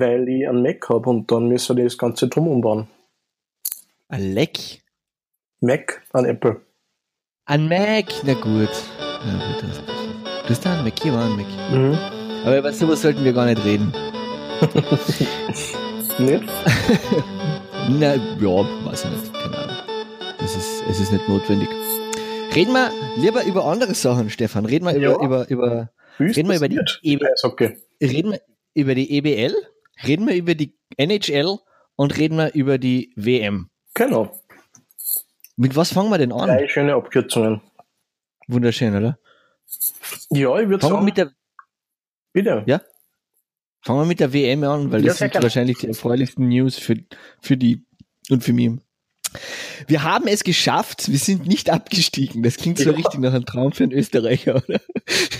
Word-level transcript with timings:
weil 0.00 0.28
ich 0.28 0.48
einen 0.48 0.62
Mac 0.62 0.88
habe 0.88 1.08
und 1.10 1.30
dann 1.30 1.48
müssen 1.48 1.76
wir 1.76 1.84
das 1.84 1.98
Ganze 1.98 2.28
drum 2.28 2.48
umbauen. 2.48 2.88
Ein 4.08 4.32
Leck? 4.34 4.82
Mac 5.60 6.02
an 6.12 6.24
Apple. 6.26 6.60
Ein 7.46 7.68
Mac, 7.68 8.06
na 8.24 8.34
gut. 8.34 8.70
Ja, 8.98 9.52
gut 9.52 9.62
das, 9.62 9.80
du 10.44 10.48
hast 10.50 10.64
da 10.64 10.72
einen 10.74 10.84
Mac, 10.84 10.98
hier 11.02 11.12
war 11.12 11.24
ein 11.24 11.36
Mac. 11.36 11.46
Mhm. 11.72 11.98
Aber 12.44 12.58
über 12.58 12.72
sowas 12.72 13.00
sollten 13.02 13.24
wir 13.24 13.32
gar 13.32 13.46
nicht 13.46 13.64
reden. 13.64 13.92
Nicht? 16.18 16.44
Na, 17.90 18.14
ja, 18.14 18.86
weiß 18.86 19.04
ich 19.04 19.10
nicht. 19.10 19.32
Keine 19.32 19.58
Ahnung. 19.58 19.76
Das 20.38 20.56
ist, 20.56 20.82
es 20.88 21.00
ist 21.00 21.12
nicht 21.12 21.28
notwendig. 21.28 21.68
Reden 22.54 22.72
wir 22.72 22.90
lieber 23.16 23.44
über 23.44 23.64
andere 23.64 23.94
Sachen, 23.94 24.30
Stefan. 24.30 24.64
Reden 24.64 24.86
wir 24.86 24.96
Ja. 24.96 25.12
über, 25.14 25.22
über, 25.24 25.48
über, 25.50 25.90
Wie 26.18 26.26
ist 26.30 26.36
reden 26.36 26.48
wir 26.50 26.56
über 26.56 26.68
die, 26.68 26.76
nicht? 26.76 27.00
EB, 27.02 27.22
Eishockey. 27.24 27.76
reden 28.00 28.32
wir 28.32 28.40
über 28.74 28.94
die 28.94 29.10
EBL, 29.18 29.54
reden 30.02 30.26
wir 30.26 30.34
über 30.34 30.54
die 30.54 30.76
NHL 30.96 31.58
und 31.96 32.16
reden 32.16 32.36
wir 32.38 32.54
über 32.54 32.78
die 32.78 33.12
WM. 33.16 33.70
Genau. 33.94 34.40
Mit 35.56 35.76
was 35.76 35.92
fangen 35.92 36.10
wir 36.10 36.18
denn 36.18 36.32
an? 36.32 36.48
Drei 36.48 36.66
schöne 36.66 36.94
Abkürzungen. 36.94 37.60
Wunderschön, 38.48 38.94
oder? 38.96 39.18
Ja, 40.30 40.58
ich 40.58 40.68
würde 40.68 40.86
sagen, 40.86 41.04
mit 41.04 41.16
der, 41.16 41.32
bitte. 42.32 42.64
Ja. 42.66 42.80
fangen 43.82 44.00
wir 44.00 44.06
mit 44.06 44.20
der 44.20 44.32
WM 44.32 44.64
an, 44.64 44.90
weil 44.90 45.00
Ja, 45.02 45.08
das 45.08 45.18
sind 45.18 45.34
wahrscheinlich 45.34 45.78
die 45.78 45.88
erfreulichsten 45.88 46.48
News 46.48 46.76
für, 46.76 46.96
für 47.40 47.56
die 47.56 47.84
und 48.30 48.42
für 48.42 48.52
mich. 48.52 48.72
Wir 49.88 50.02
haben 50.02 50.26
es 50.26 50.44
geschafft, 50.44 51.10
wir 51.10 51.18
sind 51.18 51.46
nicht 51.46 51.70
abgestiegen. 51.70 52.42
Das 52.42 52.56
klingt 52.56 52.78
so 52.78 52.90
Ja. 52.90 52.96
richtig 52.96 53.20
nach 53.20 53.34
einem 53.34 53.44
Traum 53.46 53.72
für 53.72 53.84
einen 53.84 53.92
Österreicher, 53.92 54.56
oder? 54.66 54.80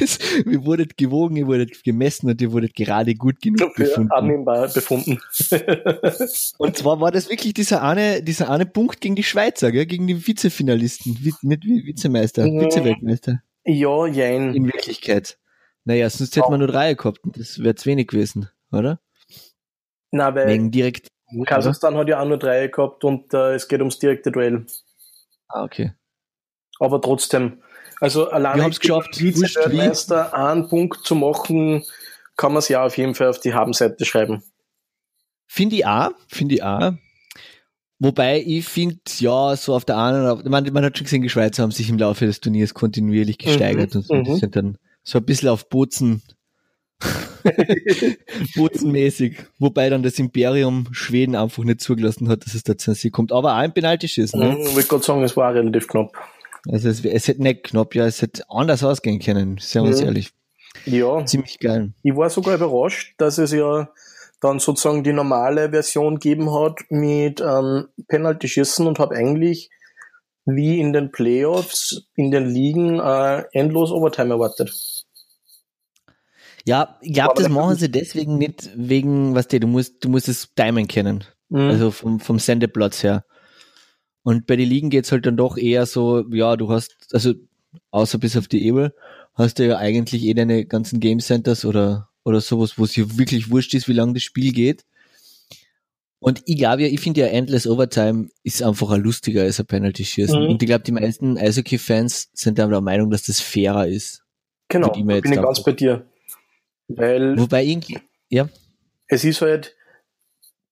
Das, 0.01 0.19
ihr 0.45 0.65
wurdet 0.65 0.97
gewogen, 0.97 1.37
ihr 1.37 1.47
wurdet 1.47 1.83
gemessen 1.85 2.29
und 2.29 2.41
ihr 2.41 2.53
wurdet 2.53 2.75
gerade 2.75 3.15
gut 3.15 3.41
genug 3.41 3.75
befunden. 3.77 4.11
annehmbar 4.13 4.69
befunden. 4.69 5.19
Und 6.59 6.77
zwar 6.77 7.01
war 7.01 7.11
das 7.11 7.29
wirklich 7.31 7.55
dieser 7.55 7.83
eine, 7.83 8.23
dieser 8.23 8.51
eine 8.51 8.67
Punkt 8.67 9.01
gegen 9.01 9.15
die 9.17 9.23
Schweizer, 9.23 9.73
gell? 9.73 9.87
gegen 9.87 10.07
die 10.07 10.27
Vizefinalisten, 10.27 11.15
Vi- 11.17 11.35
nicht 11.43 11.63
Vi- 11.65 11.85
Vizemeister, 11.87 12.47
Mhm. 12.47 12.61
Vizeweltmeister 12.61 13.43
ja, 13.65 14.07
jein. 14.07 14.55
in 14.55 14.67
Wirklichkeit. 14.67 15.39
Naja, 15.85 16.09
sonst 16.11 16.37
hätten 16.37 16.51
wir 16.53 16.59
nur 16.59 16.67
drei 16.69 16.95
gehabt 16.95 17.21
und 17.25 17.39
das 17.39 17.59
wäre 17.63 17.75
zu 17.75 17.87
wenig 17.87 18.09
gewesen, 18.09 18.49
oder? 18.73 19.01
Na, 20.11 20.35
weil 20.35 20.49
Wegen 20.49 20.71
direkt. 20.71 21.09
Kasachstan 21.47 21.97
hat 21.97 22.09
ja 22.09 22.21
auch 22.21 22.27
nur 22.27 22.39
drei 22.39 22.69
gehabt 22.69 23.05
und 23.05 23.33
äh, 23.35 23.55
es 23.55 23.69
geht 23.69 23.81
ums 23.81 23.99
direkte 23.99 24.31
Duell. 24.31 24.67
Ah, 25.49 25.65
okay. 25.65 25.93
Aber 26.81 27.01
trotzdem, 27.01 27.63
also 28.01 28.29
alleine 28.31 28.59
Wir 28.59 28.65
haben's 28.65 28.81
geschafft. 28.81 29.21
Wurscht 29.21 29.57
Vize-Weltmeister 29.57 30.35
einen 30.35 30.69
Punkt 30.69 31.05
zu 31.05 31.15
machen, 31.15 31.85
kann 32.37 32.53
man 32.53 32.59
es 32.59 32.69
ja 32.69 32.85
auf 32.85 32.97
jeden 32.99 33.15
Fall 33.15 33.29
auf 33.29 33.41
die 33.41 33.55
Habenseite 33.55 34.05
schreiben. 34.05 34.43
Finde 35.47 35.77
ich 35.77 35.87
auch, 35.87 36.11
finde 36.29 36.57
ich 36.57 36.63
auch. 36.63 36.93
Wobei 38.01 38.43
ich 38.45 38.67
finde, 38.67 38.99
ja, 39.19 39.57
so 39.57 39.75
auf 39.75 39.85
der 39.85 39.97
einen, 39.97 40.51
man, 40.51 40.73
man 40.73 40.85
hat 40.85 40.99
schon 40.99 41.05
gesehen, 41.05 41.23
die 41.23 41.31
Schweizer 41.31 41.63
haben 41.63 41.71
sich 41.71 41.89
im 41.89 41.99
Laufe 41.99 42.27
des 42.27 42.41
Turniers 42.41 42.75
kontinuierlich 42.75 43.39
gesteigert 43.39 43.95
Mhm, 43.95 44.01
und 44.01 44.07
so. 44.07 44.15
Die 44.15 44.31
mhm. 44.31 44.37
sind 44.37 44.57
dann 44.57 44.79
so 45.05 45.19
ein 45.19 45.25
bisschen 45.25 45.49
auf 45.49 45.69
Bozen, 45.69 46.23
Bozenmäßig. 48.57 49.37
Wobei 49.59 49.89
dann 49.91 50.03
das 50.03 50.19
Imperium 50.19 50.87
Schweden 50.93 51.35
einfach 51.37 51.65
nicht 51.65 51.81
zugelassen 51.81 52.29
hat, 52.29 52.45
dass 52.47 52.55
es 52.55 52.63
da 52.63 52.77
zu 52.77 52.95
sie 52.95 53.11
kommt. 53.11 53.33
Aber 53.33 53.53
auch 53.53 53.57
ein 53.59 53.73
Penalty-Schießen. 53.75 54.39
Ne? 54.39 54.51
Mhm, 54.53 54.61
Ich 54.61 54.75
wollte 54.75 54.89
gerade 54.89 55.05
sagen, 55.05 55.23
es 55.23 55.37
war 55.37 55.55
relativ 55.55 55.89
knapp. 55.89 56.13
Also 56.71 56.89
es, 56.89 57.05
es 57.05 57.29
hätte 57.29 57.43
nicht 57.43 57.65
knapp, 57.65 57.95
ja, 57.95 58.07
es 58.07 58.23
hätte 58.23 58.43
anders 58.49 58.83
ausgehen 58.83 59.19
können, 59.21 59.59
seien 59.61 59.85
wir 59.85 59.91
uns 59.91 60.01
Mhm. 60.01 60.07
ehrlich. 60.07 60.31
Ja, 60.87 61.25
Ziemlich 61.25 61.59
geil. 61.61 61.93
ich 62.03 62.17
war 62.17 62.29
sogar 62.31 62.57
überrascht, 62.57 63.15
dass 63.19 63.39
es 63.39 63.53
ja 63.53 63.89
dann 64.41 64.59
sozusagen 64.59 65.05
die 65.05 65.13
normale 65.13 65.71
Version 65.71 66.15
gegeben 66.19 66.53
hat 66.53 66.81
mit 66.91 67.41
ähm, 67.41 67.87
Penalty-Schießen 68.09 68.87
und 68.87 68.99
habe 68.99 69.15
eigentlich 69.15 69.71
wie 70.47 70.79
in 70.81 70.93
den 70.93 71.11
Playoffs, 71.11 72.03
in 72.17 72.31
den 72.31 72.47
Ligen 72.51 72.99
äh, 73.01 73.45
endlos 73.53 73.91
Overtime 73.91 74.31
erwartet. 74.35 74.75
Ja, 76.65 76.99
ich 77.03 77.13
glaube, 77.13 77.35
das 77.37 77.45
da- 77.45 77.51
machen 77.51 77.77
sie 77.77 77.91
deswegen 77.91 78.39
nicht 78.39 78.71
wegen, 78.75 79.35
was 79.35 79.49
du, 79.49 79.61
du 79.61 79.67
musst, 79.67 80.05
du 80.05 80.09
musst 80.09 80.29
das 80.29 80.55
Diamond 80.55 80.89
kennen. 80.89 81.25
Mhm. 81.51 81.59
Also 81.61 81.91
vom, 81.91 82.21
vom 82.21 82.39
Sendeplatz 82.39 83.03
her. 83.03 83.25
Und 84.23 84.47
bei 84.47 84.57
den 84.57 84.69
Ligen 84.69 84.89
geht's 84.91 85.13
halt 85.13 85.27
dann 85.27 85.37
doch 85.37 85.59
eher 85.59 85.85
so, 85.85 86.25
ja, 86.31 86.57
du 86.57 86.71
hast, 86.71 86.97
also 87.13 87.35
außer 87.91 88.19
bis 88.19 88.37
auf 88.37 88.49
die 88.49 88.65
Ebel, 88.67 88.95
hast 89.35 89.59
du 89.59 89.67
ja 89.67 89.77
eigentlich 89.77 90.25
eh 90.25 90.33
deine 90.33 90.65
ganzen 90.65 91.01
Game 91.01 91.21
Centers 91.21 91.65
oder, 91.67 92.09
oder 92.25 92.41
sowas, 92.41 92.79
wo 92.79 92.85
es 92.85 92.93
hier 92.93 93.19
wirklich 93.19 93.51
wurscht 93.51 93.75
ist, 93.75 93.87
wie 93.89 93.93
lange 93.93 94.15
das 94.15 94.23
Spiel 94.23 94.53
geht. 94.53 94.85
Und 96.21 96.41
ich 96.47 96.57
glaube 96.57 96.83
ja, 96.83 96.89
ich 96.89 97.01
finde 97.01 97.21
ja 97.21 97.27
Endless 97.27 97.67
Overtime 97.67 98.29
ist 98.43 98.63
einfach 98.63 98.91
ein 98.93 99.03
lustiger 99.03 99.43
als 99.43 99.61
ein 99.61 99.67
Penalty 99.67 100.07
Schießen. 100.07 100.43
Mhm. 100.43 100.49
Und 100.49 100.63
ich 100.63 100.67
glaube, 100.67 100.85
die 100.85 100.93
meisten 100.93 101.37
Eishockey-Fans 101.37 102.31
sind 102.33 102.59
da 102.59 102.67
der 102.67 102.81
Meinung, 102.81 103.11
dass 103.11 103.25
das 103.25 103.41
fairer 103.41 103.87
ist. 103.87 104.23
genau, 104.69 104.91
ich 104.97 105.05
bin 105.05 105.33
ich 105.33 105.39
ganz 105.39 105.63
bei 105.63 105.73
dir. 105.73 106.07
Weil 106.89 107.39
Wobei 107.39 107.65
irgendwie, 107.65 107.99
ja, 108.29 108.49
es 109.09 109.25
ist 109.25 109.41
halt 109.41 109.75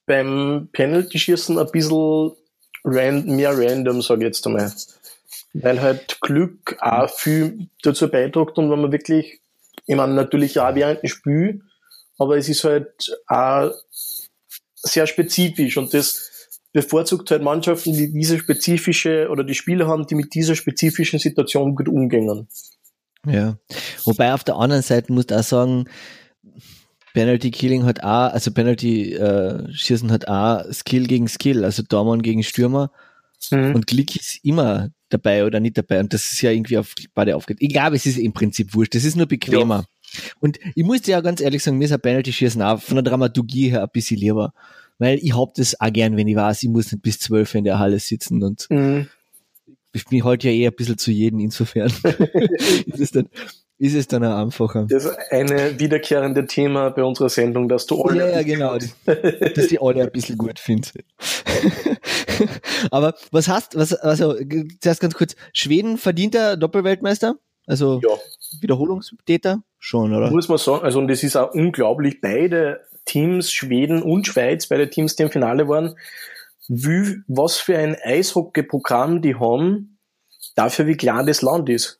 beim 0.06 0.69
Penalty-Schießen 0.73 1.59
ein 1.59 1.71
bisschen 1.71 2.33
ran 2.84 3.25
mehr 3.27 3.56
random, 3.56 4.03
sage 4.03 4.23
ich 4.23 4.27
jetzt 4.27 4.47
einmal. 4.47 4.73
Weil 5.55 5.81
halt 5.81 6.19
Glück 6.21 6.77
auch 6.81 7.11
viel 7.11 7.69
dazu 7.83 8.11
beiträgt 8.11 8.59
und 8.59 8.71
wenn 8.71 8.81
man 8.81 8.93
wirklich, 8.93 9.41
ich 9.87 9.97
meine, 9.97 10.15
natürlich 10.15 10.59
auch 10.59 10.75
während 10.75 11.03
dem 11.03 11.09
Spiel, 11.09 11.62
aber 12.19 12.37
es 12.37 12.49
ist 12.49 12.65
halt 12.65 13.19
auch 13.27 13.73
sehr 14.75 15.06
spezifisch 15.06 15.77
und 15.77 15.94
das 15.94 16.31
bevorzugt 16.73 17.31
halt 17.31 17.43
Mannschaften, 17.43 17.93
die 17.93 18.11
diese 18.12 18.39
spezifische 18.39 19.29
oder 19.31 19.44
die 19.44 19.55
Spieler 19.55 19.87
haben, 19.87 20.06
die 20.06 20.15
mit 20.15 20.34
dieser 20.34 20.56
spezifischen 20.56 21.19
Situation 21.19 21.75
gut 21.75 21.89
umgehen. 21.89 22.49
Ja. 23.27 23.56
Wobei 24.05 24.34
auf 24.34 24.44
der 24.44 24.56
anderen 24.56 24.83
Seite 24.83 25.12
musst 25.12 25.31
du 25.31 25.38
auch 25.38 25.43
sagen, 25.44 25.84
Penalty 27.15 27.50
Killing 27.50 27.84
hat 27.84 28.03
auch, 28.03 28.33
also 28.33 28.50
Penalty 28.53 29.12
äh, 29.15 29.71
Schießen 29.72 30.10
hat 30.10 30.28
auch 30.28 30.65
Skill 30.72 31.06
gegen 31.06 31.28
Skill, 31.28 31.65
also 31.65 31.82
Dormann 31.82 32.22
gegen 32.22 32.43
Stürmer 32.43 32.91
Mhm. 33.50 33.75
und 33.75 33.88
Klick 33.88 34.15
ist 34.15 34.38
immer 34.44 34.91
dabei 35.09 35.44
oder 35.44 35.59
nicht 35.59 35.77
dabei 35.77 35.99
und 35.99 36.15
das 36.15 36.31
ist 36.31 36.41
ja 36.43 36.53
irgendwie 36.53 36.78
auf 36.78 36.94
beide 37.12 37.34
aufgeht. 37.34 37.56
Ich 37.59 37.71
glaube, 37.71 37.97
es 37.97 38.06
ist 38.06 38.16
im 38.16 38.32
Prinzip 38.32 38.72
wurscht, 38.72 38.94
das 38.94 39.03
ist 39.03 39.16
nur 39.16 39.27
bequemer. 39.27 39.84
Und 40.38 40.59
ich 40.77 40.84
muss 40.84 41.03
dir 41.03 41.12
ja 41.12 41.21
ganz 41.22 41.41
ehrlich 41.41 41.61
sagen, 41.62 41.77
mir 41.77 41.87
ist 41.87 41.93
ein 41.93 42.00
Penalty 42.00 42.32
Schießen 42.32 42.62
auch 42.62 42.81
von 42.81 42.94
der 42.94 43.03
Dramaturgie 43.03 43.71
her 43.71 43.82
ein 43.82 43.88
bisschen 43.93 44.21
lieber, 44.21 44.53
weil 44.99 45.19
ich 45.21 45.37
hab 45.37 45.55
das 45.55 45.78
auch 45.81 45.93
gern, 45.93 46.16
wenn 46.16 46.28
ich 46.28 46.37
weiß, 46.37 46.62
ich 46.62 46.69
muss 46.69 46.93
nicht 46.93 47.03
bis 47.03 47.19
zwölf 47.19 47.53
in 47.56 47.65
der 47.65 47.81
Halle 47.81 47.99
sitzen 47.99 48.44
und 48.44 48.66
Mhm. 48.71 49.09
Ich 49.92 50.06
bin 50.06 50.25
halt 50.25 50.44
ja 50.44 50.50
eher 50.50 50.70
ein 50.70 50.76
bisschen 50.76 50.98
zu 50.98 51.10
jedem, 51.10 51.41
insofern 51.41 51.86
ist 52.86 53.00
es 53.00 53.10
dann, 53.10 53.28
ist 53.78 53.94
es 53.94 54.06
dann 54.06 54.25
auch 54.25 54.36
einfacher. 54.36 54.86
Das 54.88 55.04
ist 55.04 55.16
eine 55.30 55.78
wiederkehrende 55.78 56.47
Thema 56.47 56.91
bei 56.91 57.03
unserer 57.03 57.28
Sendung, 57.28 57.69
dass 57.69 57.86
du 57.86 58.02
alle 58.02 58.31
Ja, 58.31 58.41
ja, 58.41 58.42
genau. 58.42 58.78
Dass 59.54 59.66
die 59.66 59.81
alle 59.81 60.02
ein 60.02 60.12
bisschen 60.12 60.38
gut 60.38 60.58
finde. 60.58 60.88
Aber 62.91 63.14
was 63.31 63.48
hast, 63.48 63.76
was, 63.76 63.92
also, 63.92 64.34
zuerst 64.81 65.00
ganz 65.00 65.14
kurz, 65.14 65.36
Schweden 65.52 65.98
verdient 65.98 66.34
der 66.34 66.56
Doppelweltmeister? 66.56 67.36
Also 67.66 68.00
Ja, 68.02 68.10
Wiederholungstäter? 68.60 69.62
Schon, 69.78 70.14
oder? 70.14 70.31
muss 70.31 70.48
man 70.48 70.58
sagen. 70.58 70.84
Also, 70.84 70.98
und 70.98 71.08
das 71.08 71.22
ist 71.22 71.36
auch 71.36 71.52
unglaublich. 71.52 72.20
Beide 72.20 72.81
Teams, 73.04 73.52
Schweden 73.52 74.02
und 74.02 74.26
Schweiz, 74.26 74.69
beide 74.69 74.88
Teams, 74.91 75.16
die 75.16 75.25
im 75.25 75.31
Finale 75.31 75.69
waren, 75.69 75.97
wie, 76.69 77.17
was 77.28 77.56
für 77.59 77.77
ein 77.77 77.97
Eishockey-Programm 78.03 79.23
die 79.23 79.34
haben, 79.37 79.99
dafür 80.55 80.87
wie 80.87 80.97
klein 80.97 81.27
das 81.27 81.43
Land 81.43 81.69
ist. 81.69 81.99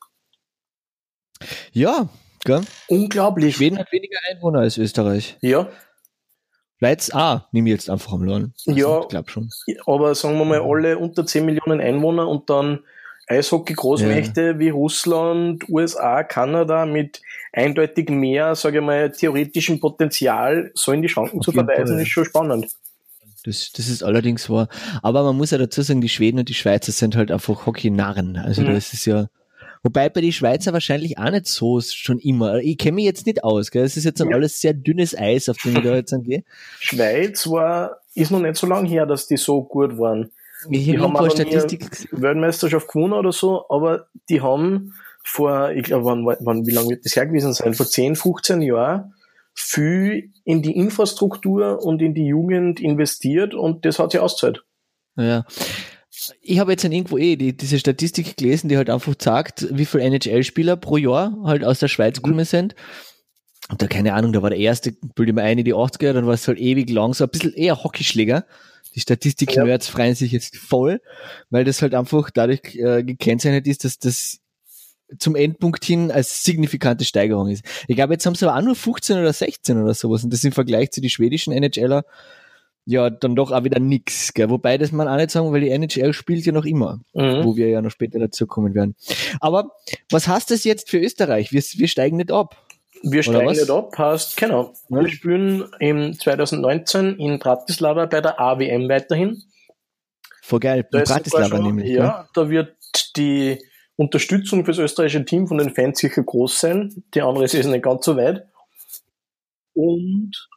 Ja, 1.71 2.07
gell? 2.45 2.61
Unglaublich. 2.87 3.57
Schweden 3.57 3.77
hat 3.77 3.91
weniger 3.91 4.17
Einwohner 4.29 4.59
als 4.59 4.77
Österreich. 4.77 5.37
Ja, 5.41 5.69
Schweiz, 6.83 7.11
ah, 7.13 7.47
nehme 7.53 7.69
ich 7.69 7.75
jetzt 7.75 7.89
einfach 7.89 8.11
am 8.11 8.23
Lohn. 8.23 8.53
Ja. 8.65 8.99
Ich 8.99 9.07
glaube 9.07 9.29
schon. 9.29 9.49
aber 9.85 10.13
sagen 10.15 10.37
wir 10.37 10.43
mal, 10.43 10.61
alle 10.61 10.97
unter 10.97 11.25
10 11.25 11.45
Millionen 11.45 11.79
Einwohner 11.79 12.27
und 12.27 12.49
dann 12.49 12.79
Eishockey-Großmächte 13.29 14.59
wie 14.59 14.67
Russland, 14.67 15.63
USA, 15.69 16.23
Kanada 16.23 16.85
mit 16.85 17.21
eindeutig 17.53 18.09
mehr, 18.09 18.55
sage 18.55 18.79
ich 18.79 18.83
mal, 18.83 19.09
theoretischem 19.13 19.79
Potenzial 19.79 20.71
so 20.73 20.91
in 20.91 21.01
die 21.01 21.07
Schranken 21.07 21.39
Auf 21.39 21.45
zu 21.45 21.53
verweisen, 21.53 21.99
ist 21.99 22.09
schon 22.09 22.25
spannend. 22.25 22.67
Das, 23.43 23.71
das 23.73 23.89
ist 23.89 24.03
allerdings 24.03 24.49
wahr. 24.49 24.67
Aber 25.01 25.23
man 25.23 25.35
muss 25.37 25.51
ja 25.51 25.57
dazu 25.57 25.81
sagen, 25.81 26.01
die 26.01 26.09
Schweden 26.09 26.39
und 26.39 26.49
die 26.49 26.53
Schweizer 26.53 26.91
sind 26.91 27.15
halt 27.15 27.31
einfach 27.31 27.65
Hockey-Narren. 27.65 28.37
Also 28.37 28.61
Mhm. 28.61 28.73
das 28.73 28.93
ist 28.93 29.05
ja, 29.05 29.27
wobei 29.83 30.09
bei 30.09 30.21
die 30.21 30.31
Schweizer 30.33 30.71
wahrscheinlich 30.73 31.17
auch 31.17 31.29
nicht 31.31 31.47
so 31.47 31.81
schon 31.81 32.19
immer. 32.19 32.59
Ich 32.59 32.77
kenne 32.77 32.95
mich 32.95 33.05
jetzt 33.05 33.25
nicht 33.25 33.43
aus, 33.43 33.69
gell? 33.71 33.83
Es 33.83 33.97
ist 33.97 34.05
jetzt 34.05 34.19
dann 34.21 34.29
Ja. 34.29 34.35
alles 34.37 34.61
sehr 34.61 34.73
dünnes 34.73 35.17
Eis, 35.17 35.49
auf 35.49 35.57
dem 35.57 35.75
ich 35.75 35.83
da 35.83 35.93
jetzt 35.95 36.13
angehe. 36.13 36.43
Schweiz 36.79 37.47
war, 37.47 37.97
ist 38.15 38.31
noch 38.31 38.39
nicht 38.39 38.55
so 38.55 38.65
lange 38.67 38.87
her, 38.87 39.05
dass 39.05 39.27
die 39.27 39.37
so 39.37 39.61
gut 39.63 39.97
waren. 39.97 40.31
Ich 40.69 40.85
Die 40.85 40.93
habe 40.97 41.03
haben 41.03 41.17
aber 41.17 41.27
nie 41.27 41.31
Statistik. 41.33 42.07
Weltmeisterschaft 42.13 42.87
gewonnen 42.87 43.13
oder 43.13 43.33
so, 43.33 43.65
aber 43.69 44.07
die 44.29 44.39
haben 44.41 44.93
vor, 45.25 45.71
ich 45.71 45.83
glaube, 45.83 46.05
wann, 46.05 46.25
wann, 46.25 46.65
wie 46.65 46.71
lange 46.71 46.89
wird 46.89 47.05
das 47.05 47.15
her 47.17 47.25
gewesen 47.25 47.51
sein? 47.53 47.73
Vor 47.73 47.85
10, 47.85 48.15
15 48.15 48.61
Jahren 48.61 49.13
viel 49.53 50.31
in 50.43 50.61
die 50.61 50.75
Infrastruktur 50.75 51.83
und 51.83 52.01
in 52.01 52.13
die 52.13 52.25
Jugend 52.25 52.79
investiert 52.79 53.53
und 53.53 53.85
das 53.85 53.99
hat 53.99 54.11
sich 54.11 54.19
ausgezahlt. 54.19 54.63
Ja. 55.15 55.45
Ich 56.41 56.59
habe 56.59 56.71
jetzt 56.71 56.83
irgendwo 56.83 57.17
eh 57.17 57.35
die, 57.35 57.55
diese 57.57 57.79
Statistik 57.79 58.37
gelesen, 58.37 58.69
die 58.69 58.77
halt 58.77 58.89
einfach 58.89 59.15
sagt, 59.19 59.67
wie 59.71 59.85
viele 59.85 60.03
NHL-Spieler 60.03 60.75
pro 60.75 60.97
Jahr 60.97 61.35
halt 61.43 61.63
aus 61.63 61.79
der 61.79 61.87
Schweiz 61.87 62.17
mhm. 62.17 62.23
gekommen 62.23 62.45
sind. 62.45 62.75
Und 63.69 63.81
da 63.81 63.87
keine 63.87 64.13
Ahnung, 64.13 64.33
da 64.33 64.41
war 64.41 64.49
der 64.49 64.59
erste, 64.59 64.91
bilde 65.15 65.31
ich 65.31 65.35
mir 65.35 65.43
ein, 65.43 65.63
die 65.63 65.73
80er, 65.73 66.13
dann 66.13 66.25
war 66.25 66.33
es 66.33 66.47
halt 66.47 66.59
ewig 66.59 66.89
lang, 66.89 67.13
so 67.13 67.23
ein 67.23 67.29
bisschen 67.29 67.53
eher 67.53 67.83
Hockeyschläger. 67.83 68.45
Die 68.95 68.99
Statistik-Nerds 68.99 69.87
ja. 69.87 69.93
freuen 69.93 70.15
sich 70.15 70.31
jetzt 70.31 70.57
voll, 70.57 71.01
weil 71.49 71.63
das 71.63 71.81
halt 71.81 71.95
einfach 71.95 72.29
dadurch 72.29 72.75
äh, 72.75 73.03
gekennzeichnet 73.03 73.65
ist, 73.67 73.85
dass 73.85 73.97
das 73.97 74.39
zum 75.19 75.35
Endpunkt 75.35 75.83
hin 75.85 76.11
als 76.11 76.43
signifikante 76.43 77.05
Steigerung 77.05 77.49
ist. 77.49 77.63
Ich 77.87 77.95
glaube, 77.95 78.13
jetzt 78.13 78.25
haben 78.25 78.35
sie 78.35 78.47
aber 78.47 78.57
auch 78.57 78.63
nur 78.63 78.75
15 78.75 79.17
oder 79.19 79.33
16 79.33 79.81
oder 79.81 79.93
sowas. 79.93 80.23
Und 80.23 80.33
das 80.33 80.43
im 80.43 80.51
Vergleich 80.51 80.91
zu 80.91 81.01
den 81.01 81.09
schwedischen 81.09 81.53
NHLer 81.53 82.03
ja 82.85 83.09
dann 83.09 83.35
doch 83.35 83.51
auch 83.51 83.63
wieder 83.63 83.79
nix. 83.79 84.33
Gell? 84.33 84.49
Wobei 84.49 84.77
das 84.77 84.91
man 84.91 85.07
auch 85.07 85.15
nicht 85.15 85.31
sagen, 85.31 85.51
weil 85.51 85.61
die 85.61 85.69
NHL 85.69 86.13
spielt 86.13 86.45
ja 86.45 86.51
noch 86.51 86.65
immer, 86.65 86.99
mhm. 87.13 87.43
wo 87.43 87.55
wir 87.55 87.69
ja 87.69 87.81
noch 87.81 87.91
später 87.91 88.19
dazu 88.19 88.47
kommen 88.47 88.73
werden. 88.73 88.95
Aber 89.39 89.71
was 90.11 90.27
heißt 90.27 90.51
das 90.51 90.63
jetzt 90.63 90.89
für 90.89 90.99
Österreich? 90.99 91.51
Wir, 91.51 91.61
wir 91.61 91.87
steigen 91.87 92.17
nicht 92.17 92.31
ab. 92.31 92.57
Wir 93.03 93.23
steigen 93.23 93.51
nicht 93.51 93.69
ab, 93.69 93.97
heißt, 93.97 94.37
genau. 94.37 94.73
Ja. 94.89 95.01
Wir 95.01 95.09
spielen 95.09 95.65
im 95.79 96.17
2019 96.17 97.17
in 97.17 97.39
Bratislava 97.39 98.05
bei 98.05 98.21
der 98.21 98.39
AWM 98.39 98.87
weiterhin. 98.87 99.43
Voll 100.41 100.59
geil, 100.59 100.87
in 100.91 101.03
Bratislava 101.03 101.47
schon, 101.47 101.63
nämlich. 101.63 101.89
Ja, 101.89 102.03
ja, 102.03 102.29
da 102.33 102.49
wird 102.49 102.75
die 103.17 103.59
Unterstützung 103.95 104.65
fürs 104.65 104.79
österreichische 104.79 105.25
Team 105.25 105.47
von 105.47 105.57
den 105.57 105.73
Fans 105.73 105.99
sicher 105.99 106.23
groß 106.23 106.59
sein. 106.59 107.03
Die 107.13 107.21
andere 107.21 107.45
ist 107.45 107.53
nicht 107.53 107.83
ganz 107.83 108.05
so 108.05 108.17
weit. 108.17 108.47
Und 109.73 110.49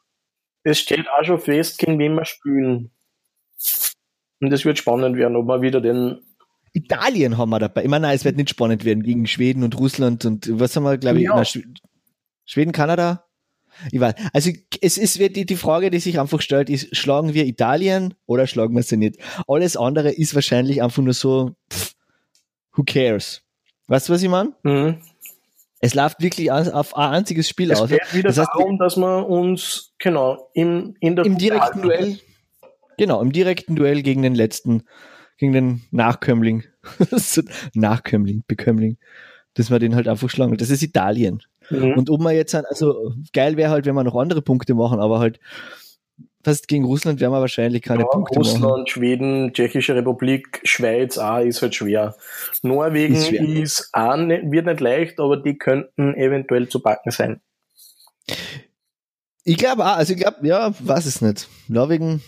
es 0.62 0.80
steht 0.80 1.06
auch 1.08 1.24
schon 1.24 1.40
fest, 1.40 1.78
gegen 1.78 1.98
wen 1.98 2.14
wir 2.14 2.24
spielen. 2.24 2.90
Und 4.40 4.52
es 4.52 4.64
wird 4.64 4.78
spannend 4.78 5.16
werden, 5.16 5.36
ob 5.36 5.46
wir 5.46 5.62
wieder 5.62 5.80
den 5.80 6.20
Italien 6.72 7.38
haben 7.38 7.50
wir 7.50 7.58
dabei. 7.58 7.84
Ich 7.84 7.88
meine, 7.88 8.08
nein, 8.08 8.16
es 8.16 8.24
wird 8.24 8.36
nicht 8.36 8.50
spannend 8.50 8.84
werden 8.84 9.02
gegen 9.02 9.26
Schweden 9.26 9.62
und 9.62 9.78
Russland 9.78 10.26
und 10.26 10.60
was 10.60 10.76
haben 10.76 10.84
wir, 10.84 10.98
glaube 10.98 11.18
ich, 11.18 11.24
ja. 11.24 11.34
na, 11.34 11.44
Schweden, 12.44 12.72
Kanada? 12.72 13.24
Ich 13.90 14.00
weiß. 14.00 14.14
Also 14.32 14.50
es 14.80 14.98
ist 14.98 15.18
die, 15.18 15.46
die 15.46 15.56
Frage, 15.56 15.90
die 15.90 15.98
sich 15.98 16.20
einfach 16.20 16.40
stellt, 16.42 16.68
ist, 16.70 16.94
schlagen 16.94 17.34
wir 17.34 17.46
Italien 17.46 18.14
oder 18.26 18.46
schlagen 18.46 18.74
wir 18.74 18.82
sie 18.82 18.98
nicht? 18.98 19.18
Alles 19.48 19.76
andere 19.76 20.10
ist 20.12 20.34
wahrscheinlich 20.34 20.82
einfach 20.82 21.02
nur 21.02 21.14
so, 21.14 21.56
pff, 21.72 21.95
who 22.76 22.84
cares? 22.84 23.42
Weißt 23.88 24.08
du, 24.08 24.12
was 24.12 24.22
ich 24.22 24.28
meine? 24.28 24.52
Mhm. 24.62 24.98
Es 25.80 25.94
läuft 25.94 26.22
wirklich 26.22 26.50
auf 26.50 26.96
ein 26.96 27.10
einziges 27.10 27.48
Spiel 27.48 27.70
es 27.70 27.80
aus. 27.80 27.90
Es 27.90 27.98
geht 27.98 28.14
wieder 28.14 28.28
das 28.28 28.38
heißt, 28.38 28.50
darum, 28.54 28.78
dass 28.78 28.96
wir 28.96 29.28
uns, 29.28 29.94
genau, 29.98 30.50
im, 30.54 30.96
in 31.00 31.16
der 31.16 31.26
im 31.26 31.38
direkten 31.38 31.82
Duell, 31.82 32.18
genau, 32.96 33.20
im 33.20 33.30
direkten 33.30 33.76
Duell 33.76 34.02
gegen 34.02 34.22
den 34.22 34.34
letzten, 34.34 34.84
gegen 35.36 35.52
den 35.52 35.82
Nachkömmling, 35.90 36.64
Nachkömmling, 37.74 38.44
Bekömmling, 38.46 38.96
dass 39.54 39.70
wir 39.70 39.78
den 39.78 39.94
halt 39.94 40.08
einfach 40.08 40.30
schlagen. 40.30 40.56
Das 40.56 40.70
ist 40.70 40.82
Italien. 40.82 41.42
Mhm. 41.70 41.92
Und 41.92 42.10
ob 42.10 42.20
wir 42.20 42.32
jetzt, 42.32 42.54
also 42.54 43.12
geil 43.32 43.56
wäre 43.56 43.70
halt, 43.70 43.86
wenn 43.86 43.94
wir 43.94 44.04
noch 44.04 44.16
andere 44.16 44.42
Punkte 44.42 44.74
machen, 44.74 44.98
aber 44.98 45.18
halt, 45.18 45.38
fast 46.46 46.68
gegen 46.68 46.84
Russland 46.84 47.20
werden 47.20 47.32
wir 47.32 47.40
wahrscheinlich 47.40 47.82
keine 47.82 48.02
ja, 48.02 48.06
Punkte 48.06 48.38
Russland, 48.38 48.62
machen. 48.62 48.86
Schweden, 48.86 49.52
Tschechische 49.52 49.96
Republik, 49.96 50.60
Schweiz 50.62 51.18
auch 51.18 51.40
ist 51.40 51.60
halt 51.60 51.74
schwer. 51.74 52.14
Norwegen 52.62 53.16
ist, 53.16 53.26
schwer. 53.26 53.42
ist 53.42 53.90
auch 53.92 54.16
nicht, 54.16 54.48
wird 54.52 54.66
nicht 54.66 54.78
leicht, 54.78 55.18
aber 55.18 55.38
die 55.38 55.58
könnten 55.58 56.14
eventuell 56.14 56.68
zu 56.68 56.80
backen 56.80 57.10
sein. 57.10 57.40
Ich 59.42 59.56
glaube 59.56 59.84
auch, 59.84 59.96
also 59.96 60.12
ich 60.12 60.20
glaube, 60.20 60.46
ja, 60.46 60.72
weiß 60.78 61.06
es 61.06 61.20
nicht. 61.20 61.48
Norwegen, 61.66 62.22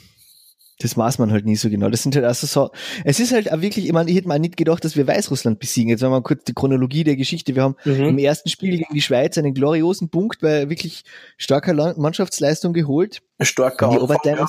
das 0.78 0.96
weiß 0.96 1.18
man 1.18 1.32
halt 1.32 1.44
nie 1.44 1.56
so 1.56 1.68
genau. 1.70 1.90
Das 1.90 2.02
sind 2.02 2.14
halt 2.14 2.24
also 2.24 2.46
so, 2.46 2.70
es 3.04 3.20
ist 3.20 3.32
halt 3.32 3.52
auch 3.52 3.60
wirklich, 3.60 3.86
ich 3.86 3.92
meine, 3.92 4.10
ich 4.10 4.16
hätte 4.16 4.28
mal 4.28 4.38
nicht 4.38 4.56
gedacht, 4.56 4.84
dass 4.84 4.96
wir 4.96 5.06
Weißrussland 5.06 5.58
besiegen. 5.58 5.90
Jetzt 5.90 6.02
wenn 6.02 6.10
wir 6.10 6.22
kurz 6.22 6.44
die 6.44 6.54
Chronologie 6.54 7.04
der 7.04 7.16
Geschichte. 7.16 7.54
Wir 7.54 7.62
haben 7.62 7.76
mhm. 7.84 8.04
im 8.04 8.18
ersten 8.18 8.48
Spiel 8.48 8.76
gegen 8.76 8.94
die 8.94 9.02
Schweiz 9.02 9.36
einen 9.38 9.54
gloriosen 9.54 10.08
Punkt 10.08 10.40
bei 10.40 10.70
wirklich 10.70 11.04
starker 11.36 11.94
Mannschaftsleistung 11.96 12.72
geholt. 12.72 13.22
Starker 13.40 13.90
die 13.90 13.98
Anfang, 13.98 14.18
ja. 14.24 14.46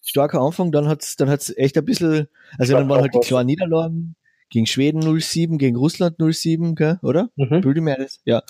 Starker 0.00 0.40
Anfang, 0.40 0.72
dann 0.72 0.88
hat's, 0.88 1.16
dann 1.16 1.28
hat's 1.28 1.52
echt 1.56 1.76
ein 1.76 1.84
bisschen, 1.84 2.28
also 2.56 2.72
Stark 2.72 2.80
dann 2.80 2.88
waren 2.88 3.00
halt 3.02 3.14
die 3.14 3.20
klaren 3.20 3.46
Niederlagen 3.46 4.16
gegen 4.50 4.66
Schweden 4.66 5.20
07, 5.20 5.58
gegen 5.58 5.76
Russland 5.76 6.16
07, 6.18 6.74
gell, 6.74 6.98
oder? 7.02 7.30
Mhm. 7.36 7.60
Bilde 7.60 7.80
mir 7.80 7.96
das, 7.96 8.20
ja. 8.24 8.42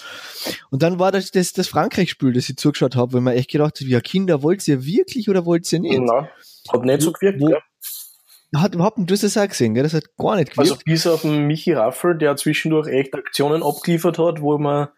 Und 0.70 0.82
dann 0.82 0.98
war 0.98 1.12
das 1.12 1.30
das, 1.30 1.52
das 1.52 1.68
Frankreich-Spiel, 1.68 2.32
das 2.32 2.48
ich 2.48 2.56
zugeschaut 2.56 2.96
habe, 2.96 3.14
weil 3.14 3.20
man 3.20 3.34
echt 3.34 3.50
gedacht 3.50 3.80
hat, 3.80 3.86
ja 3.86 4.00
Kinder, 4.00 4.42
wollt 4.42 4.66
ihr 4.68 4.84
wirklich 4.84 5.28
oder 5.28 5.44
wollt 5.44 5.70
ihr 5.72 5.80
nicht? 5.80 6.00
Na. 6.00 6.28
Hat 6.72 6.84
nicht 6.84 7.02
so 7.02 7.12
gewirkt, 7.12 7.40
Wo, 7.40 7.50
ja. 7.50 7.58
Hat 8.56 8.74
überhaupt 8.74 8.96
nicht, 8.96 9.10
du 9.10 9.14
hast 9.14 9.24
das 9.24 9.36
auch 9.36 9.48
gesehen, 9.48 9.74
gell? 9.74 9.82
Das 9.82 9.92
hat 9.92 10.16
gar 10.16 10.36
nicht 10.36 10.52
gewirkt. 10.52 10.70
Also 10.70 10.76
bis 10.84 11.06
auf 11.06 11.22
den 11.22 11.46
Michi 11.46 11.74
Raffel, 11.74 12.16
der 12.16 12.36
zwischendurch 12.36 12.88
echt 12.88 13.14
Aktionen 13.14 13.62
abgeliefert 13.62 14.18
hat, 14.18 14.40
wo 14.40 14.56
man 14.56 14.88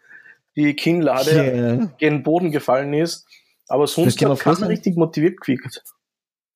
die 0.55 0.73
Kinnlade 0.73 1.31
yeah. 1.31 1.75
gegen 1.97 2.15
den 2.17 2.23
Boden 2.23 2.51
gefallen 2.51 2.93
ist. 2.93 3.25
Aber 3.67 3.87
sonst 3.87 4.21
hat 4.21 4.39
keiner 4.39 4.69
richtig 4.69 4.95
motiviert 4.97 5.39
gewirkt. 5.39 5.83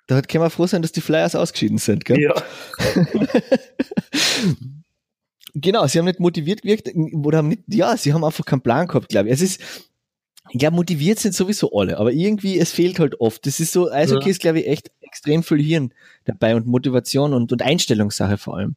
Da 0.07 0.21
kann 0.21 0.41
man 0.41 0.49
froh 0.49 0.67
sein, 0.67 0.81
dass 0.81 0.91
die 0.91 1.01
Flyers 1.01 1.35
ausgeschieden 1.35 1.79
sind, 1.79 2.05
gell? 2.05 2.19
Ja. 2.19 2.33
genau, 5.55 5.87
sie 5.87 5.97
haben 5.97 6.05
nicht 6.05 6.19
motiviert 6.19 6.61
gewirkt, 6.61 6.91
oder 7.13 7.39
haben 7.39 7.47
nicht, 7.47 7.63
ja, 7.67 7.97
sie 7.97 8.13
haben 8.13 8.23
einfach 8.23 8.45
keinen 8.45 8.61
Plan 8.61 8.87
gehabt, 8.87 9.09
glaube 9.09 9.29
ich. 9.29 9.33
Es 9.33 9.41
ist, 9.41 9.61
ja, 10.51 10.69
motiviert 10.69 11.17
sind 11.19 11.33
sowieso 11.33 11.71
alle, 11.71 11.97
aber 11.97 12.11
irgendwie, 12.11 12.59
es 12.59 12.71
fehlt 12.71 12.99
halt 12.99 13.19
oft. 13.19 13.45
Das 13.47 13.59
ist 13.59 13.71
so, 13.71 13.89
also 13.89 14.19
ja. 14.19 14.27
ist, 14.27 14.41
glaube 14.41 14.59
ich, 14.59 14.67
echt 14.67 14.91
extrem 15.01 15.41
viel 15.41 15.61
Hirn 15.61 15.93
dabei 16.25 16.55
und 16.55 16.67
Motivation 16.67 17.33
und, 17.33 17.51
und 17.51 17.61
Einstellungssache 17.61 18.37
vor 18.37 18.57
allem. 18.57 18.75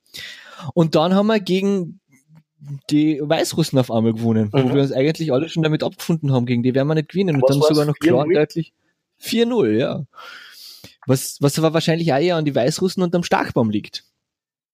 Und 0.72 0.94
dann 0.94 1.14
haben 1.14 1.26
wir 1.26 1.40
gegen 1.40 2.00
die 2.90 3.20
Weißrussen 3.22 3.78
auf 3.78 3.90
einmal 3.90 4.14
gewonnen, 4.14 4.50
mhm. 4.52 4.64
wo 4.70 4.74
wir 4.74 4.82
uns 4.82 4.92
eigentlich 4.92 5.32
alle 5.32 5.48
schon 5.48 5.62
damit 5.62 5.82
abgefunden 5.82 6.32
haben, 6.32 6.46
gegen 6.46 6.62
die 6.62 6.74
werden 6.74 6.88
wir 6.88 6.94
nicht 6.94 7.10
gewinnen. 7.10 7.36
Und 7.36 7.48
dann 7.48 7.60
sogar 7.60 7.84
noch 7.84 7.98
klar 7.98 8.24
und 8.24 8.34
deutlich 8.34 8.72
4-0, 9.22 9.76
ja. 9.76 10.04
Was, 11.08 11.38
was 11.40 11.58
aber 11.58 11.72
wahrscheinlich 11.72 12.12
auch 12.12 12.18
eher 12.18 12.36
an 12.36 12.44
die 12.44 12.54
Weißrussen 12.54 13.02
und 13.02 13.14
am 13.14 13.22
Starkbaum 13.22 13.70
liegt. 13.70 14.04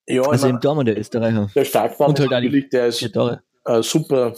Ja, 0.08 0.22
also 0.22 0.48
im 0.48 0.60
Dortmund 0.60 0.88
der 0.88 0.98
Österreicher. 0.98 1.48
Der 1.54 1.64
Starkbaum 1.64 2.08
und 2.08 2.19
halt 2.19 2.31
natürlich, 2.31 2.69
der 2.70 2.88
ist 2.88 3.02
äh, 3.02 3.82
super 3.82 4.34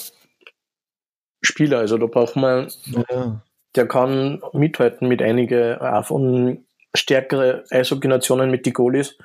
Spieler. 1.40 1.78
Also 1.78 1.96
da 1.96 2.06
braucht 2.06 2.36
man, 2.36 2.70
ja. 3.10 3.42
der 3.74 3.88
kann 3.88 4.42
mithalten 4.52 5.08
mit 5.08 5.22
einigen 5.22 5.78
auch 5.78 6.04
von 6.04 6.66
stärkere 6.94 7.64
Eishockey-Nationen 7.70 8.50
mit 8.50 8.66
die 8.66 8.74
Goalies. 8.74 9.16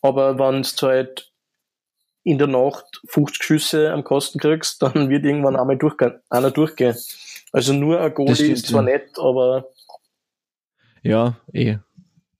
Aber 0.00 0.38
wenn 0.38 0.62
du 0.62 0.86
halt 0.86 1.30
in 2.22 2.38
der 2.38 2.46
Nacht 2.46 3.02
50 3.08 3.44
Schüsse 3.44 3.92
am 3.92 4.02
Kosten 4.02 4.38
kriegst, 4.40 4.82
dann 4.82 5.10
wird 5.10 5.26
irgendwann 5.26 5.56
einmal 5.56 5.76
durchgehen, 5.76 6.20
einer 6.30 6.50
durchgehen. 6.50 6.96
Also 7.52 7.74
nur 7.74 8.00
ein 8.00 8.14
Goalie 8.14 8.52
ist 8.52 8.66
zwar 8.66 8.88
ja. 8.88 8.98
nett, 8.98 9.18
aber 9.18 9.68
ja, 11.04 11.36
eh. 11.52 11.76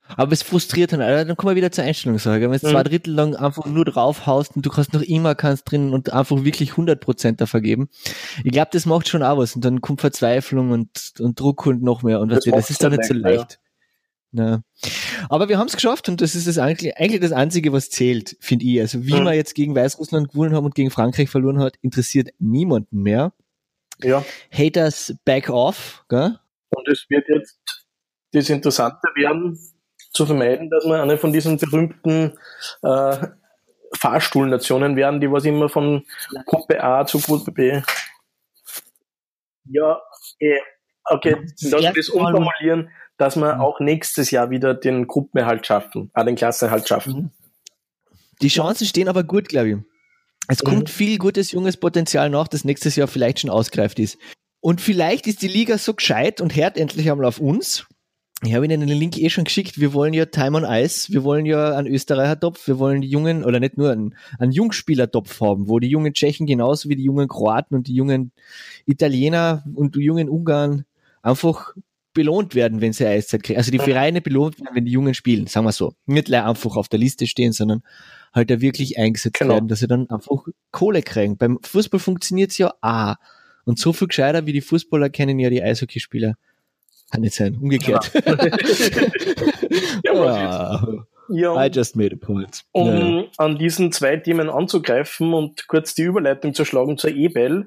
Aber 0.07 0.33
es 0.33 0.43
frustriert 0.43 0.93
dann, 0.93 1.01
Alter. 1.01 1.25
dann 1.25 1.37
kommen 1.37 1.53
wir 1.53 1.57
wieder 1.57 1.73
zur 1.73 1.85
Einstellungssache. 1.85 2.41
Wenn 2.41 2.51
du 2.51 2.67
mhm. 2.67 2.71
zwei 2.73 2.83
Drittel 2.83 3.15
lang 3.15 3.35
einfach 3.35 3.67
nur 3.67 3.85
drauf 3.85 4.27
haust 4.27 4.55
und 4.55 4.65
du 4.65 4.71
kannst 4.71 4.93
noch 4.93 5.03
immer 5.03 5.35
kannst 5.35 5.71
drin 5.71 5.93
und 5.93 6.13
einfach 6.13 6.45
wirklich 6.45 6.73
100% 6.73 7.37
da 7.37 7.47
vergeben. 7.47 7.89
Ich 8.45 8.53
glaube, 8.53 8.69
das 8.73 8.87
macht 8.87 9.09
schon 9.09 9.23
auch 9.23 9.39
was 9.39 9.55
und 9.55 9.65
dann 9.65 9.81
kommt 9.81 10.01
Verzweiflung 10.01 10.71
und, 10.71 11.15
und 11.19 11.41
Druck 11.41 11.67
und 11.67 11.83
noch 11.83 12.03
mehr 12.03 12.21
und 12.21 12.29
das, 12.29 12.45
das 12.45 12.71
ist 12.71 12.83
dann 12.83 12.93
nicht 12.93 13.05
so 13.05 13.15
leicht. 13.15 13.61
Ja. 14.33 14.63
Aber 15.29 15.49
wir 15.49 15.59
haben 15.59 15.69
es 15.69 15.77
geschafft 15.77 16.09
und 16.09 16.21
das 16.21 16.35
ist 16.35 16.49
das 16.49 16.59
eigentlich, 16.59 16.97
eigentlich 16.97 17.21
das 17.21 17.33
Einzige, 17.33 17.73
was 17.73 17.89
zählt, 17.89 18.37
finde 18.41 18.65
ich. 18.65 18.81
Also 18.81 19.07
wie 19.07 19.15
mhm. 19.15 19.25
wir 19.25 19.35
jetzt 19.35 19.55
gegen 19.55 19.77
Weißrussland 19.77 20.33
gewonnen 20.33 20.55
haben 20.55 20.65
und 20.67 20.75
gegen 20.75 20.91
Frankreich 20.91 21.31
verloren 21.31 21.61
hat, 21.61 21.77
interessiert 21.83 22.31
niemanden 22.41 23.03
mehr. 23.03 23.33
Ja. 24.03 24.25
Haters 24.51 25.15
back 25.25 25.49
off, 25.51 26.05
gell? 26.09 26.39
Und 26.71 26.89
es 26.89 27.07
wird 27.09 27.29
jetzt 27.29 27.61
das 28.33 28.51
Interessante 28.51 29.07
werden, 29.15 29.57
zu 30.15 30.27
vermeiden, 30.27 30.71
dass 30.71 30.85
wir 30.85 31.03
eine 31.03 31.19
von 31.19 31.33
diesen 31.33 31.59
berühmten 31.59 32.39
äh, 32.83 33.17
Fahrstuhlnationen 33.99 34.97
werden, 34.97 35.21
die 35.21 35.31
was 35.31 35.45
immer 35.45 35.69
von 35.69 36.05
Gruppe 36.47 36.83
A 36.83 37.05
zu 37.05 37.21
Gruppe 37.21 37.53
B. 37.53 37.83
Ja, 39.67 40.01
eh, 40.39 40.59
okay, 41.05 41.37
lass 41.63 41.85
uns 41.85 41.95
das 41.95 42.09
umformulieren, 42.09 42.91
dass 43.17 43.37
wir 43.37 43.61
auch 43.61 43.81
nächstes 43.81 44.31
Jahr 44.31 44.51
wieder 44.51 44.75
den 44.75 45.07
Gruppenerhalt 45.07 45.67
schaffen, 45.67 46.11
äh, 46.15 46.25
den 46.25 46.37
Klassenerhalt 46.37 46.89
schaffen. 46.89 47.15
Mhm. 47.15 47.31
Die 48.43 48.49
Chancen 48.49 48.87
stehen 48.87 49.09
aber 49.09 49.25
gut, 49.25 49.49
glaube 49.49 49.69
ich. 49.69 49.77
Es 50.49 50.63
mhm. 50.63 50.69
kommt 50.69 50.91
viel 50.91 51.19
gutes 51.19 51.53
junges 51.53 51.77
Potenzial 51.77 52.31
nach, 52.31 52.49
das 52.49 52.65
nächstes 52.65 52.97
Jahr 52.97 53.09
vielleicht 53.09 53.41
schon 53.41 53.51
ausgereift 53.51 53.99
ist. 53.99 54.19
Und 54.61 54.81
vielleicht 54.81 55.27
ist 55.27 55.43
die 55.43 55.49
Liga 55.49 55.79
so 55.79 55.95
gescheit 55.95 56.41
und 56.41 56.57
hört 56.57 56.77
endlich 56.77 57.11
einmal 57.11 57.27
auf 57.27 57.39
uns, 57.39 57.87
ich 58.45 58.55
habe 58.55 58.65
Ihnen 58.65 58.81
den 58.81 58.99
Link 58.99 59.19
eh 59.19 59.31
schon 59.31 59.45
geschickt. 59.45 59.81
Wir 59.81 59.93
wollen 59.93 60.13
ja 60.15 60.27
Time 60.27 60.57
on 60.57 60.65
Ice. 60.65 61.13
Wir 61.13 61.25
wollen 61.25 61.47
ja 61.47 61.77
einen 61.77 61.87
Österreicher-Topf. 61.87 62.67
Wir 62.67 62.79
wollen 62.79 63.01
die 63.01 63.09
jungen, 63.09 63.45
oder 63.45 63.61
nicht 63.61 63.79
nur 63.79 63.91
einen, 63.91 64.15
einen 64.39 64.53
Jungspieler-Topf 64.53 65.41
haben, 65.41 65.69
wo 65.69 65.79
die 65.79 65.89
jungen 65.89 66.15
Tschechen 66.15 66.47
genauso 66.47 66.89
wie 66.89 66.97
die 66.97 67.05
jungen 67.05 67.29
Kroaten 67.29 67.75
und 67.77 67.87
die 67.87 67.95
jungen 67.95 68.33
Italiener 68.87 69.65
und 69.75 69.95
die 69.97 70.01
jungen 70.01 70.29
Ungarn 70.29 70.85
einfach 71.23 71.75
belohnt 72.13 72.55
werden, 72.55 72.81
wenn 72.81 72.93
sie 72.93 73.07
Eiszeit 73.07 73.43
kriegen. 73.43 73.59
Also 73.59 73.73
die 73.73 73.79
Vereine 73.79 74.21
belohnt 74.21 74.59
werden, 74.61 74.75
wenn 74.75 74.85
die 74.85 74.93
Jungen 74.93 75.15
spielen, 75.15 75.49
sagen 75.49 75.67
wir 75.67 75.73
so. 75.73 75.95
Nicht 76.07 76.33
einfach 76.33 76.77
auf 76.77 76.89
der 76.89 77.01
Liste 77.01 77.27
stehen, 77.27 77.53
sondern 77.53 77.83
halt 78.33 78.51
da 78.51 78.61
wirklich 78.61 78.99
eingesetzt 78.99 79.39
genau. 79.39 79.55
werden, 79.55 79.69
dass 79.69 79.81
sie 79.81 79.89
dann 79.89 80.09
einfach 80.09 80.45
Kohle 80.71 81.03
kriegen. 81.03 81.37
Beim 81.37 81.59
Fußball 81.63 82.01
funktioniert's 82.01 82.57
ja 82.59 82.73
auch. 82.81 83.17
Und 83.65 83.79
so 83.79 83.93
viel 83.93 84.09
gescheiter 84.09 84.47
wie 84.47 84.53
die 84.53 84.61
Fußballer 84.61 85.11
kennen 85.11 85.39
ja 85.39 85.51
die 85.51 85.63
Eishockeyspieler. 85.63 86.37
Kann 87.11 87.21
nicht 87.21 87.35
sein, 87.35 87.57
umgekehrt. 87.61 88.11
Ja. 90.05 90.87
ja. 91.29 91.65
I 91.65 91.71
just 91.71 91.97
made 91.97 92.15
a 92.15 92.19
point. 92.19 92.65
Um 92.73 93.19
ja. 93.19 93.25
an 93.39 93.59
diesen 93.59 93.93
zwei 93.93 94.17
Themen 94.17 94.51
anzugreifen 94.51 95.33
und 95.33 95.67
kurz 95.67 95.95
die 95.95 96.03
Überleitung 96.03 96.55
zu 96.55 96.65
schlagen 96.65 96.99
zur 96.99 97.11
E-Bell. 97.11 97.67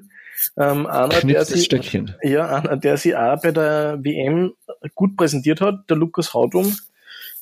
Ähm, 0.56 0.86
einer, 0.86 1.20
der 1.20 1.44
sie, 1.44 1.64
Stöckchen. 1.64 2.14
ja, 2.22 2.46
einer, 2.46 2.76
der 2.76 2.96
sie 2.96 3.16
auch 3.16 3.40
bei 3.42 3.50
der 3.50 3.98
WM 4.02 4.54
gut 4.94 5.16
präsentiert 5.16 5.60
hat, 5.60 5.90
der 5.90 5.96
Lukas 5.96 6.32
Haudum, 6.32 6.76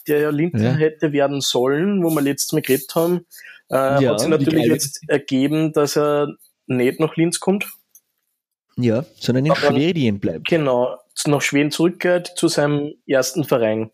der 0.08 0.20
ja 0.20 0.30
Linzer 0.30 0.64
ja. 0.64 0.74
hätte 0.74 1.12
werden 1.12 1.40
sollen, 1.40 2.02
wo 2.02 2.10
wir 2.10 2.22
letztes 2.22 2.52
Mal 2.52 2.62
geredet 2.62 2.94
haben, 2.94 3.26
äh, 3.70 4.02
ja, 4.02 4.12
hat 4.12 4.20
sich 4.20 4.28
natürlich 4.28 4.66
jetzt 4.66 5.00
ergeben, 5.08 5.72
dass 5.72 5.96
er 5.96 6.28
nicht 6.66 7.00
nach 7.00 7.16
Linz 7.16 7.38
kommt. 7.38 7.66
Ja, 8.76 9.04
sondern 9.18 9.46
in 9.46 9.52
Aber 9.52 9.60
Schweden 9.60 10.18
bleibt. 10.18 10.48
Genau, 10.48 10.96
nach 11.26 11.42
Schweden 11.42 11.70
zurückkehrt 11.70 12.32
zu 12.36 12.48
seinem 12.48 12.94
ersten 13.06 13.44
Verein. 13.44 13.90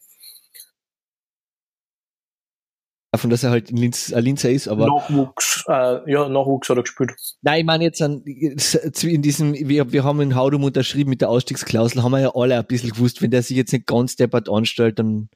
Davon, 3.14 3.28
dass 3.28 3.42
er 3.44 3.50
halt 3.50 3.70
ein 3.70 3.76
Linz, 3.76 4.10
ein 4.10 4.24
Linzer 4.24 4.50
ist, 4.50 4.68
aber. 4.68 4.86
Nachwuchs, 4.86 5.64
äh, 5.68 6.10
ja, 6.10 6.30
Nachwuchs 6.30 6.70
hat 6.70 6.78
er 6.78 6.82
gespielt. 6.82 7.12
Nein, 7.42 7.60
ich 7.60 7.66
meine 7.66 7.84
jetzt 7.84 8.00
an, 8.00 8.22
in 8.22 9.22
diesem, 9.22 9.52
wir, 9.52 9.92
wir 9.92 10.02
haben 10.02 10.22
in 10.22 10.34
Haudum 10.34 10.64
unterschrieben 10.64 11.10
mit 11.10 11.20
der 11.20 11.28
Ausstiegsklausel, 11.28 12.02
haben 12.02 12.12
wir 12.12 12.20
ja 12.20 12.34
alle 12.34 12.58
ein 12.58 12.64
bisschen 12.64 12.88
gewusst, 12.88 13.20
wenn 13.20 13.30
der 13.30 13.42
sich 13.42 13.58
jetzt 13.58 13.72
nicht 13.72 13.86
ganz 13.86 14.16
deppert 14.16 14.48
anstellt, 14.48 14.98
dann, 14.98 15.28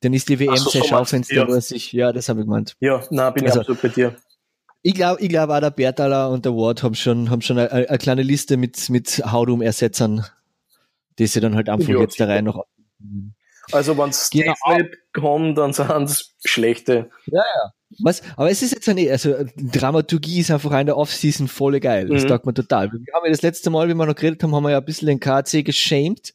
dann 0.00 0.12
ist 0.12 0.28
die 0.28 0.40
WM 0.40 0.56
so, 0.56 0.70
sein 0.70 1.22
so 1.22 1.34
ja. 1.36 1.46
wo 1.46 1.52
er 1.52 1.60
sich, 1.60 1.92
ja, 1.92 2.12
das 2.12 2.28
habe 2.28 2.40
ich 2.40 2.46
gemeint. 2.46 2.74
Ja, 2.80 3.00
na 3.10 3.30
bin 3.30 3.44
also, 3.44 3.60
ich 3.60 3.68
absolut 3.68 3.82
bei 3.82 3.88
dir. 3.90 4.16
Ich 4.82 4.94
glaube, 4.94 5.20
ich 5.22 5.28
glaube 5.28 5.54
auch 5.54 5.60
der 5.60 5.70
Bertaler 5.70 6.30
und 6.30 6.44
der 6.44 6.52
Ward 6.52 6.82
haben 6.82 6.96
schon, 6.96 7.30
haben 7.30 7.42
schon 7.42 7.58
eine, 7.58 7.70
eine 7.70 7.98
kleine 7.98 8.24
Liste 8.24 8.56
mit, 8.56 8.90
mit 8.90 9.22
Haudum-Ersetzern, 9.24 10.26
die 11.18 11.26
sie 11.26 11.40
dann 11.40 11.54
halt 11.54 11.68
einfach 11.68 11.88
ja, 11.88 12.00
jetzt 12.00 12.18
da 12.20 12.26
rein 12.26 12.44
noch. 12.44 12.64
Also 13.72 13.96
wenn 13.96 14.10
es 14.10 14.30
genau. 14.30 14.54
nicht 14.68 14.90
kommen, 15.12 15.54
dann 15.54 15.72
sind 15.72 15.90
es 15.90 16.34
schlechte. 16.44 17.10
Ja, 17.26 17.42
ja. 17.42 17.72
Was? 18.00 18.22
Aber 18.36 18.50
es 18.50 18.62
ist 18.62 18.72
jetzt 18.72 18.88
eine, 18.88 19.10
also 19.10 19.34
Dramaturgie 19.56 20.40
ist 20.40 20.50
einfach 20.50 20.78
in 20.78 20.86
der 20.86 20.96
Offseason 20.96 21.48
voll 21.48 21.78
geil. 21.80 22.08
Das 22.08 22.24
mhm. 22.24 22.28
taugt 22.28 22.46
mir 22.46 22.54
total. 22.54 22.90
Wir 22.92 23.14
haben 23.14 23.24
ja 23.24 23.30
das 23.30 23.42
letzte 23.42 23.70
Mal, 23.70 23.88
wie 23.88 23.94
wir 23.94 24.06
noch 24.06 24.16
geredet 24.16 24.42
haben, 24.42 24.54
haben 24.54 24.64
wir 24.64 24.70
ja 24.70 24.78
ein 24.78 24.84
bisschen 24.84 25.06
den 25.06 25.20
KC 25.20 25.64
geschämt. 25.64 26.34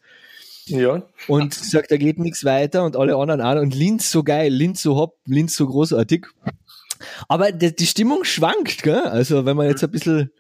Ja. 0.68 1.04
Und 1.28 1.58
gesagt, 1.58 1.92
da 1.92 1.98
geht 1.98 2.20
nichts 2.20 2.46
weiter 2.46 2.84
und 2.84 2.96
alle 2.96 3.16
anderen 3.16 3.42
an. 3.42 3.58
Und 3.58 3.76
Linz 3.76 4.12
so 4.12 4.24
geil, 4.24 4.54
Linz 4.54 4.82
so 4.82 4.96
hopp, 4.96 5.18
Linz 5.26 5.56
so 5.56 5.68
großartig. 5.68 6.28
Aber 7.28 7.52
die, 7.52 7.76
die 7.76 7.88
Stimmung 7.88 8.24
schwankt, 8.24 8.84
gell? 8.84 9.02
Also 9.02 9.46
wenn 9.46 9.58
man 9.58 9.68
jetzt 9.68 9.84
ein 9.84 9.92
bisschen 9.92 10.32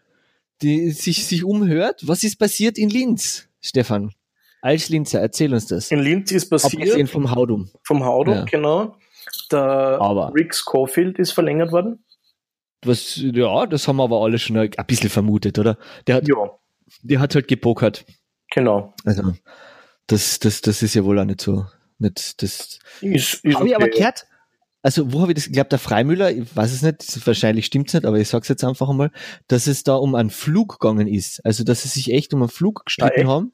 die, 0.62 0.92
sich, 0.92 1.26
sich 1.26 1.44
umhört, 1.44 2.08
was 2.08 2.24
ist 2.24 2.38
passiert 2.38 2.78
in 2.78 2.90
Linz, 2.90 3.48
Stefan? 3.62 4.14
Als 4.62 4.90
Linzer, 4.90 5.22
erzähl 5.22 5.54
uns 5.54 5.68
das. 5.68 5.92
In 5.92 6.00
Linz 6.00 6.32
ist 6.32 6.50
passiert. 6.50 7.10
Vom 7.10 7.32
Haudum. 7.32 7.70
Vom 7.84 8.04
Haudum, 8.04 8.34
ja. 8.34 8.44
genau. 8.44 8.96
Der 9.52 9.62
aber. 9.62 10.34
Rick 10.36 10.56
Schofield 10.56 11.18
ist 11.18 11.32
verlängert 11.32 11.72
worden. 11.72 12.04
Was, 12.84 13.18
ja, 13.18 13.66
das 13.66 13.88
haben 13.88 13.98
wir 13.98 14.04
aber 14.04 14.22
alle 14.22 14.40
schon 14.40 14.58
ein 14.58 14.72
bisschen 14.88 15.10
vermutet, 15.10 15.60
oder? 15.60 15.78
Der 16.08 16.16
hat, 16.16 16.28
ja. 16.28 16.36
der 17.04 17.20
hat 17.20 17.36
halt 17.36 17.48
gepokert. 17.48 18.06
Genau. 18.52 18.94
Also, 19.06 19.34
das, 20.08 20.40
das, 20.40 20.62
das 20.62 20.82
ist 20.82 20.96
ja 20.96 21.04
wohl 21.04 21.20
auch 21.20 21.26
nicht 21.26 21.42
so, 21.42 21.66
nicht, 21.98 22.42
das. 22.42 22.80
Ist, 23.02 23.44
ist 23.44 23.56
habe 23.56 23.56
okay. 23.56 23.68
ich 23.68 23.76
aber 23.76 23.88
gehört, 23.90 24.26
also 24.82 25.12
wo 25.12 25.22
habe 25.22 25.34
ich 25.34 25.36
das, 25.36 25.48
ich 25.48 25.54
glaube 25.54 25.70
der 25.70 25.80
Freimüller, 25.80 26.32
ich 26.32 26.56
weiß 26.56 26.72
es 26.72 26.82
nicht, 26.82 27.28
wahrscheinlich 27.28 27.66
stimmt's 27.66 27.94
nicht, 27.94 28.06
aber 28.06 28.18
ich 28.18 28.30
sag's 28.30 28.48
jetzt 28.48 28.64
einfach 28.64 28.90
einmal, 28.90 29.12
dass 29.48 29.68
es 29.68 29.84
da 29.84 29.96
um 29.96 30.16
einen 30.16 30.30
Flug 30.30 30.80
gegangen 30.80 31.08
ist. 31.08 31.46
Also 31.46 31.66
dass 31.66 31.84
sie 31.84 31.90
sich 31.90 32.14
echt 32.14 32.34
um 32.34 32.42
einen 32.42 32.50
Flug 32.50 32.86
gestritten 32.86 33.28
ah, 33.28 33.30
haben 33.30 33.54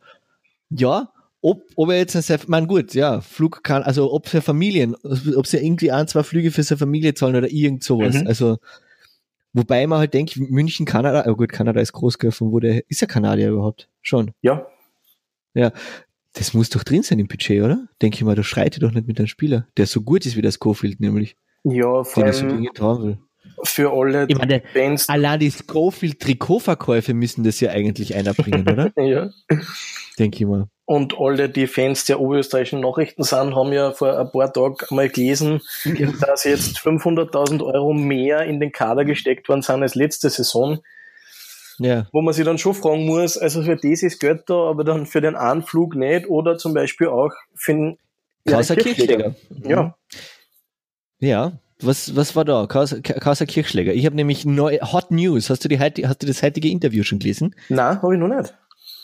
ja, 0.69 1.11
ob, 1.41 1.63
ob 1.75 1.89
er 1.89 1.97
jetzt, 1.97 2.31
ein 2.31 2.39
man 2.47 2.67
gut, 2.67 2.93
ja, 2.95 3.21
Flug 3.21 3.63
kann, 3.63 3.83
also 3.83 4.11
ob 4.11 4.27
für 4.27 4.41
Familien, 4.41 4.95
ob 4.95 5.45
sie 5.45 5.57
irgendwie 5.57 5.91
ein, 5.91 6.07
zwei 6.07 6.23
Flüge 6.23 6.51
für 6.51 6.63
seine 6.63 6.79
Familie 6.79 7.13
zahlen 7.13 7.35
oder 7.35 7.51
irgend 7.51 7.83
sowas. 7.83 8.15
Mhm. 8.15 8.27
Also, 8.27 8.57
wobei 9.53 9.85
man 9.85 9.99
halt 9.99 10.13
denkt, 10.13 10.37
München, 10.37 10.85
Kanada, 10.85 11.25
oh 11.27 11.35
gut, 11.35 11.51
Kanada 11.51 11.79
ist 11.79 11.93
groß, 11.93 12.17
von 12.31 12.51
wo 12.51 12.59
der, 12.59 12.89
ist 12.89 13.01
er 13.01 13.07
Kanadier 13.07 13.49
überhaupt? 13.49 13.89
Schon. 14.01 14.31
Ja. 14.41 14.65
Ja. 15.53 15.71
Das 16.33 16.53
muss 16.53 16.69
doch 16.69 16.83
drin 16.83 17.01
sein 17.01 17.19
im 17.19 17.27
Budget, 17.27 17.63
oder? 17.63 17.87
Denke 18.01 18.17
ich 18.17 18.23
mal, 18.23 18.35
da 18.35 18.43
schreit 18.43 18.81
doch 18.81 18.91
nicht 18.91 19.07
mit 19.07 19.17
einem 19.19 19.27
Spieler, 19.27 19.67
der 19.77 19.85
so 19.87 20.01
gut 20.01 20.25
ist 20.25 20.35
wie 20.35 20.41
der 20.41 20.51
Schofield, 20.51 20.99
nämlich. 20.99 21.37
Ja, 21.63 22.03
vor 22.03 22.23
allem, 22.23 22.33
so 22.33 23.17
für 23.63 23.91
alle 23.91 24.25
ich 24.27 24.37
meine, 24.37 24.61
Fans. 24.73 25.09
Allein 25.09 25.39
die 25.39 25.51
Schofield-Trikotverkäufe 25.51 27.13
müssen 27.13 27.43
das 27.43 27.59
ja 27.59 27.71
eigentlich 27.71 28.15
einer 28.15 28.33
bringen, 28.33 28.67
oder? 28.67 28.91
ja. 28.97 29.29
Denke 30.17 30.37
ich 30.39 30.45
mal. 30.45 30.67
Und 30.85 31.17
alle 31.19 31.49
die 31.49 31.67
Fans 31.67 32.05
der 32.05 32.19
oberösterreichischen 32.19 32.81
Nachrichten 32.81 33.23
sind, 33.23 33.55
haben 33.55 33.73
ja 33.73 33.91
vor 33.91 34.19
ein 34.19 34.31
paar 34.31 34.53
Tagen 34.53 34.75
mal 34.91 35.09
gelesen, 35.09 35.61
dass 36.21 36.43
jetzt 36.43 36.77
500.000 36.77 37.65
Euro 37.65 37.93
mehr 37.93 38.41
in 38.43 38.59
den 38.59 38.71
Kader 38.71 39.03
gesteckt 39.03 39.49
worden 39.49 39.63
sind 39.63 39.81
als 39.81 39.95
letzte 39.95 40.29
Saison. 40.29 40.79
Ja. 41.79 42.07
Wo 42.13 42.21
man 42.21 42.33
sich 42.33 42.45
dann 42.45 42.57
schon 42.57 42.73
fragen 42.73 43.05
muss, 43.05 43.37
also 43.37 43.63
für 43.63 43.75
das 43.75 44.03
ist 44.03 44.19
Geld 44.19 44.43
da, 44.47 44.69
aber 44.69 44.83
dann 44.83 45.05
für 45.05 45.21
den 45.21 45.35
Anflug 45.35 45.95
nicht 45.95 46.29
oder 46.29 46.57
zum 46.57 46.73
Beispiel 46.73 47.07
auch 47.07 47.31
für 47.53 47.73
den 47.73 47.97
ja, 48.47 48.61
Kirchschläger. 48.61 49.35
Ja. 49.63 49.95
Ja, 51.19 51.59
was, 51.81 52.15
was 52.15 52.35
war 52.35 52.45
da? 52.45 52.67
Kauser 52.67 53.45
Kirchschläger. 53.45 53.93
Ich 53.93 54.05
habe 54.05 54.15
nämlich 54.15 54.45
neu, 54.45 54.77
Hot 54.79 55.11
News. 55.11 55.49
Hast 55.49 55.63
du, 55.63 55.67
die, 55.67 55.79
hast 55.79 56.23
du 56.23 56.27
das 56.27 56.41
heutige 56.41 56.69
Interview 56.69 57.03
schon 57.03 57.19
gelesen? 57.19 57.55
Nein, 57.69 58.01
habe 58.01 58.13
ich 58.13 58.19
noch 58.19 58.29
nicht. 58.29 58.53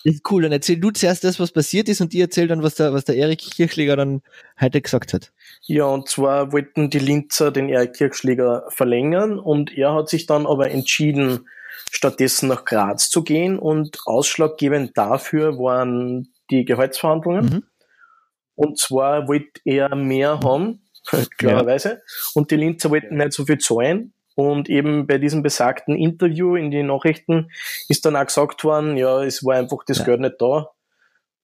Das 0.04 0.16
ist 0.16 0.32
cool. 0.32 0.44
Dann 0.44 0.52
erzähl 0.52 0.80
du 0.80 0.90
zuerst 0.92 1.24
das, 1.24 1.40
was 1.40 1.52
passiert 1.52 1.90
ist 1.90 2.02
und 2.02 2.14
die 2.14 2.22
erzähl 2.22 2.48
dann, 2.48 2.64
was 2.64 2.76
der, 2.76 2.94
was 2.94 3.06
der 3.06 3.16
Erik 3.16 3.40
Kirchschläger 3.40 3.96
dann 3.96 4.22
heute 4.60 4.82
gesagt 4.82 5.14
hat. 5.14 5.32
Ja, 5.64 5.86
und 5.86 6.08
zwar 6.08 6.54
wollten 6.54 6.90
die 6.90 7.00
Linzer 7.00 7.52
den 7.52 7.70
Erik 7.70 7.94
Kirchschläger 7.94 8.66
verlängern 8.70 9.38
und 9.38 9.78
er 9.78 9.94
hat 9.94 10.10
sich 10.10 10.26
dann 10.26 10.48
aber 10.48 10.72
entschieden, 10.72 11.48
stattdessen 11.92 12.48
nach 12.48 12.66
Graz 12.66 13.10
zu 13.10 13.24
gehen 13.24 13.60
und 13.60 14.00
ausschlaggebend 14.06 14.98
dafür 14.98 15.58
waren 15.58 16.30
die 16.50 16.66
Gehaltsverhandlungen. 16.66 17.46
Mhm. 17.46 17.64
Und 18.56 18.80
zwar 18.80 19.28
wollte 19.28 19.62
er 19.66 19.96
mehr 19.96 20.40
haben 20.40 20.82
klarerweise. 21.38 21.90
Ja. 21.90 21.98
Und 22.34 22.52
die 22.52 22.56
Linzer 22.56 22.90
wollten 22.90 23.18
nicht 23.18 23.34
so 23.34 23.46
viel 23.46 23.58
zahlen. 23.58 24.14
Und 24.36 24.70
eben 24.70 25.08
bei 25.08 25.18
diesem 25.18 25.44
besagten 25.44 25.96
Interview 25.96 26.56
in 26.56 26.72
den 26.72 26.88
Nachrichten 26.88 27.52
ist 27.90 28.06
dann 28.06 28.16
auch 28.16 28.26
gesagt 28.26 28.64
worden, 28.64 28.98
ja, 28.98 29.24
es 29.24 29.44
war 29.44 29.56
einfach 29.56 29.80
das 29.86 30.00
ja. 30.00 30.06
Geld 30.06 30.22
nicht 30.22 30.36
da. 30.40 30.70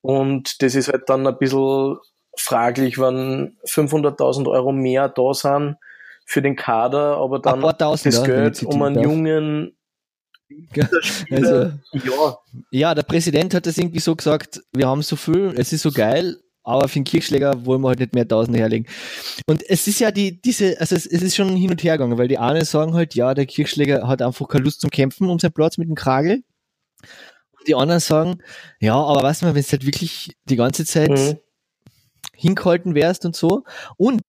Und 0.00 0.62
das 0.62 0.74
ist 0.74 0.88
halt 0.88 1.08
dann 1.08 1.26
ein 1.26 1.38
bisschen 1.38 1.98
fraglich, 2.36 2.98
wenn 2.98 3.58
500.000 3.66 4.48
Euro 4.48 4.72
mehr 4.72 5.08
da 5.08 5.34
sind 5.34 5.76
für 6.24 6.40
den 6.42 6.56
Kader, 6.56 7.16
aber 7.16 7.40
dann 7.40 7.60
das 7.60 8.22
Geld 8.24 8.62
um 8.62 8.82
einen 8.82 8.94
darf. 8.94 9.04
jungen 9.04 9.78
also, 11.30 11.72
ja. 11.92 12.38
ja, 12.70 12.94
der 12.94 13.02
Präsident 13.02 13.52
hat 13.54 13.66
das 13.66 13.76
irgendwie 13.76 14.00
so 14.00 14.16
gesagt, 14.16 14.62
wir 14.72 14.88
haben 14.88 15.02
so 15.02 15.16
viel, 15.16 15.52
es 15.56 15.72
ist 15.72 15.82
so 15.82 15.90
geil, 15.90 16.38
aber 16.68 16.86
für 16.88 16.98
den 16.98 17.04
Kirchschläger 17.04 17.64
wollen 17.64 17.80
wir 17.80 17.88
halt 17.88 18.00
nicht 18.00 18.14
mehr 18.14 18.28
Tausende 18.28 18.58
herlegen. 18.58 18.86
Und 19.46 19.68
es 19.68 19.88
ist 19.88 20.00
ja 20.00 20.10
die, 20.10 20.40
diese, 20.40 20.78
also 20.80 20.94
es, 20.94 21.06
es 21.06 21.22
ist 21.22 21.34
schon 21.34 21.56
hin 21.56 21.70
und 21.70 21.82
her 21.82 21.96
gegangen, 21.96 22.18
weil 22.18 22.28
die 22.28 22.38
einen 22.38 22.64
sagen 22.64 22.94
halt, 22.94 23.14
ja, 23.14 23.32
der 23.32 23.46
Kirchschläger 23.46 24.06
hat 24.06 24.20
einfach 24.20 24.46
keine 24.48 24.64
Lust 24.64 24.82
zum 24.82 24.90
Kämpfen 24.90 25.30
um 25.30 25.38
seinen 25.38 25.52
Platz 25.52 25.78
mit 25.78 25.88
dem 25.88 25.94
Kragel. 25.94 26.44
Und 27.58 27.66
die 27.68 27.74
anderen 27.74 28.00
sagen, 28.00 28.42
ja, 28.80 28.94
aber 28.94 29.22
weißt 29.22 29.42
du 29.42 29.46
wenn 29.46 29.56
es 29.56 29.72
halt 29.72 29.86
wirklich 29.86 30.36
die 30.44 30.56
ganze 30.56 30.84
Zeit 30.84 31.10
mhm. 31.10 31.38
hingehalten 32.34 32.94
wärst 32.94 33.24
und 33.24 33.34
so. 33.34 33.64
Und, 33.96 34.20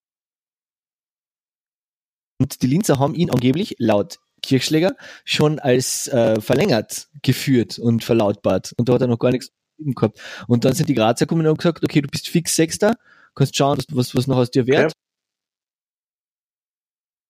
und 2.38 2.62
die 2.62 2.66
Linzer 2.66 2.98
haben 2.98 3.14
ihn 3.14 3.30
angeblich 3.30 3.76
laut 3.78 4.18
Kirchschläger 4.42 4.96
schon 5.26 5.58
als 5.58 6.08
äh, 6.08 6.40
verlängert 6.40 7.08
geführt 7.22 7.78
und 7.78 8.02
verlautbart. 8.02 8.72
Und 8.78 8.88
da 8.88 8.94
hat 8.94 9.02
er 9.02 9.08
noch 9.08 9.18
gar 9.18 9.30
nichts 9.30 9.52
gehabt. 9.94 10.20
Und 10.46 10.64
dann 10.64 10.74
sind 10.74 10.88
die 10.88 10.94
Grazer 10.94 11.26
gekommen 11.26 11.42
und 11.42 11.48
haben 11.48 11.56
gesagt, 11.56 11.84
okay, 11.84 12.00
du 12.00 12.08
bist 12.08 12.28
fix 12.28 12.56
Sechster, 12.56 12.96
kannst 13.34 13.56
schauen, 13.56 13.78
was, 13.92 14.14
was 14.14 14.26
noch 14.26 14.36
aus 14.36 14.50
dir 14.50 14.66
wert. 14.66 14.92
Okay. 14.92 14.94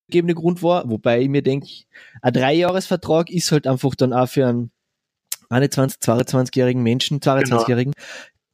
Gegebene 0.09 0.35
Grund 0.35 0.63
war, 0.63 0.89
wobei 0.91 1.21
ich 1.23 1.29
mir 1.29 1.43
denke, 1.43 1.69
ein 2.21 2.33
Dreijahresvertrag 2.33 3.31
ist 3.31 3.53
halt 3.53 3.67
einfach 3.67 3.95
dann 3.95 4.13
auch 4.13 4.29
für 4.29 4.47
einen 4.47 4.73
21, 5.51 6.01
22-jährigen 6.01 6.83
Menschen, 6.83 7.21
22-jährigen, 7.21 7.93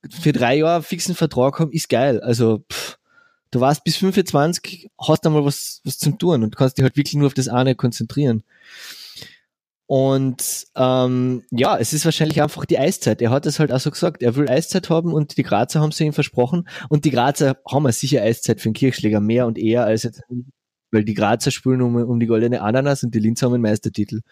genau. 0.02 0.16
für 0.20 0.32
drei 0.32 0.56
Jahre 0.56 0.82
fixen 0.82 1.14
Vertrag 1.14 1.58
haben, 1.58 1.72
ist 1.72 1.88
geil. 1.88 2.20
Also, 2.20 2.64
pff, 2.70 2.98
du 3.50 3.60
warst 3.60 3.84
bis 3.84 3.96
25, 3.96 4.90
hast 4.98 5.26
einmal 5.26 5.44
was, 5.44 5.80
was 5.84 5.98
zum 5.98 6.18
tun 6.18 6.42
und 6.42 6.56
kannst 6.56 6.76
dich 6.76 6.82
halt 6.82 6.96
wirklich 6.96 7.14
nur 7.14 7.26
auf 7.28 7.34
das 7.34 7.48
eine 7.48 7.74
konzentrieren. 7.74 8.42
Und 9.86 10.66
ähm, 10.74 11.44
ja, 11.50 11.78
es 11.78 11.92
ist 11.92 12.04
wahrscheinlich 12.04 12.42
einfach 12.42 12.64
die 12.64 12.78
Eiszeit. 12.78 13.22
Er 13.22 13.30
hat 13.30 13.46
es 13.46 13.60
halt 13.60 13.70
auch 13.70 13.78
so 13.78 13.90
gesagt, 13.90 14.22
er 14.22 14.34
will 14.34 14.48
Eiszeit 14.48 14.90
haben 14.90 15.12
und 15.12 15.36
die 15.36 15.44
Grazer 15.44 15.80
haben 15.80 15.92
sie 15.92 16.04
ihm 16.04 16.12
versprochen. 16.12 16.68
Und 16.88 17.04
die 17.04 17.12
Grazer 17.12 17.56
haben 17.70 17.84
ja 17.84 17.92
sicher 17.92 18.22
Eiszeit 18.22 18.60
für 18.60 18.68
den 18.68 18.74
Kirchschläger 18.74 19.20
mehr 19.20 19.46
und 19.46 19.58
eher 19.58 19.84
als 19.84 20.02
jetzt, 20.02 20.22
weil 20.90 21.04
die 21.04 21.14
Grazer 21.14 21.52
spielen 21.52 21.82
um, 21.82 21.94
um 21.94 22.18
die 22.18 22.26
goldene 22.26 22.62
Ananas 22.62 23.04
und 23.04 23.14
die 23.14 23.20
Linz 23.20 23.42
haben 23.42 23.54
einen 23.54 23.62
Meistertitel. 23.62 24.22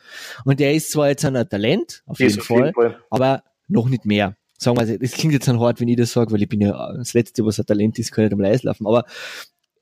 Und 0.44 0.60
er 0.60 0.74
ist 0.74 0.90
zwar 0.90 1.08
jetzt 1.08 1.24
ein 1.24 1.48
Talent, 1.48 2.02
auf, 2.06 2.18
jeden, 2.18 2.40
auf 2.40 2.46
Fall, 2.46 2.58
jeden 2.58 2.74
Fall, 2.74 2.98
aber 3.10 3.44
noch 3.68 3.88
nicht 3.88 4.04
mehr. 4.04 4.36
Sagen 4.58 4.76
wir 4.76 4.86
mal, 4.86 4.98
das 4.98 5.12
klingt 5.12 5.34
jetzt 5.34 5.46
dann 5.46 5.60
hart, 5.60 5.80
wenn 5.80 5.88
ich 5.88 5.96
das 5.96 6.12
sage, 6.12 6.32
weil 6.32 6.42
ich 6.42 6.48
bin 6.48 6.60
ja 6.60 6.92
das 6.96 7.14
Letzte, 7.14 7.44
was 7.44 7.60
ein 7.60 7.66
Talent 7.66 7.98
ist, 7.98 8.10
kann 8.10 8.26
ich 8.26 8.32
am 8.32 8.40
Eis 8.40 8.64
laufen. 8.64 8.86
Aber 8.86 9.04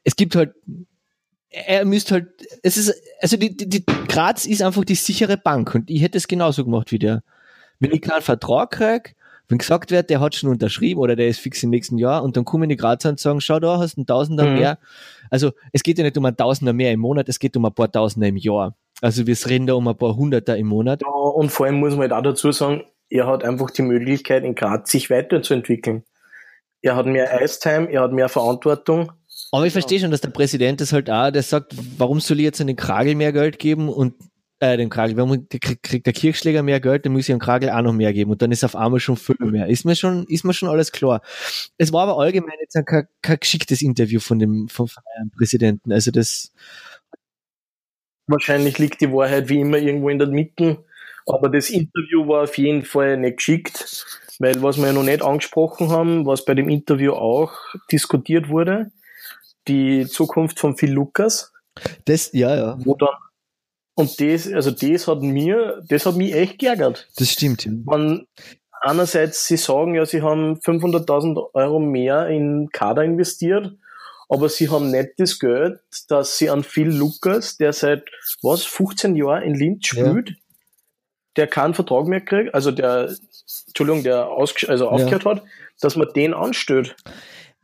es 0.05 0.17
gibt 0.17 0.37
halt 0.37 0.55
er 1.53 1.85
müsste 1.85 2.15
halt, 2.15 2.29
es 2.63 2.77
ist, 2.77 2.95
also 3.21 3.37
die, 3.37 3.57
die, 3.57 3.69
die 3.69 3.85
Graz 4.09 4.47
ist 4.47 4.63
einfach 4.63 4.85
die 4.85 4.95
sichere 4.95 5.37
Bank 5.37 5.75
und 5.75 5.91
ich 5.91 6.03
hätte 6.03 6.19
es 6.19 6.29
genauso 6.29 6.65
gemacht 6.65 6.93
wie 6.93 6.99
der. 6.99 7.23
Wenn 7.79 7.93
ich 7.93 8.01
keinen 8.01 8.23
Vertrag 8.23 8.71
krieg, 8.71 9.17
wenn 9.49 9.59
gesagt 9.59 9.91
wird, 9.91 10.09
der 10.09 10.21
hat 10.21 10.35
schon 10.35 10.51
unterschrieben 10.51 11.01
oder 11.01 11.15
der 11.15 11.29
ist 11.29 11.41
fix 11.41 11.63
im 11.63 11.71
nächsten 11.71 11.99
Jahr 11.99 12.23
und 12.23 12.37
dann 12.37 12.45
kommen 12.45 12.69
die 12.69 12.77
Grazer 12.77 13.11
und 13.11 13.21
sagen, 13.21 13.41
schau 13.41 13.61
da, 13.61 13.79
hast 13.79 13.99
einen 13.99 14.07
Tausender 14.07 14.47
mhm. 14.47 14.55
mehr. 14.55 14.79
Also 15.31 15.53
es 15.73 15.83
geht 15.83 15.99
ja 15.99 16.05
nicht 16.05 16.17
um 16.17 16.25
ein 16.25 16.37
Tausender 16.37 16.73
mehr 16.73 16.93
im 16.93 17.01
Monat, 17.01 17.29
es 17.29 17.39
geht 17.39 17.57
um 17.57 17.65
ein 17.67 17.75
paar 17.75 17.91
Tausender 17.91 18.29
im 18.29 18.37
Jahr. 18.37 18.75
Also 19.03 19.27
wir 19.27 19.37
reden 19.47 19.67
da 19.67 19.75
um 19.75 19.87
ein 19.89 19.97
paar 19.97 20.17
Hunderter 20.17 20.57
im 20.57 20.69
Monat. 20.69 21.03
Ja, 21.03 21.11
und 21.11 21.51
vor 21.51 21.67
allem 21.67 21.81
muss 21.81 21.93
man 21.93 22.03
halt 22.03 22.13
auch 22.13 22.23
dazu 22.23 22.53
sagen, 22.53 22.85
er 23.11 23.27
hat 23.27 23.45
einfach 23.45 23.71
die 23.71 23.83
Möglichkeit 23.83 24.45
in 24.45 24.55
Graz 24.55 24.91
sich 24.91 25.11
weiterzuentwickeln. 25.11 26.05
Er 26.81 26.97
hat 26.97 27.07
mehr 27.07 27.31
Eistime, 27.33 27.91
er 27.91 28.03
hat 28.03 28.13
mehr 28.13 28.29
Verantwortung 28.29 29.13
aber 29.53 29.67
ich 29.67 29.73
verstehe 29.73 30.01
schon, 30.01 30.11
dass 30.11 30.23
der 30.23 30.31
Präsident 30.31 30.81
das 30.81 30.93
halt 30.93 31.11
auch, 31.11 31.31
der 31.31 31.43
sagt, 31.43 31.75
warum 31.99 32.21
soll 32.21 32.39
ich 32.39 32.45
jetzt 32.45 32.61
an 32.61 32.67
den 32.67 32.77
Kragel 32.77 33.15
mehr 33.15 33.33
Geld 33.33 33.59
geben 33.59 33.89
und 33.89 34.15
äh, 34.61 34.77
dem 34.77 34.89
Kragel, 34.89 35.17
warum 35.17 35.47
kriegt 35.49 36.07
der 36.07 36.13
Kirchschläger 36.13 36.63
mehr 36.63 36.81
Geld, 36.81 37.05
dann 37.05 37.13
muss 37.13 37.23
ich 37.23 37.27
dem 37.27 37.39
Kragel 37.39 37.69
auch 37.69 37.83
noch 37.83 37.93
mehr 37.93 38.13
geben 38.13 38.31
und 38.31 38.41
dann 38.41 38.51
ist 38.51 38.65
auf 38.65 38.77
einmal 38.77 39.01
schon 39.01 39.17
viel 39.17 39.37
mehr. 39.41 39.67
Ist 39.67 39.85
mir 39.85 39.95
schon, 39.95 40.25
ist 40.27 40.45
mir 40.45 40.55
schon 40.55 40.69
alles 40.69 40.91
klar. 40.93 41.21
Es 41.77 41.93
war 41.93 42.05
aber 42.05 42.19
allgemein 42.19 42.55
jetzt 42.61 42.79
kein, 42.87 43.09
kein 43.21 43.41
geschicktes 43.41 43.83
Interview 43.83 44.21
von 44.21 44.39
dem, 44.39 44.69
vom 44.69 44.89
Präsidenten. 45.37 45.93
Also 45.93 46.13
das. 46.13 46.53
Wahrscheinlich 48.29 48.79
liegt 48.79 49.01
die 49.01 49.13
Wahrheit 49.13 49.49
wie 49.49 49.61
immer 49.61 49.79
irgendwo 49.79 50.09
in 50.09 50.19
der 50.19 50.29
Mitte. 50.29 50.85
Aber 51.27 51.49
das 51.49 51.69
Interview 51.69 52.27
war 52.27 52.45
auf 52.45 52.57
jeden 52.57 52.85
Fall 52.85 53.17
nicht 53.19 53.39
geschickt, 53.39 54.07
weil 54.39 54.63
was 54.63 54.79
wir 54.79 54.87
ja 54.87 54.93
noch 54.93 55.03
nicht 55.03 55.23
angesprochen 55.23 55.91
haben, 55.91 56.25
was 56.25 56.45
bei 56.45 56.55
dem 56.55 56.69
Interview 56.69 57.13
auch 57.13 57.53
diskutiert 57.91 58.49
wurde, 58.49 58.93
die 59.69 60.07
Zukunft 60.07 60.59
von 60.59 60.77
Phil 60.77 60.93
Lucas. 60.93 61.53
Das, 62.05 62.31
ja, 62.33 62.55
ja. 62.55 62.79
Wo 62.85 62.95
dann, 62.95 63.09
und 63.95 64.21
das, 64.21 64.51
also 64.51 64.71
das 64.71 65.07
hat 65.07 65.23
mir, 65.23 65.83
das 65.89 66.07
hat 66.07 66.17
mich 66.17 66.35
echt 66.35 66.59
geärgert. 66.59 67.09
Das 67.17 67.31
stimmt. 67.31 67.69
Man, 67.85 68.27
einerseits, 68.81 69.47
sie 69.47 69.57
sagen 69.57 69.95
ja, 69.95 70.07
sie 70.07 70.23
haben 70.23 70.57
500.000 70.59 71.55
Euro 71.55 71.79
mehr 71.79 72.29
in 72.29 72.69
Kader 72.73 73.05
investiert, 73.05 73.73
aber 74.29 74.49
sie 74.49 74.71
haben 74.71 74.91
nicht 74.91 75.11
das 75.19 75.39
Geld, 75.39 75.81
dass 76.09 76.39
sie 76.39 76.49
an 76.49 76.65
Phil 76.65 76.89
Lucas, 76.89 77.59
der 77.59 77.73
seit, 77.73 78.05
was, 78.43 78.65
15 78.65 79.15
Jahren 79.15 79.43
in 79.43 79.55
Linz 79.55 79.87
spielt, 79.87 80.31
ja. 80.31 80.37
der 81.37 81.47
keinen 81.49 81.75
Vertrag 81.75 82.07
mehr 82.07 82.23
kriegt, 82.23 82.55
also 82.55 82.71
der, 82.71 83.15
Entschuldigung, 83.67 84.03
der 84.03 84.29
ausge 84.29 84.69
also 84.69 84.89
aufgehört 84.89 85.25
ja. 85.25 85.31
hat, 85.33 85.43
dass 85.81 85.97
man 85.97 86.09
den 86.15 86.33
anstellt. 86.33 86.97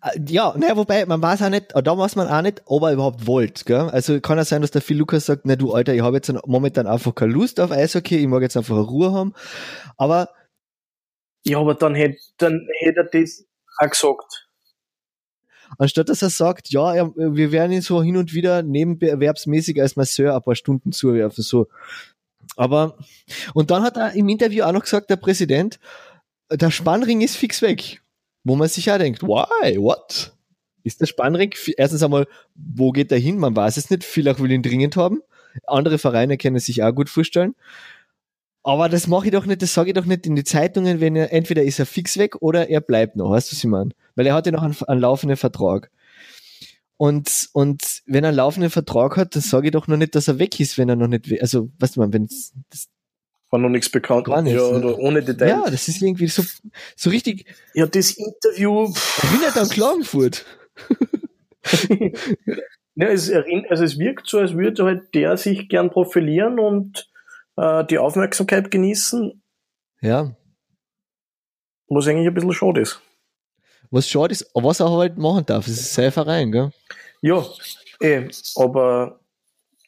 Äh, 0.02 0.21
ja, 0.28 0.55
naja, 0.57 0.76
wobei, 0.76 1.07
man 1.07 1.21
weiß 1.21 1.43
auch 1.43 1.49
nicht, 1.50 1.73
da 1.75 1.99
weiß 1.99 2.17
man 2.17 2.28
auch 2.28 2.43
nicht, 2.43 2.62
ob 2.67 2.83
er 2.83 2.93
überhaupt 2.93 3.26
wollte, 3.26 3.64
gell? 3.64 3.90
Also 3.90 4.21
kann 4.21 4.38
ja 4.38 4.45
sein, 4.45 4.62
dass 4.62 4.71
der 4.71 4.83
Phil 4.83 4.99
Lukas 4.99 5.26
sagt, 5.26 5.45
na 5.45 5.57
du 5.57 5.73
Alter, 5.73 5.95
ich 5.95 6.02
habe 6.02 6.17
jetzt 6.17 6.33
momentan 6.47 6.87
einfach 6.87 7.14
keine 7.14 7.33
Lust 7.33 7.59
auf 7.61 7.71
Eishockey, 7.73 8.19
ich 8.19 8.26
mag 8.26 8.43
jetzt 8.43 8.57
einfach 8.57 8.76
eine 8.76 8.85
Ruhe 8.85 9.12
haben. 9.12 9.35
Aber. 9.97 10.31
Ja, 11.45 11.59
aber 11.59 11.75
dann 11.75 11.95
hätte, 11.95 12.19
dann 12.37 12.67
hätte 12.81 13.00
er 13.00 13.21
das 13.21 13.45
auch 13.78 13.90
gesagt. 13.90 14.49
Anstatt 15.78 16.09
dass 16.09 16.23
er 16.23 16.31
sagt, 16.31 16.71
ja, 16.71 16.95
er, 16.95 17.14
wir 17.14 17.52
werden 17.52 17.73
ihn 17.73 17.83
so 17.83 18.02
hin 18.02 18.17
und 18.17 18.33
wieder 18.33 18.62
nebenerwerbsmäßig 18.62 19.80
als 19.80 19.97
Masseur 19.97 20.34
ein 20.34 20.43
paar 20.43 20.54
Stunden 20.54 20.93
zuwerfen, 20.93 21.45
so. 21.45 21.67
Aber, 22.56 22.97
und 23.52 23.71
dann 23.71 23.82
hat 23.82 23.97
er 23.97 24.13
im 24.15 24.28
Interview 24.28 24.65
auch 24.65 24.73
noch 24.73 24.82
gesagt, 24.82 25.11
der 25.11 25.17
Präsident, 25.17 25.78
der 26.50 26.71
Spannring 26.71 27.21
ist 27.21 27.37
fix 27.37 27.61
weg 27.61 28.00
wo 28.49 28.56
man 28.56 28.69
sich 28.69 28.87
ja 28.87 28.99
denkt, 28.99 29.23
why, 29.23 29.78
what? 29.78 30.32
Ist 30.82 31.00
der 31.00 31.06
Spannring, 31.06 31.54
erstens 31.76 32.02
einmal, 32.02 32.26
wo 32.54 32.93
geht 32.93 33.13
er 33.13 33.19
hin? 33.19 33.39
Man 33.39 33.54
weiß 33.54 33.76
es 33.76 33.91
nicht, 33.91 34.04
vielleicht 34.04 34.41
will 34.41 34.50
ihn 34.50 34.63
dringend 34.63 34.97
haben. 34.97 35.21
Andere 35.67 35.99
Vereine 35.99 36.39
können 36.39 36.58
sich 36.58 36.82
auch 36.82 36.95
gut 36.95 37.08
vorstellen. 37.11 37.54
Aber 38.63 38.89
das 38.89 39.06
mache 39.06 39.26
ich 39.26 39.32
doch 39.32 39.47
nicht, 39.47 39.63
das 39.63 39.75
sage 39.75 39.91
ich 39.91 39.95
doch 39.95 40.04
nicht 40.04 40.26
in 40.26 40.37
die 40.37 40.45
Zeitungen, 40.45 41.00
wenn 41.00 41.17
er, 41.17 41.32
entweder 41.32 41.63
ist 41.63 41.78
er 41.78 41.87
fix 41.87 42.19
weg 42.19 42.37
oder 42.43 42.69
er 42.69 42.80
bleibt 42.80 43.17
noch, 43.17 43.30
weißt 43.30 43.50
du, 43.50 43.56
was 43.56 43.65
ich 43.65 43.71
meine? 43.71 43.91
Weil 44.15 44.26
er 44.26 44.34
hat 44.34 44.47
ja 44.47 44.52
noch 44.52 44.63
einen, 44.63 44.76
einen 44.87 45.00
laufenden 45.00 45.37
Vertrag. 45.37 45.91
Und, 46.97 47.49
und 47.52 48.02
wenn 48.06 48.25
er 48.25 48.28
einen 48.28 48.37
laufenden 48.37 48.71
Vertrag 48.71 49.17
hat, 49.17 49.34
dann 49.34 49.43
sage 49.43 49.69
ich 49.69 49.73
doch 49.73 49.87
noch 49.87 49.97
nicht, 49.97 50.15
dass 50.15 50.28
er 50.28 50.39
weg 50.39 50.58
ist, 50.58 50.76
wenn 50.78 50.89
er 50.89 50.97
noch 50.97 51.06
nicht, 51.06 51.41
also, 51.41 51.71
weißt 51.78 51.97
du, 51.97 52.13
wenn 52.13 52.26
das, 52.26 52.89
war 53.50 53.58
noch 53.58 53.69
nichts 53.69 53.89
bekannt. 53.91 54.26
Gar 54.26 54.43
nicht. 54.43 54.54
Ja, 54.54 54.63
oder 54.63 54.99
ohne 54.99 55.23
Details. 55.23 55.50
Ja, 55.50 55.71
das 55.71 55.89
ist 55.89 56.02
irgendwie 56.02 56.28
so, 56.28 56.43
so 56.97 57.11
richtig. 57.11 57.47
Ja, 57.75 57.87
das 57.87 58.13
Interview. 58.13 58.93
Erinnert 59.23 59.56
an 59.56 59.69
Klagenfurt. 59.69 60.45
ja, 62.95 63.06
es, 63.08 63.32
also 63.32 63.84
es 63.84 63.99
wirkt 63.99 64.28
so, 64.28 64.39
als 64.39 64.54
würde 64.54 64.84
halt 64.84 65.15
der 65.15 65.37
sich 65.37 65.69
gern 65.69 65.91
profilieren 65.91 66.58
und 66.58 67.11
äh, 67.56 67.84
die 67.87 67.99
Aufmerksamkeit 67.99 68.71
genießen. 68.71 69.43
Ja. 70.00 70.37
Was 71.89 72.06
eigentlich 72.06 72.28
ein 72.28 72.34
bisschen 72.34 72.52
schade 72.52 72.82
ist. 72.82 73.00
Was 73.91 74.08
schade 74.08 74.32
ist, 74.32 74.50
was 74.54 74.80
er 74.80 74.91
halt 74.91 75.17
machen 75.17 75.47
darf. 75.47 75.65
Das 75.65 75.75
ist 75.75 75.95
sein 75.95 76.13
Verein, 76.13 76.52
gell? 76.52 76.71
Ja, 77.23 77.45
eh, 78.00 78.28
aber 78.56 79.21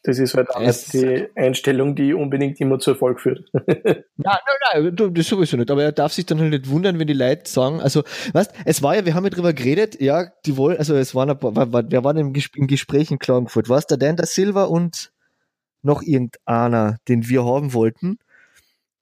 das 0.02 0.18
ist 0.18 0.34
halt 0.34 0.48
auch 0.50 0.60
nicht 0.60 0.92
die 0.94 1.28
Einstellung, 1.34 1.94
die 1.94 2.14
unbedingt 2.14 2.58
immer 2.60 2.78
zu 2.78 2.92
Erfolg 2.92 3.20
führt. 3.20 3.44
nein, 3.52 4.04
nein, 4.16 4.94
nein, 4.96 5.14
das 5.14 5.26
sowieso 5.26 5.58
nicht. 5.58 5.70
Aber 5.70 5.82
er 5.82 5.92
darf 5.92 6.12
sich 6.12 6.24
dann 6.24 6.40
halt 6.40 6.50
nicht 6.50 6.70
wundern, 6.70 6.98
wenn 6.98 7.06
die 7.06 7.12
Leute 7.12 7.50
sagen, 7.50 7.80
also, 7.80 8.02
weißt, 8.32 8.52
es 8.64 8.82
war 8.82 8.96
ja, 8.96 9.04
wir 9.04 9.14
haben 9.14 9.24
ja 9.24 9.30
drüber 9.30 9.52
geredet, 9.52 10.00
ja, 10.00 10.30
die 10.46 10.56
wollen, 10.56 10.78
also 10.78 10.94
es 10.94 11.14
waren 11.14 11.30
ein 11.30 11.38
paar, 11.38 11.54
wer 11.54 12.04
war 12.04 12.14
denn 12.14 12.32
im, 12.34 12.66
Gespräch 12.66 13.10
in 13.10 13.18
Klagenfurt? 13.18 13.68
Was 13.68 13.86
der 13.86 13.98
Dan, 13.98 14.16
der 14.16 14.26
Silva 14.26 14.64
und 14.64 15.12
noch 15.82 16.02
irgendeiner, 16.02 16.96
den 17.08 17.28
wir 17.28 17.44
haben 17.44 17.74
wollten, 17.74 18.18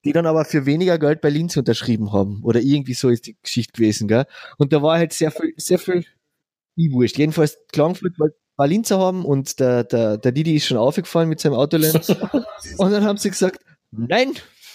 die 0.05 0.13
dann 0.13 0.27
aber 0.27 0.45
für 0.45 0.67
weniger 0.67 0.99
Geld 0.99 1.21
bei 1.21 1.29
Linz 1.29 1.57
unterschrieben 1.57 2.13
haben. 2.13 2.41
Oder 2.43 2.61
irgendwie 2.61 2.95
so 2.95 3.09
ist 3.09 3.27
die 3.27 3.37
Geschichte 3.41 3.73
gewesen, 3.73 4.09
gell? 4.09 4.27
Und 4.57 4.73
da 4.73 4.83
war 4.83 4.99
halt 4.99 5.13
sehr 5.13 5.31
viel, 5.31 5.55
sehr 5.57 5.79
viel, 5.79 6.05
ich 6.75 6.93
wurscht. 6.93 7.19
Jedenfalls 7.19 7.59
Klagenfurt 7.73 8.15
paar 8.59 8.67
Linzer 8.67 8.99
haben 8.99 9.25
und 9.25 9.61
der, 9.61 9.85
der, 9.85 10.19
der 10.19 10.33
Didi 10.33 10.57
ist 10.57 10.67
schon 10.67 10.77
aufgefallen 10.77 11.29
mit 11.29 11.39
seinem 11.41 11.55
Autolen. 11.55 11.93
und 12.79 12.91
dann 12.91 13.05
haben 13.05 13.17
sie 13.17 13.31
gesagt, 13.31 13.61
nein, 13.93 14.33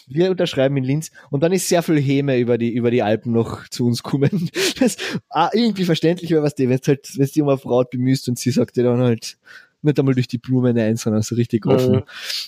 wir 0.08 0.32
unterschreiben 0.32 0.78
in 0.78 0.86
Linz. 0.86 1.12
Und 1.30 1.44
dann 1.44 1.52
ist 1.52 1.68
sehr 1.68 1.84
viel 1.84 2.00
Häme 2.00 2.40
über 2.40 2.58
die, 2.58 2.74
über 2.74 2.92
die 2.92 3.04
Alpen 3.04 3.34
noch 3.34 3.68
zu 3.68 3.86
uns 3.86 4.02
kommen. 4.02 4.50
Das 4.80 4.98
ah, 5.30 5.50
irgendwie 5.54 5.84
verständlich, 5.84 6.32
weil 6.32 6.44
was 6.44 6.56
die, 6.56 6.68
wenn 6.68 6.80
halt, 6.88 7.18
wenn 7.18 7.28
du 7.28 7.42
um 7.44 7.50
eine 7.50 7.58
Frau 7.58 7.84
bemühst 7.84 8.28
und 8.28 8.40
sie 8.40 8.52
sagt 8.52 8.76
dir 8.76 8.84
dann 8.84 9.02
halt 9.02 9.38
nicht 9.82 10.00
einmal 10.00 10.16
durch 10.16 10.28
die 10.30 10.38
Blumen 10.38 10.78
ein, 10.78 10.96
sondern 10.96 11.22
so 11.22 11.36
richtig 11.36 11.66
offen. 11.66 11.98
Mhm. 11.98 12.04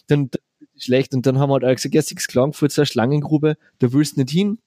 Dann, 0.07 0.29
dann 0.31 0.41
schlecht. 0.77 1.13
Und 1.13 1.25
dann 1.25 1.37
haben 1.37 1.49
wir 1.49 1.55
halt 1.55 1.65
alle 1.65 1.75
gesagt, 1.75 1.93
ja, 1.93 2.01
sechs 2.01 2.27
Klagenfurt, 2.27 2.71
so 2.71 2.81
eine 2.81 2.87
Schlangengrube, 2.87 3.57
da 3.79 3.91
willst 3.91 4.15
du 4.15 4.21
nicht 4.21 4.31
hin. 4.31 4.59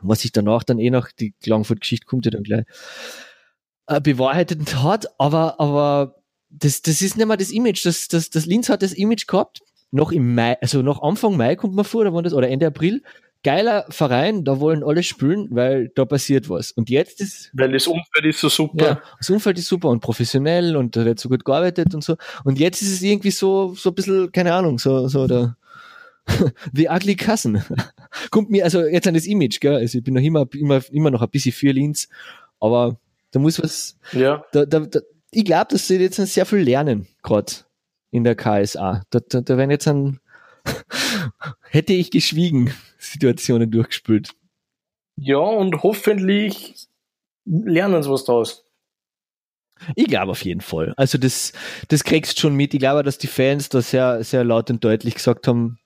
Was 0.00 0.22
sich 0.22 0.32
danach 0.32 0.64
dann 0.64 0.78
eh 0.78 0.90
noch, 0.90 1.10
die 1.10 1.34
Klagenfurt-Geschichte 1.42 2.06
kommt 2.06 2.24
ja 2.24 2.30
dann 2.30 2.42
gleich 2.42 2.64
äh, 3.86 4.00
bewahrheitet 4.00 4.82
hat, 4.82 5.06
aber, 5.18 5.60
aber 5.60 6.16
das, 6.50 6.82
das 6.82 7.02
ist 7.02 7.16
nicht 7.16 7.26
mehr 7.26 7.36
das 7.36 7.50
Image. 7.50 7.84
Das, 7.84 8.08
das, 8.08 8.30
das 8.30 8.46
Linz 8.46 8.68
hat 8.68 8.82
das 8.82 8.92
Image 8.92 9.26
gehabt, 9.26 9.60
noch 9.90 10.12
im 10.12 10.34
Mai, 10.34 10.56
also 10.60 10.82
noch 10.82 11.02
Anfang 11.02 11.36
Mai 11.36 11.56
kommt 11.56 11.74
man 11.74 11.84
vor, 11.84 12.04
da 12.04 12.12
war 12.12 12.22
das, 12.22 12.34
oder 12.34 12.48
Ende 12.48 12.66
April. 12.66 13.02
Geiler 13.44 13.86
Verein, 13.90 14.44
da 14.44 14.58
wollen 14.58 14.82
alle 14.82 15.04
spielen, 15.04 15.46
weil 15.50 15.88
da 15.94 16.04
passiert 16.04 16.50
was. 16.50 16.72
Und 16.72 16.90
jetzt 16.90 17.20
ist. 17.20 17.50
Weil 17.52 17.70
das 17.70 17.86
Umfeld 17.86 18.24
ist 18.24 18.40
so 18.40 18.48
super. 18.48 18.84
Ja, 18.84 19.02
das 19.18 19.30
Umfeld 19.30 19.56
ist 19.58 19.68
super 19.68 19.88
und 19.90 20.00
professionell 20.00 20.74
und 20.74 20.96
da 20.96 21.04
wird 21.04 21.20
so 21.20 21.28
gut 21.28 21.44
gearbeitet 21.44 21.94
und 21.94 22.02
so. 22.02 22.16
Und 22.42 22.58
jetzt 22.58 22.82
ist 22.82 22.92
es 22.92 23.02
irgendwie 23.02 23.30
so, 23.30 23.74
so 23.74 23.90
ein 23.90 23.94
bisschen, 23.94 24.32
keine 24.32 24.52
Ahnung, 24.52 24.80
so, 24.80 25.06
so 25.06 25.28
der, 25.28 25.56
The 26.72 26.88
Ugly 26.88 27.14
Cousin. 27.14 27.62
Kommt 28.30 28.50
mir, 28.50 28.64
also 28.64 28.82
jetzt 28.82 29.06
an 29.06 29.14
das 29.14 29.26
Image, 29.26 29.60
gell? 29.60 29.76
Also 29.76 29.98
ich 29.98 30.04
bin 30.04 30.14
noch 30.14 30.22
immer, 30.22 30.46
immer, 30.54 30.80
immer 30.90 31.10
noch 31.12 31.22
ein 31.22 31.30
bisschen 31.30 31.52
für 31.52 31.70
Linz, 31.70 32.08
aber 32.58 32.98
da 33.30 33.38
muss 33.38 33.62
was. 33.62 33.98
Ja. 34.12 34.44
Da, 34.52 34.66
da, 34.66 34.80
da, 34.80 35.00
ich 35.30 35.44
glaube, 35.44 35.66
dass 35.70 35.86
sie 35.86 35.96
jetzt 35.96 36.16
sehr 36.16 36.46
viel 36.46 36.60
lernen, 36.60 37.06
gerade 37.22 37.52
in 38.10 38.24
der 38.24 38.36
KSA. 38.36 39.02
Da, 39.10 39.20
da, 39.20 39.40
da 39.40 39.56
werden 39.56 39.70
jetzt 39.70 39.88
ein 39.88 40.20
hätte 41.70 41.92
ich 41.92 42.10
geschwiegen 42.10 42.72
Situationen 42.98 43.70
durchgespült. 43.70 44.34
Ja, 45.16 45.38
und 45.38 45.82
hoffentlich 45.82 46.88
lernen 47.44 48.02
sie 48.02 48.10
was 48.10 48.24
daraus. 48.24 48.64
Ich 49.94 50.06
glaube 50.06 50.32
auf 50.32 50.44
jeden 50.44 50.62
Fall. 50.62 50.94
Also 50.96 51.18
das, 51.18 51.52
das 51.88 52.04
kriegst 52.04 52.40
schon 52.40 52.54
mit. 52.54 52.72
Ich 52.74 52.80
glaube, 52.80 53.02
dass 53.02 53.18
die 53.18 53.26
Fans 53.26 53.68
da 53.68 53.82
sehr, 53.82 54.24
sehr 54.24 54.42
laut 54.42 54.70
und 54.70 54.82
deutlich 54.82 55.14
gesagt 55.14 55.46
haben, 55.46 55.78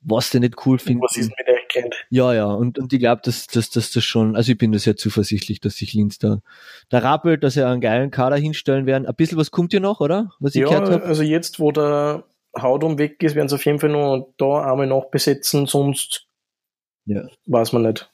was 0.00 0.30
der 0.30 0.40
nicht 0.40 0.66
cool 0.66 0.78
findet. 0.78 1.04
Was 1.04 1.16
ist 1.16 1.30
mit 1.30 1.46
kennt? 1.80 1.94
Ja, 2.10 2.32
ja, 2.34 2.46
und, 2.46 2.78
und 2.78 2.92
ich 2.92 2.98
glaube, 2.98 3.22
dass, 3.24 3.46
dass, 3.46 3.70
dass 3.70 3.90
das 3.92 4.04
schon, 4.04 4.36
also 4.36 4.52
ich 4.52 4.58
bin 4.58 4.72
da 4.72 4.78
sehr 4.78 4.96
zuversichtlich, 4.96 5.60
dass 5.60 5.76
sich 5.76 5.92
Linz 5.92 6.18
da, 6.18 6.40
da 6.88 6.98
rappelt, 6.98 7.42
dass 7.42 7.56
er 7.56 7.68
einen 7.68 7.80
geilen 7.80 8.10
Kader 8.10 8.36
hinstellen 8.36 8.86
werden. 8.86 9.06
Ein 9.06 9.14
bisschen 9.14 9.38
was 9.38 9.50
kommt 9.50 9.72
ja 9.72 9.80
noch, 9.80 10.00
oder? 10.00 10.32
Was 10.40 10.54
ich 10.54 10.62
Ja, 10.62 10.68
gehört 10.68 10.90
habe. 10.90 11.04
also 11.04 11.22
jetzt, 11.22 11.60
wo 11.60 11.72
der 11.72 12.24
Haudum 12.58 12.98
weg 12.98 13.22
ist, 13.22 13.34
werden 13.34 13.48
sie 13.48 13.54
auf 13.54 13.64
jeden 13.66 13.78
Fall 13.78 13.90
noch 13.90 14.32
da 14.38 14.70
einmal 14.70 14.86
nachbesetzen, 14.86 15.66
sonst 15.66 16.26
Ja. 17.04 17.22
weiß 17.46 17.72
man 17.72 17.82
nicht. 17.82 18.10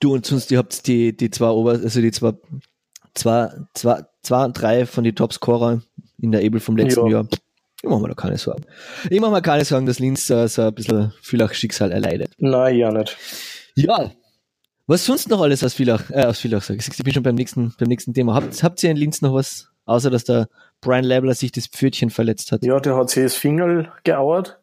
Du 0.00 0.12
und 0.12 0.26
sonst, 0.26 0.50
ihr 0.50 0.58
habt 0.58 0.86
die, 0.86 1.16
die 1.16 1.30
zwei 1.30 1.48
Ober, 1.50 1.70
also 1.72 2.00
die 2.00 2.10
zwei, 2.10 2.32
zwei, 3.14 3.50
zwei, 3.74 4.02
zwei 4.22 4.44
und 4.44 4.60
drei 4.60 4.86
von 4.86 5.04
die 5.04 5.14
Topscorer 5.14 5.82
in 6.20 6.32
der 6.32 6.42
Ebel 6.42 6.58
vom 6.60 6.76
letzten 6.76 7.06
Ja. 7.06 7.20
Jahr. 7.20 7.28
Ich 7.84 7.90
mach 7.90 8.00
mir 8.00 8.08
da 8.08 8.14
keine 8.14 8.38
Sorgen. 8.38 8.64
Ich 9.10 9.20
mach 9.20 9.30
mir 9.30 9.42
keine 9.42 9.64
Sorgen, 9.64 9.84
dass 9.84 9.98
Linz 9.98 10.26
so, 10.26 10.46
so 10.46 10.62
ein 10.62 10.74
bisschen 10.74 11.12
Villach 11.20 11.52
Schicksal 11.52 11.92
erleidet. 11.92 12.30
Nein, 12.38 12.76
ja 12.76 12.90
nicht. 12.90 13.16
Ja. 13.74 14.10
Was 14.86 15.04
sonst 15.04 15.28
noch 15.28 15.42
alles 15.42 15.62
aus 15.62 15.74
Villach, 15.74 16.10
äh, 16.10 16.24
aus 16.24 16.38
Villach 16.40 16.62
sag 16.62 16.76
ich. 16.78 16.88
Ich 16.88 17.04
bin 17.04 17.12
schon 17.12 17.22
beim 17.22 17.34
nächsten, 17.34 17.74
beim 17.78 17.88
nächsten 17.88 18.14
Thema. 18.14 18.34
Habt, 18.34 18.62
habt 18.62 18.82
ihr 18.82 18.90
in 18.90 18.96
Linz 18.96 19.20
noch 19.20 19.34
was, 19.34 19.68
außer 19.84 20.08
dass 20.08 20.24
der 20.24 20.48
Brian 20.80 21.04
Labler 21.04 21.34
sich 21.34 21.52
das 21.52 21.66
Pfötchen 21.66 22.08
verletzt 22.08 22.52
hat? 22.52 22.64
Ja, 22.64 22.80
der 22.80 22.96
hat 22.96 23.10
sich 23.10 23.22
das 23.22 23.34
Fingerl 23.34 23.92
geauert. 24.04 24.60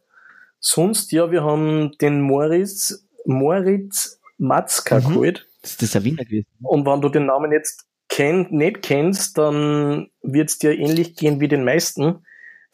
Sonst, 0.60 1.12
ja, 1.12 1.30
wir 1.32 1.44
haben 1.44 1.92
den 2.02 2.22
Moritz, 2.22 3.08
Moritz 3.26 4.20
Matzka 4.40 5.00
Mhm. 5.00 5.04
geholt. 5.10 5.48
Das, 5.62 5.76
ist 5.80 5.96
ein 5.96 6.04
Wiener 6.06 6.26
gewesen. 6.26 6.48
Und 6.64 6.88
wenn 6.88 7.02
du 7.02 7.10
den 7.10 7.28
Namen 7.28 7.52
jetzt 7.52 7.86
kenn, 8.10 8.48
nicht 8.50 8.82
kennst, 8.82 9.38
dann 9.38 10.08
wird's 10.24 10.58
dir 10.58 10.72
ähnlich 10.78 11.16
gehen 11.16 11.40
wie 11.40 11.48
den 11.48 11.64
meisten. 11.64 12.24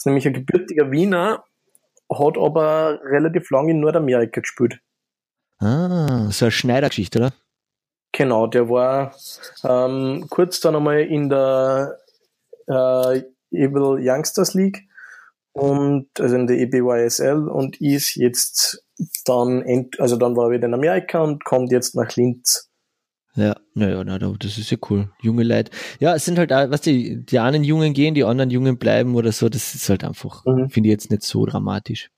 Nämlich 0.08 0.26
ein 0.26 0.34
gebürtiger 0.34 0.90
Wiener, 0.90 1.44
hat 2.10 2.38
aber 2.38 3.02
relativ 3.04 3.50
lange 3.52 3.72
in 3.72 3.82
Nordamerika 3.82 4.40
gespielt. 4.40 4.80
Ah, 5.60 6.32
so 6.32 6.46
eine 6.46 6.52
Schneidergeschichte, 6.52 7.20
oder? 7.20 7.34
Genau, 8.14 8.48
der 8.48 8.70
war 8.70 9.14
ähm, 9.66 10.28
kurz 10.30 10.62
dann 10.62 10.78
einmal 10.78 11.02
in 11.02 11.28
der 11.28 11.98
äh, 12.68 13.22
Evil 13.52 13.98
Youngsters 14.00 14.54
League 14.54 14.88
und 15.52 16.08
also 16.18 16.36
in 16.38 16.48
der 16.48 16.58
EBYSL 16.58 17.50
und 17.50 17.82
ist 17.82 18.16
jetzt 18.16 18.86
dann 19.26 19.90
also 20.00 20.16
dann 20.16 20.38
war 20.38 20.46
er 20.46 20.52
wieder 20.52 20.68
in 20.68 20.74
Amerika 20.74 21.20
und 21.20 21.44
kommt 21.44 21.74
jetzt 21.74 21.96
nach 21.96 22.16
Linz. 22.16 22.67
Ja, 23.38 23.56
naja, 23.76 24.04
na, 24.04 24.18
das 24.18 24.58
ist 24.58 24.72
ja 24.72 24.78
cool. 24.90 25.12
Junge 25.22 25.44
Leute. 25.44 25.72
Ja, 26.00 26.16
es 26.16 26.26
sind 26.26 26.40
halt, 26.40 26.52
auch, 26.52 26.72
was 26.72 26.82
die, 26.82 27.24
die 27.24 27.38
einen 27.40 27.64
Jungen 27.64 27.94
gehen, 27.94 28.16
die 28.16 28.24
anderen 28.24 28.50
Jungen 28.50 28.78
bleiben 28.80 29.14
oder 29.16 29.32
so. 29.32 29.48
Das 29.48 29.76
ist 29.76 29.88
halt 29.90 30.04
einfach, 30.04 30.44
Mhm. 30.46 30.70
finde 30.72 30.90
ich 30.90 30.94
jetzt 30.94 31.12
nicht 31.12 31.22
so 31.22 31.46
dramatisch. 31.46 32.10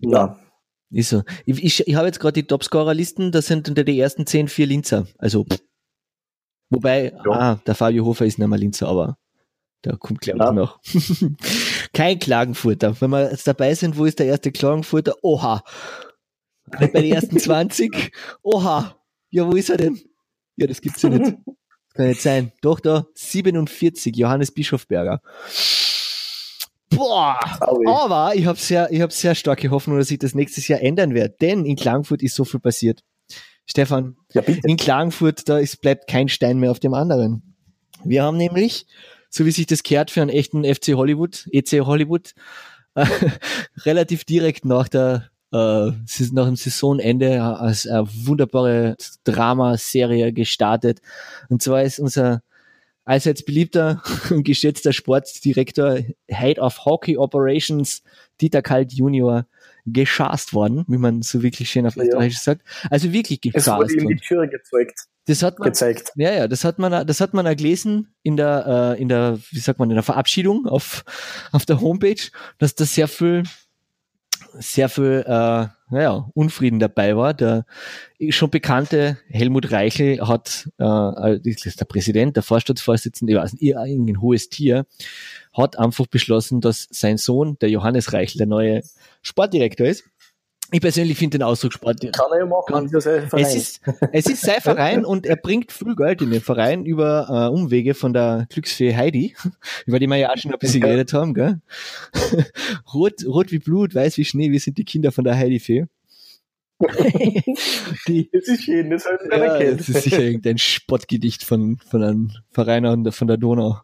Ja. 0.00 0.38
Ist 0.90 1.10
so. 1.10 1.22
Ich, 1.44 1.62
ich, 1.64 1.86
ich 1.86 1.94
habe 1.94 2.06
jetzt 2.06 2.18
gerade 2.20 2.32
die 2.34 2.46
Topscorer-Listen, 2.46 3.30
das 3.32 3.46
sind 3.46 3.68
unter 3.68 3.84
die 3.84 3.98
ersten 3.98 4.26
10 4.26 4.48
vier 4.48 4.66
Linzer. 4.66 5.06
Also, 5.18 5.46
wobei, 6.70 7.12
Ja. 7.24 7.30
ah, 7.32 7.60
der 7.66 7.74
Fabio 7.76 8.04
Hofer 8.04 8.26
ist 8.26 8.38
nicht 8.38 8.48
mehr 8.48 8.58
Linzer, 8.58 8.88
aber 8.88 9.16
da 9.82 9.94
kommt 9.96 10.20
gleich 10.20 10.36
Ja. 10.36 10.52
noch. 10.52 10.80
Kein 11.92 12.18
Klagenfurter. 12.18 13.00
Wenn 13.00 13.10
wir 13.10 13.30
jetzt 13.30 13.46
dabei 13.46 13.74
sind, 13.74 13.96
wo 13.98 14.04
ist 14.04 14.18
der 14.18 14.26
erste 14.26 14.50
Klagenfurter? 14.52 15.14
Oha. 15.22 15.62
Bei 16.70 16.88
den 16.88 17.04
ersten 17.12 17.38
20? 17.38 18.10
Oha. 18.42 18.96
Ja, 19.36 19.46
wo 19.46 19.54
ist 19.54 19.68
er 19.68 19.76
denn? 19.76 20.00
Ja, 20.56 20.66
das 20.66 20.80
gibt's 20.80 21.02
ja 21.02 21.10
nicht. 21.10 21.36
Das 21.44 21.94
kann 21.94 22.08
nicht 22.08 22.22
sein. 22.22 22.52
Doch, 22.62 22.80
da, 22.80 23.06
47, 23.12 24.16
Johannes 24.16 24.50
Bischofberger. 24.50 25.20
Boah. 26.88 27.38
Aui. 27.60 27.86
Aber 27.86 28.34
ich 28.34 28.46
habe 28.46 28.58
sehr, 28.58 28.90
ich 28.90 29.02
habe 29.02 29.12
sehr 29.12 29.34
starke 29.34 29.70
Hoffnung, 29.70 29.98
dass 29.98 30.08
sich 30.08 30.18
das 30.18 30.34
nächstes 30.34 30.68
Jahr 30.68 30.80
ändern 30.80 31.12
wird, 31.12 31.42
denn 31.42 31.66
in 31.66 31.76
Klagenfurt 31.76 32.22
ist 32.22 32.34
so 32.34 32.46
viel 32.46 32.60
passiert. 32.60 33.02
Stefan, 33.66 34.16
Ja, 34.32 34.40
in 34.40 34.78
Klagenfurt, 34.78 35.46
da 35.50 35.58
ist, 35.58 35.82
bleibt 35.82 36.08
kein 36.08 36.30
Stein 36.30 36.58
mehr 36.58 36.70
auf 36.70 36.80
dem 36.80 36.94
anderen. 36.94 37.54
Wir 38.04 38.22
haben 38.22 38.38
nämlich, 38.38 38.86
so 39.28 39.44
wie 39.44 39.50
sich 39.50 39.66
das 39.66 39.82
kehrt 39.82 40.10
für 40.10 40.22
einen 40.22 40.30
echten 40.30 40.64
FC 40.64 40.94
Hollywood, 40.94 41.46
EC 41.52 41.80
Hollywood, 41.84 42.32
relativ 43.84 44.24
direkt 44.24 44.64
nach 44.64 44.88
der 44.88 45.28
äh, 45.52 45.90
Saison- 46.06 46.34
nach 46.34 46.46
dem 46.46 46.56
Saisonende 46.56 47.42
als 47.42 47.86
eine 47.86 48.06
wunderbare 48.26 48.96
Dramaserie 49.24 50.32
gestartet. 50.32 51.00
Und 51.48 51.62
zwar 51.62 51.82
ist 51.82 51.98
unser 52.00 52.42
allseits 53.04 53.44
beliebter 53.44 54.02
und 54.30 54.44
geschätzter 54.44 54.92
Sportdirektor 54.92 55.98
Head 56.28 56.58
of 56.58 56.84
Hockey 56.84 57.16
Operations 57.16 58.02
Dieter 58.40 58.62
Kalt 58.62 58.92
Junior 58.92 59.46
geschast 59.86 60.52
worden, 60.52 60.84
wie 60.88 60.98
man 60.98 61.22
so 61.22 61.42
wirklich 61.42 61.70
schön 61.70 61.86
auf 61.86 61.94
Ja. 61.96 62.02
Österreichisch 62.02 62.40
sagt. 62.40 62.62
Also 62.90 63.12
wirklich 63.12 63.38
Es 63.44 63.52
geschast 63.52 63.78
wurde 63.92 63.94
ihm 63.94 64.08
die 64.08 64.16
Türe 64.16 64.48
gezeigt, 64.48 65.02
Das 65.26 65.44
hat 65.44 65.60
man, 65.60 65.68
gezeigt. 65.68 66.10
ja, 66.16 66.32
ja, 66.32 66.48
das 66.48 66.64
hat 66.64 66.80
man, 66.80 67.06
das 67.06 67.20
hat 67.20 67.34
man 67.34 67.46
auch 67.46 67.54
gelesen 67.54 68.12
in 68.24 68.36
der, 68.36 68.94
äh, 68.98 69.00
in 69.00 69.08
der, 69.08 69.38
wie 69.52 69.60
sagt 69.60 69.78
man, 69.78 69.88
in 69.88 69.94
der 69.94 70.02
Verabschiedung 70.02 70.66
auf, 70.66 71.04
auf 71.52 71.64
der 71.66 71.80
Homepage, 71.80 72.20
dass 72.58 72.74
da 72.74 72.84
sehr 72.84 73.06
viel, 73.06 73.44
sehr 74.58 74.88
viel, 74.88 75.24
äh, 75.26 75.66
naja, 75.90 76.30
Unfrieden 76.34 76.78
dabei 76.78 77.16
war. 77.16 77.34
Der 77.34 77.64
schon 78.30 78.50
bekannte 78.50 79.18
Helmut 79.28 79.70
Reichel 79.70 80.26
hat, 80.26 80.68
äh, 80.78 80.84
äh, 80.84 81.40
der 81.40 81.84
Präsident, 81.84 82.36
der 82.36 82.42
Vorstandsvorsitzende, 82.42 83.32
ich 83.32 83.38
weiß 83.38 83.52
nicht, 83.54 83.62
irgendein 83.62 84.20
hohes 84.20 84.48
Tier, 84.48 84.86
hat 85.52 85.78
einfach 85.78 86.06
beschlossen, 86.06 86.60
dass 86.60 86.88
sein 86.90 87.18
Sohn, 87.18 87.58
der 87.60 87.70
Johannes 87.70 88.12
Reichel, 88.12 88.38
der 88.38 88.46
neue 88.46 88.82
Sportdirektor 89.22 89.86
ist. 89.86 90.04
Ich 90.72 90.80
persönlich 90.80 91.16
finde 91.16 91.38
den 91.38 91.42
Ausdruck 91.44 91.72
Sportdirektor 91.72 92.24
Kann 92.24 92.32
er 92.32 92.40
ja 92.40 92.46
machen, 92.46 92.72
Kann- 92.72 92.86
ist 92.86 93.02
sein 93.04 93.28
Verein. 93.28 93.44
es 93.44 93.54
ist, 93.54 93.80
es 94.12 94.26
ist 94.26 94.40
sein 94.42 94.60
Verein 94.60 95.04
und 95.04 95.24
er 95.26 95.36
bringt 95.36 95.70
viel 95.70 95.94
Geld 95.94 96.22
in 96.22 96.30
den 96.30 96.40
Verein 96.40 96.84
über 96.84 97.28
äh, 97.50 97.54
Umwege 97.54 97.94
von 97.94 98.12
der 98.12 98.46
Glücksfee 98.50 98.94
Heidi, 98.96 99.36
über 99.86 99.98
die 100.00 100.06
wir 100.08 100.16
ja 100.16 100.30
auch 100.32 100.36
schon 100.36 100.52
ein 100.52 100.58
bisschen 100.58 100.80
geredet 100.80 101.12
haben, 101.12 101.34
gell? 101.34 101.60
Rot, 102.94 103.24
rot 103.26 103.52
wie 103.52 103.58
Blut, 103.58 103.94
weiß 103.94 104.16
wie 104.18 104.24
Schnee, 104.24 104.50
wir 104.50 104.60
sind 104.60 104.78
die 104.78 104.84
Kinder 104.84 105.12
von 105.12 105.24
der 105.24 105.36
Heidi-Fee. 105.36 105.86
die, 108.06 108.28
das 108.32 108.48
ist 108.48 108.64
schön, 108.64 108.90
das 108.90 109.06
er 109.06 109.62
ja, 109.62 109.74
das 109.74 109.88
ist 109.88 110.02
sicher 110.02 110.20
irgendein 110.20 110.58
Spottgedicht 110.58 111.42
von, 111.42 111.78
von 111.78 112.02
einem 112.02 112.32
Verein 112.50 113.10
von 113.12 113.28
der 113.28 113.38
Donau 113.38 113.78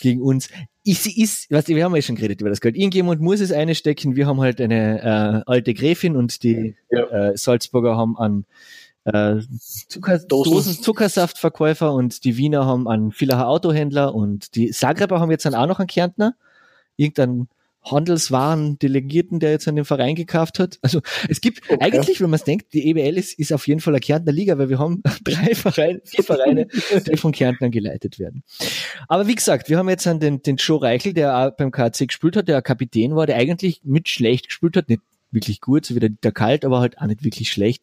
gegen 0.00 0.22
uns. 0.22 0.48
Ich, 0.84 1.18
ist, 1.18 1.50
du, 1.50 1.56
wir 1.68 1.84
haben 1.84 1.94
ja 1.96 2.02
schon 2.02 2.16
geredet 2.16 2.40
über 2.40 2.50
das 2.50 2.60
Geld. 2.60 2.76
Irgendjemand 2.76 3.20
muss 3.20 3.40
es 3.40 3.50
einstecken. 3.52 4.14
Wir 4.16 4.26
haben 4.26 4.40
halt 4.40 4.60
eine 4.60 5.00
äh, 5.46 5.50
alte 5.50 5.74
Gräfin 5.74 6.16
und 6.16 6.42
die 6.42 6.76
Ja. 6.90 7.30
äh, 7.30 7.36
Salzburger 7.36 7.96
haben 7.96 8.16
an 8.16 8.44
äh, 9.04 9.40
Zucker, 9.88 10.18
Dosen. 10.18 10.80
Zuckersaftverkäufer 10.80 11.92
und 11.92 12.24
die 12.24 12.36
Wiener 12.36 12.66
haben 12.66 12.86
einen 12.86 13.10
Villacher 13.10 13.48
Autohändler 13.48 14.14
und 14.14 14.54
die 14.54 14.70
Zagreber 14.70 15.18
haben 15.18 15.30
jetzt 15.30 15.44
dann 15.44 15.54
auch 15.54 15.66
noch 15.66 15.80
einen 15.80 15.88
Kärntner. 15.88 16.34
Irgendeinen 17.84 17.96
Handelswaren-Delegierten, 17.96 19.40
der 19.40 19.50
jetzt 19.50 19.66
an 19.68 19.76
den 19.76 19.84
Verein 19.84 20.14
gekauft 20.14 20.58
hat. 20.58 20.78
Also 20.82 21.00
es 21.28 21.40
gibt 21.40 21.62
Okay. 21.68 21.78
eigentlich, 21.80 22.20
wenn 22.20 22.30
man 22.30 22.38
es 22.38 22.44
denkt, 22.44 22.72
die 22.72 22.88
EBL 22.90 23.16
ist, 23.18 23.38
ist 23.38 23.52
auf 23.52 23.66
jeden 23.66 23.80
Fall 23.80 23.94
eine 23.94 24.00
Kärntner 24.00 24.32
Liga, 24.32 24.58
weil 24.58 24.68
wir 24.68 24.78
haben 24.78 25.02
drei 25.24 25.54
Vereine, 25.54 26.00
vier 26.04 26.24
Vereine, 26.24 26.66
die 26.66 27.16
von 27.16 27.32
Kärntnern 27.32 27.70
geleitet 27.70 28.18
werden. 28.18 28.42
Aber 29.08 29.26
wie 29.26 29.34
gesagt, 29.34 29.68
wir 29.68 29.78
haben 29.78 29.88
jetzt 29.88 30.06
an 30.06 30.20
den, 30.20 30.42
den 30.42 30.56
Joe 30.56 30.80
Reichel, 30.82 31.12
der 31.12 31.36
auch 31.36 31.50
beim 31.56 31.70
KC 31.70 32.06
gespielt 32.08 32.36
hat, 32.36 32.48
der 32.48 32.62
Kapitän 32.62 33.14
war, 33.16 33.26
der 33.26 33.36
eigentlich 33.36 33.80
mit 33.84 34.08
schlecht 34.08 34.48
gespielt 34.48 34.76
hat, 34.76 34.88
nicht 34.88 35.02
wirklich 35.30 35.60
gut, 35.60 35.86
so 35.86 35.94
wie 35.94 36.00
der, 36.00 36.10
der 36.10 36.32
Kalt, 36.32 36.64
aber 36.64 36.80
halt 36.80 36.98
auch 36.98 37.06
nicht 37.06 37.24
wirklich 37.24 37.50
schlecht. 37.50 37.82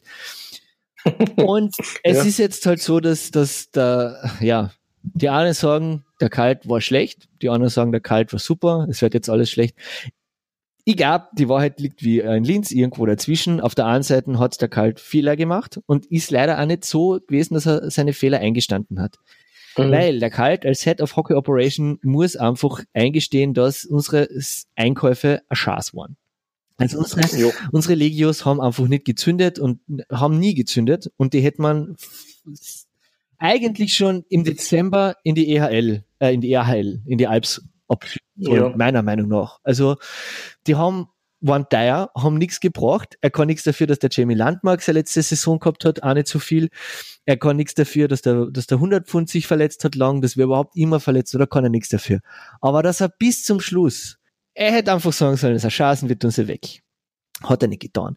Und 1.36 1.74
es 2.02 2.16
Ja. 2.18 2.22
ist 2.24 2.38
jetzt 2.38 2.66
halt 2.66 2.80
so, 2.80 3.00
dass, 3.00 3.30
dass 3.30 3.70
da, 3.70 4.16
ja, 4.40 4.70
die 5.02 5.28
einen 5.28 5.54
sagen, 5.54 6.04
der 6.20 6.30
Kalt 6.30 6.68
war 6.68 6.80
schlecht, 6.80 7.28
die 7.42 7.48
anderen 7.48 7.70
sagen, 7.70 7.92
der 7.92 8.00
Kalt 8.00 8.32
war 8.32 8.40
super, 8.40 8.86
es 8.90 9.02
wird 9.02 9.14
jetzt 9.14 9.30
alles 9.30 9.50
schlecht. 9.50 9.76
Ich 10.84 10.96
glaube, 10.96 11.26
die 11.36 11.48
Wahrheit 11.48 11.78
liegt 11.78 12.02
wie 12.02 12.20
in 12.20 12.42
Linz 12.42 12.72
irgendwo 12.72 13.04
dazwischen. 13.06 13.60
Auf 13.60 13.74
der 13.74 13.86
einen 13.86 14.02
Seite 14.02 14.38
hat 14.38 14.60
der 14.60 14.68
Kalt 14.68 14.98
Fehler 14.98 15.36
gemacht 15.36 15.78
und 15.86 16.06
ist 16.06 16.30
leider 16.30 16.60
auch 16.60 16.66
nicht 16.66 16.84
so 16.84 17.20
gewesen, 17.26 17.54
dass 17.54 17.66
er 17.66 17.90
seine 17.90 18.12
Fehler 18.12 18.38
eingestanden 18.40 19.00
hat. 19.00 19.18
Mhm. 19.76 19.92
Weil 19.92 20.18
der 20.18 20.30
Kalt 20.30 20.64
als 20.64 20.82
Head 20.82 21.00
of 21.00 21.16
Hockey 21.16 21.34
Operation 21.34 21.98
muss 22.02 22.36
einfach 22.36 22.82
eingestehen, 22.94 23.54
dass 23.54 23.84
unsere 23.84 24.28
Einkäufe 24.74 25.42
ein 25.48 25.56
Schaß 25.56 25.94
waren. 25.94 26.16
Also 26.76 26.98
unsere, 26.98 27.38
Jo. 27.38 27.52
unsere 27.72 27.94
Legios 27.94 28.46
haben 28.46 28.60
einfach 28.60 28.88
nicht 28.88 29.04
gezündet 29.04 29.58
und 29.58 29.80
haben 30.10 30.38
nie 30.38 30.54
gezündet 30.54 31.10
und 31.18 31.34
die 31.34 31.40
hätte 31.40 31.60
man 31.60 31.96
eigentlich 33.38 33.94
schon 33.94 34.24
im 34.30 34.44
Dezember 34.44 35.16
in 35.22 35.34
die 35.34 35.54
EHL, 35.54 36.04
äh, 36.20 36.32
in 36.32 36.40
die 36.40 36.52
EHL, 36.52 37.02
in 37.06 37.18
die 37.18 37.26
Alps 37.26 37.60
sollen, 38.36 38.70
Ja. 38.70 38.76
meiner 38.76 39.02
Meinung 39.02 39.28
nach. 39.28 39.58
Also 39.64 39.96
die 40.66 40.76
haben 40.76 41.08
waren 41.42 41.66
teuer, 41.70 42.10
haben 42.14 42.36
nichts 42.36 42.60
gebracht. 42.60 43.16
Er 43.22 43.30
kann 43.30 43.46
nichts 43.46 43.64
dafür, 43.64 43.86
dass 43.86 43.98
der 43.98 44.10
Jamie 44.12 44.34
Landmark 44.34 44.82
seine 44.82 44.98
letzte 44.98 45.22
Saison 45.22 45.58
gehabt 45.58 45.86
hat, 45.86 46.02
auch 46.02 46.12
nicht 46.12 46.26
so 46.28 46.38
viel. 46.38 46.68
Er 47.24 47.38
kann 47.38 47.56
nichts 47.56 47.72
dafür, 47.74 48.08
dass 48.08 48.20
der, 48.20 48.46
dass 48.50 48.66
der 48.66 48.76
100 48.76 49.08
Pfund 49.08 49.30
sich 49.30 49.46
verletzt 49.46 49.82
hat 49.84 49.94
lang, 49.94 50.20
dass 50.20 50.36
wir 50.36 50.44
überhaupt 50.44 50.76
immer 50.76 51.00
verletzt 51.00 51.34
oder 51.34 51.46
kann 51.46 51.64
er 51.64 51.70
nichts 51.70 51.88
dafür. 51.88 52.20
Aber 52.60 52.82
dass 52.82 53.00
er 53.00 53.08
bis 53.08 53.42
zum 53.42 53.58
Schluss 53.60 54.18
er 54.54 54.72
hätte 54.72 54.92
einfach 54.92 55.12
sagen 55.12 55.36
sollen, 55.36 55.54
es 55.54 55.62
ist 55.62 55.66
ein 55.66 55.70
Schaßen, 55.70 56.08
wir 56.08 56.18
tun 56.18 56.30
sie 56.30 56.46
weg. 56.48 56.82
Hat 57.42 57.62
er 57.62 57.68
nicht 57.68 57.80
getan. 57.82 58.16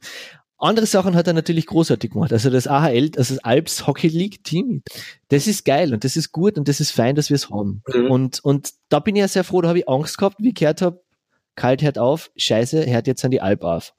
Andere 0.64 0.86
Sachen 0.86 1.16
hat 1.16 1.28
er 1.28 1.34
natürlich 1.34 1.66
großartig 1.66 2.12
gemacht. 2.12 2.32
Also 2.32 2.50
das 2.50 2.68
AHL, 2.68 3.12
also 3.18 3.36
das 3.36 3.44
Alps 3.44 3.86
Hockey 3.86 4.08
League 4.08 4.46
Team, 4.46 4.82
das 5.28 5.46
ist 5.46 5.66
geil 5.66 5.94
und 5.94 6.06
das 6.06 6.16
ist 6.16 6.32
gut 6.32 6.58
und 6.58 6.70
das 6.70 6.80
ist 6.80 6.92
fein, 6.92 7.16
dass 7.16 7.30
wir 7.30 7.36
es 7.36 7.50
haben. 7.50 7.84
Mhm. 7.94 8.10
Und, 8.10 8.40
und 8.46 8.72
da 8.88 9.00
bin 9.00 9.18
ich 9.18 9.20
ja 9.20 9.28
sehr 9.28 9.44
froh, 9.44 9.60
da 9.60 9.68
habe 9.68 9.80
ich 9.80 9.90
Angst 9.90 10.18
gehabt, 10.18 10.38
wie 10.40 10.50
ich 10.50 10.56
gehört 10.56 10.82
habe, 10.82 11.04
kalt 11.56 11.82
hört 11.82 11.98
auf, 11.98 12.32
scheiße, 12.38 12.86
hört 12.86 13.08
jetzt 13.08 13.26
an 13.26 13.32
die 13.32 13.42
Alp 13.42 13.64
auf. 13.64 13.94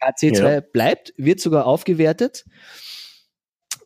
AC2 0.00 0.54
ja. 0.54 0.60
bleibt, 0.60 1.14
wird 1.16 1.38
sogar 1.38 1.66
aufgewertet 1.66 2.44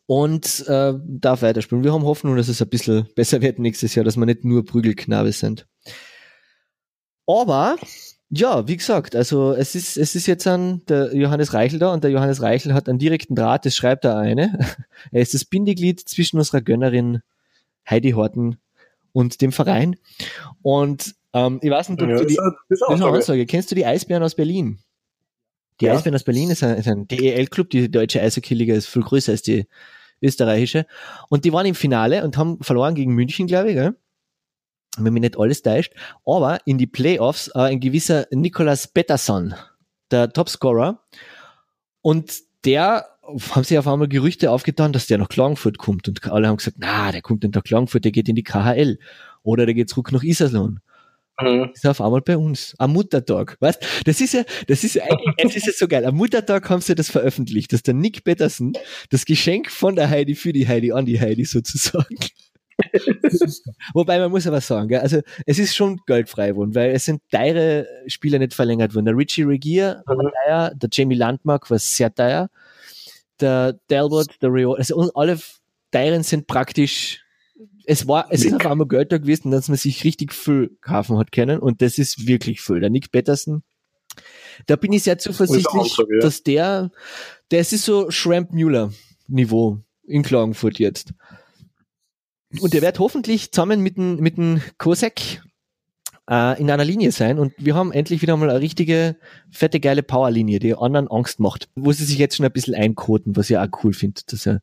und 0.07 0.65
äh, 0.67 0.93
darf 1.05 1.43
weiterspielen. 1.43 1.83
Wir 1.83 1.93
haben 1.93 2.03
Hoffnung, 2.03 2.35
dass 2.35 2.47
es 2.47 2.63
ein 2.63 2.69
bisschen 2.69 3.07
besser 3.13 3.43
wird 3.43 3.59
nächstes 3.59 3.93
Jahr, 3.93 4.05
dass 4.05 4.17
wir 4.17 4.25
nicht 4.25 4.43
nur 4.43 4.65
Prügelknabe 4.65 5.31
sind. 5.33 5.67
Aber 7.27 7.77
ja, 8.33 8.65
wie 8.65 8.77
gesagt, 8.77 9.13
also 9.13 9.51
es 9.51 9.75
ist, 9.75 9.97
es 9.97 10.15
ist 10.15 10.25
jetzt 10.25 10.47
an 10.47 10.81
der 10.87 11.13
Johannes 11.13 11.53
Reichel 11.53 11.79
da 11.79 11.91
und 11.91 12.03
der 12.03 12.11
Johannes 12.11 12.41
Reichel 12.41 12.73
hat 12.73 12.87
einen 12.87 12.97
direkten 12.97 13.35
Draht, 13.35 13.65
das 13.65 13.75
schreibt 13.75 14.05
er 14.05 14.17
eine. 14.17 14.57
Er 15.11 15.21
ist 15.21 15.33
das 15.33 15.43
Bindeglied 15.43 15.99
zwischen 15.99 16.37
unserer 16.37 16.61
Gönnerin 16.61 17.21
Heidi 17.89 18.11
Horten 18.11 18.57
und 19.11 19.41
dem 19.41 19.51
Verein. 19.51 19.97
Und 20.61 21.15
ähm, 21.33 21.59
ich 21.61 21.69
weiß 21.71 21.89
nicht, 21.89 22.01
ob 22.01 22.07
ja, 22.07 22.17
du 22.17 22.25
die, 22.25 22.37
das 22.69 22.79
ist 22.79 22.83
eine 22.83 23.05
Aussage. 23.05 23.45
Kennst 23.45 23.71
du 23.71 23.75
die 23.75 23.85
Eisbären 23.85 24.23
aus 24.23 24.35
Berlin? 24.35 24.79
Die 25.81 25.85
ja. 25.85 25.93
Eisbären 25.93 26.15
aus 26.15 26.23
Berlin 26.23 26.51
ist 26.51 26.63
ein, 26.63 26.77
ist 26.77 26.87
ein 26.87 27.07
DEL-Club, 27.07 27.69
die 27.71 27.91
deutsche 27.91 28.21
Eishockey-Liga 28.21 28.75
ist 28.75 28.87
viel 28.87 29.01
größer 29.01 29.31
als 29.33 29.41
die 29.41 29.67
österreichische. 30.21 30.85
Und 31.27 31.43
die 31.43 31.51
waren 31.51 31.65
im 31.65 31.75
Finale 31.75 32.23
und 32.23 32.37
haben 32.37 32.61
verloren 32.61 32.95
gegen 32.95 33.13
München, 33.13 33.47
glaube 33.47 33.69
ich, 33.69 33.75
gell? 33.75 33.95
Wenn 34.97 35.13
mich 35.13 35.21
nicht 35.21 35.39
alles 35.39 35.61
täuscht, 35.61 35.93
aber 36.25 36.59
in 36.65 36.77
die 36.77 36.87
Playoffs 36.87 37.49
äh, 37.55 37.59
ein 37.59 37.79
gewisser 37.79 38.27
Nicolas 38.31 38.87
Pettersson, 38.87 39.53
der 40.11 40.31
Topscorer. 40.31 41.01
Und 42.01 42.33
der 42.65 43.05
haben 43.51 43.63
sich 43.63 43.77
auf 43.77 43.87
einmal 43.87 44.07
Gerüchte 44.07 44.51
aufgetan, 44.51 44.93
dass 44.93 45.07
der 45.07 45.17
nach 45.17 45.29
Klagenfurt 45.29 45.77
kommt. 45.77 46.07
Und 46.07 46.25
alle 46.31 46.47
haben 46.47 46.57
gesagt, 46.57 46.77
na, 46.79 47.11
der 47.11 47.21
kommt 47.21 47.43
nicht 47.43 47.55
nach 47.55 47.63
Klagenfurt, 47.63 48.03
der 48.05 48.11
geht 48.11 48.27
in 48.27 48.35
die 48.35 48.43
KHL. 48.43 48.99
Oder 49.43 49.65
der 49.65 49.75
geht 49.75 49.89
zurück 49.89 50.11
nach 50.11 50.23
Iserlohn. 50.23 50.79
Mhm. 51.39 51.69
Das 51.69 51.83
ist 51.83 51.85
auf 51.87 52.01
einmal 52.01 52.21
bei 52.21 52.37
uns. 52.37 52.75
Am 52.77 52.93
Muttertag. 52.93 53.57
Weißt 53.59 54.03
Das 54.05 54.21
ist 54.21 54.33
ja, 54.33 54.43
das 54.67 54.83
ist 54.83 54.95
ja 54.95 55.03
eigentlich, 55.03 55.35
es 55.37 55.55
ist 55.55 55.67
ja 55.67 55.73
so 55.73 55.87
geil. 55.87 56.05
Am 56.05 56.15
Muttertag 56.15 56.69
haben 56.69 56.81
sie 56.81 56.95
das 56.95 57.09
veröffentlicht, 57.09 57.73
dass 57.73 57.83
der 57.83 57.93
Nick 57.93 58.23
Petterson 58.23 58.73
das 59.09 59.25
Geschenk 59.25 59.71
von 59.71 59.95
der 59.95 60.09
Heidi 60.09 60.35
für 60.35 60.53
die 60.53 60.67
Heidi 60.67 60.91
an 60.91 61.05
die 61.05 61.19
Heidi 61.19 61.45
sozusagen 61.45 62.17
Wobei 63.93 64.19
man 64.19 64.31
muss 64.31 64.47
aber 64.47 64.61
sagen, 64.61 64.87
gell, 64.87 64.99
also 64.99 65.21
es 65.45 65.59
ist 65.59 65.75
schon 65.75 65.99
geldfrei 66.05 66.49
geworden, 66.49 66.75
weil 66.75 66.91
es 66.91 67.05
sind 67.05 67.21
teure 67.31 67.87
Spieler 68.07 68.39
nicht 68.39 68.53
verlängert 68.53 68.95
worden. 68.95 69.05
Der 69.05 69.17
Richie 69.17 69.43
Regier 69.43 70.03
war 70.05 70.15
mhm. 70.15 70.29
teuer, 70.45 70.71
der 70.75 70.89
Jamie 70.91 71.15
Landmark 71.15 71.69
war 71.69 71.79
sehr 71.79 72.13
teuer, 72.13 72.49
der 73.39 73.73
Delbert, 73.89 74.41
der 74.41 74.53
Rio, 74.53 74.73
also 74.73 75.11
alle 75.13 75.39
teuren 75.91 76.23
sind 76.23 76.47
praktisch 76.47 77.23
es 77.85 78.07
war, 78.07 78.27
es 78.29 78.43
Nick. 78.43 78.53
ist 78.53 78.55
auf 78.61 78.71
einmal 78.71 78.87
Geld 78.87 79.11
da 79.11 79.17
gewesen, 79.17 79.51
dass 79.51 79.67
man 79.67 79.77
sich 79.77 80.03
richtig 80.03 80.33
viel 80.33 80.77
kaufen 80.81 81.17
hat 81.17 81.31
können 81.31 81.59
und 81.59 81.81
das 81.81 81.97
ist 81.97 82.27
wirklich 82.27 82.61
viel. 82.61 82.79
Der 82.79 82.89
Nick 82.89 83.11
Peterson, 83.11 83.63
da 84.67 84.75
bin 84.75 84.93
ich 84.93 85.03
sehr 85.03 85.17
zuversichtlich, 85.17 85.97
ja. 85.97 86.19
dass 86.19 86.43
der, 86.43 86.91
der 87.49 87.59
ist 87.59 87.71
so 87.71 88.11
Shrimp 88.11 88.53
Müller 88.53 88.91
Niveau 89.27 89.79
in 90.05 90.23
Klagenfurt 90.23 90.79
jetzt. 90.79 91.13
Und 92.59 92.73
der 92.73 92.81
wird 92.81 92.99
hoffentlich 92.99 93.51
zusammen 93.51 93.81
mit 93.81 93.97
dem, 93.97 94.17
mit 94.17 94.37
dem 94.37 94.61
Kosek 94.77 95.41
äh, 96.29 96.59
in 96.59 96.69
einer 96.69 96.85
Linie 96.85 97.11
sein. 97.11 97.39
Und 97.39 97.53
wir 97.57 97.75
haben 97.75 97.91
endlich 97.91 98.21
wieder 98.21 98.35
mal 98.37 98.49
eine 98.49 98.59
richtige, 98.59 99.15
fette, 99.51 99.79
geile 99.79 100.03
Powerlinie, 100.03 100.59
die 100.59 100.75
anderen 100.75 101.07
Angst 101.07 101.39
macht. 101.39 101.69
Wo 101.75 101.91
sie 101.91 102.05
sich 102.05 102.17
jetzt 102.17 102.37
schon 102.37 102.45
ein 102.45 102.51
bisschen 102.51 102.75
einkoten, 102.75 103.35
was 103.35 103.49
ich 103.49 103.57
auch 103.57 103.67
cool 103.83 103.93
finde. 103.93 104.21
Dass 104.27 104.45
er, 104.45 104.61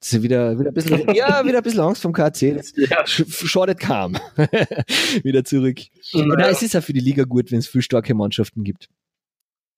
dass 0.00 0.12
er 0.12 0.22
wieder, 0.22 0.58
wieder 0.58 0.70
ein 0.70 0.74
bisschen, 0.74 1.08
ja, 1.14 1.44
wieder 1.44 1.58
ein 1.58 1.62
bisschen 1.62 1.80
Angst 1.80 2.02
vom 2.02 2.12
KC. 2.12 2.54
Das 2.56 2.72
ja. 2.76 3.06
schadet 3.06 3.80
kaum. 3.80 4.16
wieder 5.22 5.44
zurück. 5.44 5.80
Ja. 6.12 6.24
Na, 6.26 6.48
es 6.48 6.62
ist 6.62 6.74
ja 6.74 6.80
für 6.80 6.92
die 6.92 7.00
Liga 7.00 7.24
gut, 7.24 7.50
wenn 7.50 7.58
es 7.58 7.68
viel 7.68 7.82
starke 7.82 8.14
Mannschaften 8.14 8.64
gibt. 8.64 8.88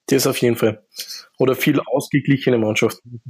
Das 0.07 0.27
auf 0.27 0.39
jeden 0.39 0.57
Fall. 0.57 0.83
Oder 1.39 1.55
viel 1.55 1.81
ausgeglichene 1.81 2.59
Mannschaften. 2.59 3.21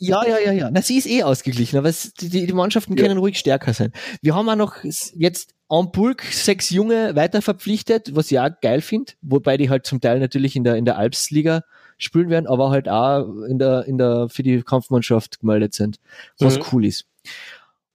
Ja, 0.00 0.26
ja, 0.26 0.38
ja, 0.38 0.52
ja. 0.52 0.70
Na, 0.72 0.80
sie 0.80 0.96
ist 0.96 1.06
eh 1.06 1.22
ausgeglichen, 1.22 1.78
aber 1.78 1.88
es, 1.88 2.14
die, 2.14 2.46
die 2.46 2.52
Mannschaften 2.52 2.96
ja. 2.96 3.02
können 3.02 3.18
ruhig 3.18 3.38
stärker 3.38 3.74
sein. 3.74 3.92
Wir 4.22 4.34
haben 4.34 4.48
auch 4.48 4.56
noch 4.56 4.76
jetzt 4.82 5.54
en 5.68 5.92
Bulk 5.92 6.22
sechs 6.22 6.70
Junge 6.70 7.14
weiter 7.14 7.42
verpflichtet, 7.42 8.16
was 8.16 8.30
ich 8.32 8.40
auch 8.40 8.48
geil 8.62 8.80
finde, 8.80 9.12
wobei 9.20 9.58
die 9.58 9.68
halt 9.68 9.86
zum 9.86 10.00
Teil 10.00 10.18
natürlich 10.18 10.56
in 10.56 10.64
der, 10.64 10.76
in 10.76 10.86
der 10.86 10.96
Alpsliga 10.96 11.64
spielen 11.98 12.30
werden, 12.30 12.46
aber 12.46 12.70
halt 12.70 12.88
auch 12.88 13.26
in 13.44 13.58
der, 13.58 13.84
in 13.84 13.98
der, 13.98 14.28
für 14.30 14.42
die 14.42 14.62
Kampfmannschaft 14.62 15.40
gemeldet 15.40 15.74
sind, 15.74 16.00
was 16.38 16.58
mhm. 16.58 16.64
cool 16.72 16.86
ist. 16.86 17.06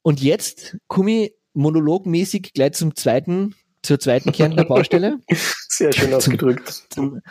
Und 0.03 0.21
jetzt 0.21 0.77
komme 0.87 1.23
ich 1.23 1.33
monologmäßig 1.53 2.53
gleich 2.53 2.73
zum 2.73 2.95
zweiten, 2.95 3.55
zur 3.81 3.99
zweiten 3.99 4.31
Kern 4.31 4.55
der 4.55 4.63
Baustelle. 4.65 5.17
Sehr 5.29 5.91
schön 5.91 6.13
ausgedrückt. 6.13 6.85
Zum, 6.91 7.21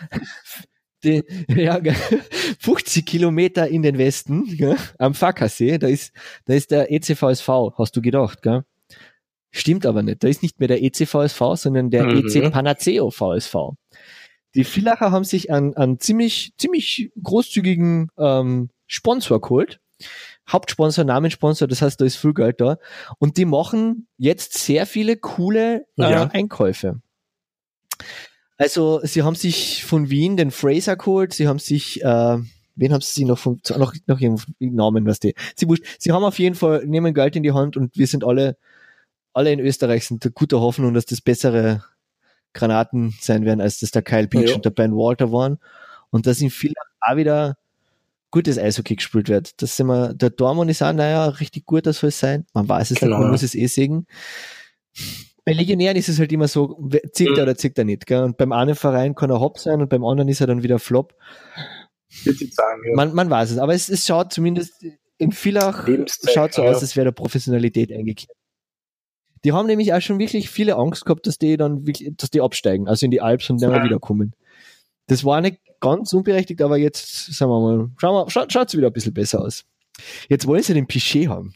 die, 1.04 1.22
ja, 1.48 1.80
50 2.58 3.04
Kilometer 3.04 3.68
in 3.68 3.82
den 3.82 3.98
Westen, 3.98 4.56
gell, 4.56 4.76
am 4.98 5.14
Fackersee, 5.14 5.78
da 5.78 5.86
ist, 5.86 6.12
da 6.46 6.54
ist 6.54 6.70
der 6.70 6.90
ECVSV, 6.90 7.48
hast 7.76 7.96
du 7.96 8.02
gedacht, 8.02 8.42
gell? 8.42 8.64
Stimmt 9.56 9.86
aber 9.86 10.02
nicht. 10.02 10.24
Da 10.24 10.26
ist 10.26 10.42
nicht 10.42 10.58
mehr 10.58 10.66
der 10.66 10.82
ECVSV, 10.82 11.40
sondern 11.54 11.88
der 11.88 12.06
mhm. 12.06 12.26
EC 12.26 12.50
Panaceo 12.50 13.10
VSV. 13.10 13.54
Die 14.56 14.64
Villacher 14.64 15.12
haben 15.12 15.22
sich 15.22 15.52
einen, 15.52 15.76
einen 15.76 16.00
ziemlich, 16.00 16.54
ziemlich 16.58 17.12
großzügigen 17.22 18.10
ähm, 18.18 18.70
Sponsor 18.88 19.40
geholt. 19.40 19.80
Hauptsponsor, 20.48 21.04
Namenssponsor, 21.04 21.68
das 21.68 21.82
heißt, 21.82 22.00
da 22.00 22.04
ist 22.04 22.16
viel 22.16 22.34
Geld 22.34 22.60
da. 22.60 22.78
Und 23.18 23.36
die 23.36 23.44
machen 23.44 24.08
jetzt 24.18 24.54
sehr 24.54 24.86
viele 24.86 25.16
coole 25.16 25.86
äh, 25.98 26.10
ja. 26.10 26.28
Einkäufe. 26.32 27.00
Also, 28.56 29.00
sie 29.02 29.22
haben 29.22 29.34
sich 29.34 29.84
von 29.84 30.10
Wien 30.10 30.36
den 30.36 30.50
Fraser 30.50 30.96
geholt, 30.96 31.32
sie 31.32 31.48
haben 31.48 31.58
sich, 31.58 32.02
äh, 32.02 32.38
wen 32.76 32.92
haben 32.92 33.00
sie 33.00 33.24
noch 33.24 33.38
von, 33.38 33.60
noch, 33.76 33.94
noch 34.06 34.20
irgendeinen 34.20 34.74
Namen, 34.74 35.06
was 35.06 35.20
die, 35.20 35.34
sie 35.56 35.68
wurscht, 35.68 35.84
sie 35.98 36.12
haben 36.12 36.24
auf 36.24 36.38
jeden 36.38 36.54
Fall, 36.54 36.86
nehmen 36.86 37.14
Geld 37.14 37.34
in 37.36 37.42
die 37.42 37.52
Hand 37.52 37.76
und 37.76 37.96
wir 37.96 38.06
sind 38.06 38.24
alle, 38.24 38.56
alle 39.32 39.52
in 39.52 39.60
Österreich 39.60 40.06
sind 40.06 40.32
guter 40.34 40.60
Hoffnung, 40.60 40.94
dass 40.94 41.06
das 41.06 41.20
bessere 41.20 41.82
Granaten 42.52 43.14
sein 43.20 43.44
werden, 43.44 43.60
als 43.60 43.80
das 43.80 43.90
der 43.90 44.02
Kyle 44.02 44.28
Beach 44.28 44.50
ja. 44.50 44.54
und 44.54 44.64
der 44.64 44.70
Ben 44.70 44.94
Walter 44.94 45.32
waren. 45.32 45.58
Und 46.10 46.26
dass 46.26 46.40
in 46.40 46.50
vielen 46.50 46.74
auch 47.00 47.16
wieder 47.16 47.56
gutes 48.30 48.58
Eishockey 48.58 48.96
gespielt 48.96 49.28
wird. 49.28 49.60
Das 49.62 49.76
sind 49.76 49.86
wir, 49.86 50.14
der 50.14 50.30
Dortmund 50.30 50.70
ist 50.70 50.82
auch, 50.82 50.92
naja, 50.92 51.26
richtig 51.26 51.66
gut, 51.66 51.86
das 51.86 51.98
soll 51.98 52.08
es 52.08 52.18
sein. 52.18 52.46
Man 52.54 52.68
weiß 52.68 52.92
es 52.92 52.98
genau. 52.98 53.16
nicht, 53.16 53.22
man 53.22 53.30
muss 53.30 53.42
es 53.42 53.54
eh 53.54 53.66
sehen. 53.66 54.06
Bei 55.44 55.52
Legionären 55.52 55.96
ist 55.96 56.08
es 56.08 56.18
halt 56.18 56.32
immer 56.32 56.48
so, 56.48 56.80
zieht 57.12 57.30
mhm. 57.30 57.36
er 57.36 57.42
oder 57.42 57.56
zieht 57.56 57.76
er 57.78 57.84
nicht. 57.84 58.06
Gell? 58.06 58.22
Und 58.22 58.36
beim 58.36 58.52
einen 58.52 58.74
Verein 58.74 59.14
kann 59.14 59.30
er 59.30 59.40
Hop 59.40 59.58
sein 59.58 59.80
und 59.80 59.90
beim 59.90 60.04
anderen 60.04 60.28
ist 60.28 60.40
er 60.40 60.46
dann 60.46 60.62
wieder 60.62 60.78
Flop. 60.78 61.14
Sagen, 62.08 62.82
ja. 62.88 62.94
man, 62.94 63.12
man 63.12 63.28
weiß 63.28 63.50
es, 63.50 63.58
aber 63.58 63.74
es, 63.74 63.88
es 63.88 64.06
schaut 64.06 64.32
zumindest 64.32 64.72
im 65.18 65.32
Villach 65.32 65.86
schaut 66.32 66.54
so 66.54 66.62
aus, 66.62 66.80
als 66.80 66.96
wäre 66.96 67.06
der 67.06 67.12
Professionalität 67.12 67.92
eingekehrt. 67.92 68.36
Die 69.44 69.52
haben 69.52 69.66
nämlich 69.66 69.92
auch 69.92 70.00
schon 70.00 70.18
wirklich 70.18 70.48
viele 70.48 70.76
Angst 70.76 71.04
gehabt, 71.04 71.26
dass 71.26 71.38
die 71.38 71.56
dann 71.56 71.86
wirklich, 71.86 72.12
dass 72.16 72.30
die 72.30 72.40
absteigen, 72.40 72.88
also 72.88 73.04
in 73.04 73.10
die 73.10 73.20
Alps 73.20 73.50
und 73.50 73.60
dann 73.60 73.72
ja. 73.72 73.84
wiederkommen. 73.84 74.34
Das 75.06 75.24
war 75.24 75.40
nicht 75.40 75.58
ganz 75.80 76.12
unberechtigt, 76.14 76.62
aber 76.62 76.78
jetzt, 76.78 77.34
sagen 77.34 77.50
wir 77.50 77.60
mal, 77.60 77.90
schauen 77.98 78.26
wir, 78.26 78.30
schaut, 78.30 78.52
schaut's 78.52 78.74
wieder 78.74 78.86
ein 78.86 78.92
bisschen 78.92 79.12
besser 79.12 79.42
aus. 79.42 79.64
Jetzt 80.28 80.46
wollen 80.46 80.62
sie 80.62 80.72
den 80.72 80.86
Pichet 80.86 81.28
haben. 81.28 81.54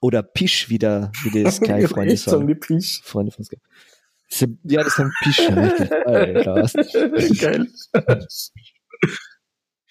Oder 0.00 0.22
Pisch, 0.22 0.68
wie, 0.68 0.78
der, 0.78 1.10
wie 1.22 1.42
das 1.42 1.56
Sky 1.56 1.86
Freunde 1.86 2.16
sagen. 2.16 2.58
Freunde 3.02 3.32
von 3.32 3.44
Sky. 3.44 3.58
Ja, 4.64 4.82
das 4.82 4.94
ist 4.94 5.00
ein 5.00 5.12
Pisch. 5.22 5.36
Geil. 7.40 7.68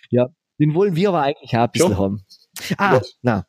ja, 0.10 0.28
den 0.60 0.74
wollen 0.74 0.96
wir 0.96 1.10
aber 1.10 1.24
eigentlich 1.24 1.56
auch 1.56 1.64
ein 1.64 1.72
bisschen 1.72 1.92
ja. 1.92 1.98
haben. 1.98 2.24
Ah, 2.78 2.98
Was? 2.98 3.18
na. 3.22 3.46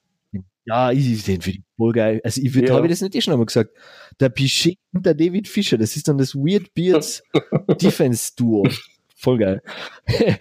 Ja, 0.66 0.90
ich 0.90 1.22
den 1.22 1.40
finde 1.40 1.58
ich 1.58 1.64
voll 1.76 1.92
geil. 1.92 2.20
Also 2.24 2.40
ich 2.42 2.52
ja. 2.52 2.74
habe 2.74 2.86
ich 2.86 2.90
das 2.90 3.00
nicht 3.00 3.14
eh 3.14 3.20
schon 3.20 3.32
einmal 3.32 3.46
gesagt. 3.46 3.70
Der 4.18 4.30
Pichet 4.30 4.78
und 4.92 5.06
der 5.06 5.14
David 5.14 5.46
Fischer, 5.46 5.78
das 5.78 5.94
ist 5.94 6.08
dann 6.08 6.18
das 6.18 6.34
Weird 6.34 6.74
Beards 6.74 7.22
Defense 7.80 8.32
Duo. 8.36 8.68
Voll 9.14 9.38
geil. 9.38 9.62
also 10.06 10.36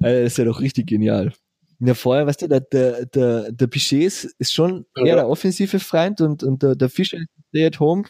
das 0.00 0.32
ist 0.32 0.38
ja 0.38 0.44
doch 0.44 0.60
richtig 0.60 0.86
genial. 0.86 1.34
Ja, 1.78 1.94
vorher, 1.94 2.26
weißt 2.26 2.42
du, 2.42 2.48
der, 2.48 2.60
der, 2.60 3.06
der, 3.06 3.52
der 3.52 3.66
Pichet 3.66 4.30
ist, 4.38 4.52
schon 4.52 4.86
eher 4.96 5.06
ja. 5.06 5.14
der 5.16 5.28
offensive 5.28 5.78
Freund 5.78 6.20
und, 6.20 6.42
und 6.42 6.62
der, 6.62 6.74
der 6.74 6.88
Fischer 6.88 7.18
ist 7.18 7.28
stay 7.48 7.66
at 7.66 7.80
home, 7.80 8.04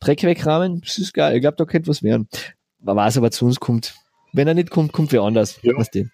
Dreck 0.00 0.22
wegrahmen, 0.22 0.80
das 0.82 0.98
ist 0.98 1.14
geil. 1.14 1.36
Ich 1.36 1.40
glaube, 1.40 1.56
da 1.56 1.64
könnte 1.64 1.88
was 1.88 2.02
werden. 2.02 2.28
Man 2.80 2.96
weiß 2.96 3.16
aber, 3.18 3.30
zu 3.30 3.46
uns 3.46 3.60
kommt. 3.60 3.94
Wenn 4.32 4.48
er 4.48 4.54
nicht 4.54 4.70
kommt, 4.70 4.92
kommt 4.92 5.12
wer 5.12 5.22
anders. 5.22 5.58
Ja. 5.62 5.76
Weißt 5.76 5.94
du. 5.94 6.04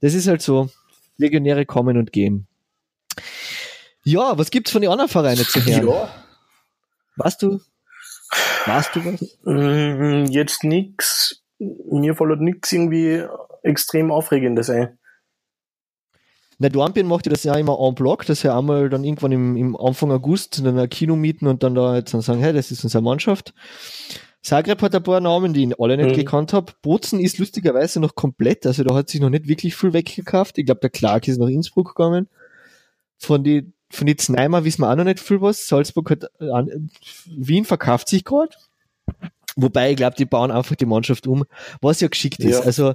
Das 0.00 0.14
ist 0.14 0.26
halt 0.26 0.42
so. 0.42 0.68
Legionäre 1.16 1.66
kommen 1.66 1.96
und 1.96 2.12
gehen. 2.12 2.48
Ja, 4.02 4.36
was 4.38 4.50
gibt's 4.50 4.70
von 4.72 4.82
den 4.82 4.90
anderen 4.90 5.10
Vereinen 5.10 5.44
zu 5.44 5.64
hören? 5.64 5.86
Ja. 5.86 6.14
Weißt 7.16 7.42
du? 7.42 7.60
Weißt 8.66 8.96
du 8.96 9.04
was? 9.04 9.38
Mm, 9.44 10.30
Jetzt 10.32 10.64
nix, 10.64 11.42
mir 11.58 12.14
fällt 12.14 12.40
nix 12.40 12.72
irgendwie 12.72 13.24
extrem 13.62 14.10
Aufregendes 14.10 14.70
ein. 14.70 14.98
Na, 16.62 16.68
Dornbirn 16.68 17.06
macht 17.06 17.24
ja 17.26 17.30
das 17.30 17.42
ja 17.42 17.54
immer 17.54 17.78
en 17.80 17.94
bloc, 17.94 18.26
dass 18.26 18.44
er 18.44 18.54
einmal 18.56 18.90
dann 18.90 19.02
irgendwann 19.02 19.32
im, 19.32 19.56
im 19.56 19.76
Anfang 19.76 20.10
August 20.12 20.58
in 20.58 20.66
einer 20.66 20.86
Kino 20.88 21.16
mieten 21.16 21.46
und 21.46 21.62
dann 21.62 21.74
da 21.74 21.96
jetzt 21.96 22.12
dann 22.12 22.20
sagen, 22.20 22.40
hey, 22.40 22.52
das 22.52 22.70
ist 22.70 22.84
unsere 22.84 23.02
Mannschaft. 23.02 23.54
Zagreb 24.42 24.80
hat 24.82 24.94
ein 24.94 25.02
paar 25.02 25.20
Namen, 25.20 25.54
die 25.54 25.64
ich 25.64 25.80
alle 25.80 25.96
nicht 25.96 26.10
Mhm. 26.10 26.14
gekannt 26.20 26.52
habe. 26.52 26.72
Bozen 26.82 27.18
ist 27.18 27.38
lustigerweise 27.38 27.98
noch 27.98 28.14
komplett, 28.14 28.66
also 28.66 28.84
da 28.84 28.94
hat 28.94 29.08
sich 29.08 29.20
noch 29.22 29.30
nicht 29.30 29.48
wirklich 29.48 29.74
viel 29.74 29.94
weggekauft. 29.94 30.58
Ich 30.58 30.66
glaube, 30.66 30.80
der 30.82 30.90
Clark 30.90 31.28
ist 31.28 31.38
nach 31.38 31.48
Innsbruck 31.48 31.94
gegangen. 31.96 32.28
Von 33.16 33.42
die, 33.42 33.72
von 33.90 34.06
die 34.06 34.16
Zneimer 34.16 34.62
wissen 34.64 34.82
wir 34.82 34.90
auch 34.90 34.96
noch 34.96 35.04
nicht 35.04 35.20
viel 35.20 35.40
was. 35.40 35.66
Salzburg 35.66 36.10
hat, 36.10 36.24
äh, 36.40 36.50
an- 36.50 36.90
Wien 37.26 37.64
verkauft 37.64 38.08
sich 38.08 38.24
gerade. 38.24 38.52
Wobei, 39.56 39.90
ich 39.90 39.96
glaube, 39.96 40.16
die 40.16 40.26
bauen 40.26 40.50
einfach 40.50 40.76
die 40.76 40.86
Mannschaft 40.86 41.26
um, 41.26 41.44
was 41.80 42.00
ja 42.00 42.08
geschickt 42.08 42.38
ist. 42.40 42.60
Ja. 42.60 42.64
Also, 42.64 42.94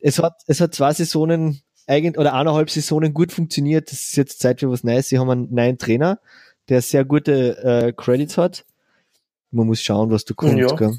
es 0.00 0.18
hat, 0.20 0.34
es 0.46 0.60
hat 0.60 0.74
zwei 0.74 0.92
Saisonen 0.92 1.60
eigentlich, 1.88 2.18
oder 2.18 2.34
eineinhalb 2.34 2.70
Saisonen 2.70 3.14
gut 3.14 3.32
funktioniert. 3.32 3.90
Das 3.90 4.00
ist 4.00 4.16
jetzt 4.16 4.40
Zeit 4.40 4.60
für 4.60 4.70
was 4.70 4.84
Neues. 4.84 5.08
Sie 5.08 5.18
haben 5.18 5.30
einen 5.30 5.52
neuen 5.52 5.78
Trainer, 5.78 6.20
der 6.68 6.82
sehr 6.82 7.04
gute 7.04 7.56
äh, 7.64 7.92
Credits 7.92 8.36
hat. 8.38 8.64
Man 9.50 9.66
muss 9.66 9.82
schauen, 9.82 10.10
was 10.10 10.24
da 10.24 10.34
kommt. 10.34 10.58
Ja. 10.58 10.74
Gell? 10.74 10.98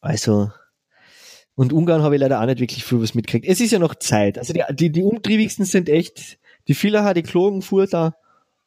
Also, 0.00 0.50
und 1.54 1.72
Ungarn 1.72 2.02
habe 2.02 2.14
ich 2.14 2.20
leider 2.20 2.40
auch 2.40 2.46
nicht 2.46 2.60
wirklich 2.60 2.84
viel 2.84 3.00
was 3.00 3.14
mitgekriegt. 3.14 3.46
Es 3.48 3.60
ist 3.60 3.72
ja 3.72 3.78
noch 3.78 3.94
Zeit. 3.96 4.38
Also 4.38 4.52
die, 4.52 4.62
die, 4.70 4.90
die 4.90 5.02
umtriebigsten 5.02 5.64
sind 5.64 5.88
echt 5.88 6.38
die 6.68 6.74
Villacher, 6.74 7.14
die 7.14 7.22
Klagenfurter 7.22 8.14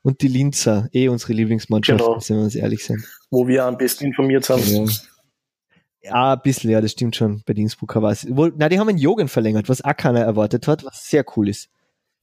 und 0.01 0.21
die 0.21 0.27
Linzer. 0.27 0.89
Eh 0.91 1.07
unsere 1.07 1.33
Lieblingsmannschaft, 1.33 1.99
Genau. 1.99 2.19
wenn 2.27 2.37
wir 2.37 2.43
uns 2.43 2.55
ehrlich 2.55 2.83
sind. 2.83 3.05
Wo 3.29 3.47
wir 3.47 3.63
am 3.65 3.77
besten 3.77 4.05
informiert 4.05 4.45
sind. 4.45 4.67
Ja. 4.67 4.85
Ja, 6.03 6.33
ein 6.33 6.41
bisschen, 6.41 6.71
ja, 6.71 6.81
das 6.81 6.91
stimmt 6.91 7.15
schon. 7.15 7.43
Bei 7.45 7.53
Innsbrucker 7.53 8.01
war 8.01 8.11
es. 8.11 8.25
Na, 8.27 8.69
die 8.69 8.79
haben 8.79 8.89
einen 8.89 8.97
Joggen 8.97 9.27
verlängert, 9.27 9.69
was 9.69 9.83
auch 9.83 9.95
keiner 9.95 10.21
erwartet 10.21 10.67
hat, 10.67 10.83
was 10.83 11.09
sehr 11.09 11.23
cool 11.35 11.49
ist. 11.49 11.69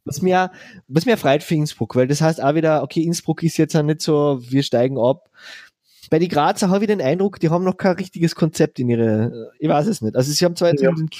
Was 0.04 0.22
mir, 0.22 0.50
was 0.88 1.06
mir 1.06 1.16
freut 1.16 1.42
für 1.42 1.54
Innsbruck, 1.54 1.94
weil 1.94 2.06
das 2.06 2.20
heißt 2.20 2.42
auch 2.42 2.54
wieder, 2.54 2.82
okay, 2.82 3.02
Innsbruck 3.02 3.42
ist 3.42 3.56
jetzt 3.56 3.76
auch 3.76 3.82
nicht 3.82 4.00
so, 4.00 4.40
wir 4.40 4.62
steigen 4.62 4.98
ab. 4.98 5.28
Bei 6.10 6.18
die 6.18 6.28
Grazer 6.28 6.70
habe 6.70 6.84
ich 6.84 6.88
den 6.88 7.02
Eindruck, 7.02 7.38
die 7.38 7.50
haben 7.50 7.64
noch 7.64 7.76
kein 7.76 7.96
richtiges 7.96 8.34
Konzept 8.34 8.78
in 8.78 8.88
ihre, 8.88 9.52
ich 9.58 9.68
weiß 9.68 9.86
es 9.86 10.00
nicht. 10.00 10.16
Also 10.16 10.32
sie 10.32 10.44
haben 10.44 10.56
zwar 10.56 10.70
jetzt 10.70 10.80
Ja, 10.80 10.90
den 10.92 11.10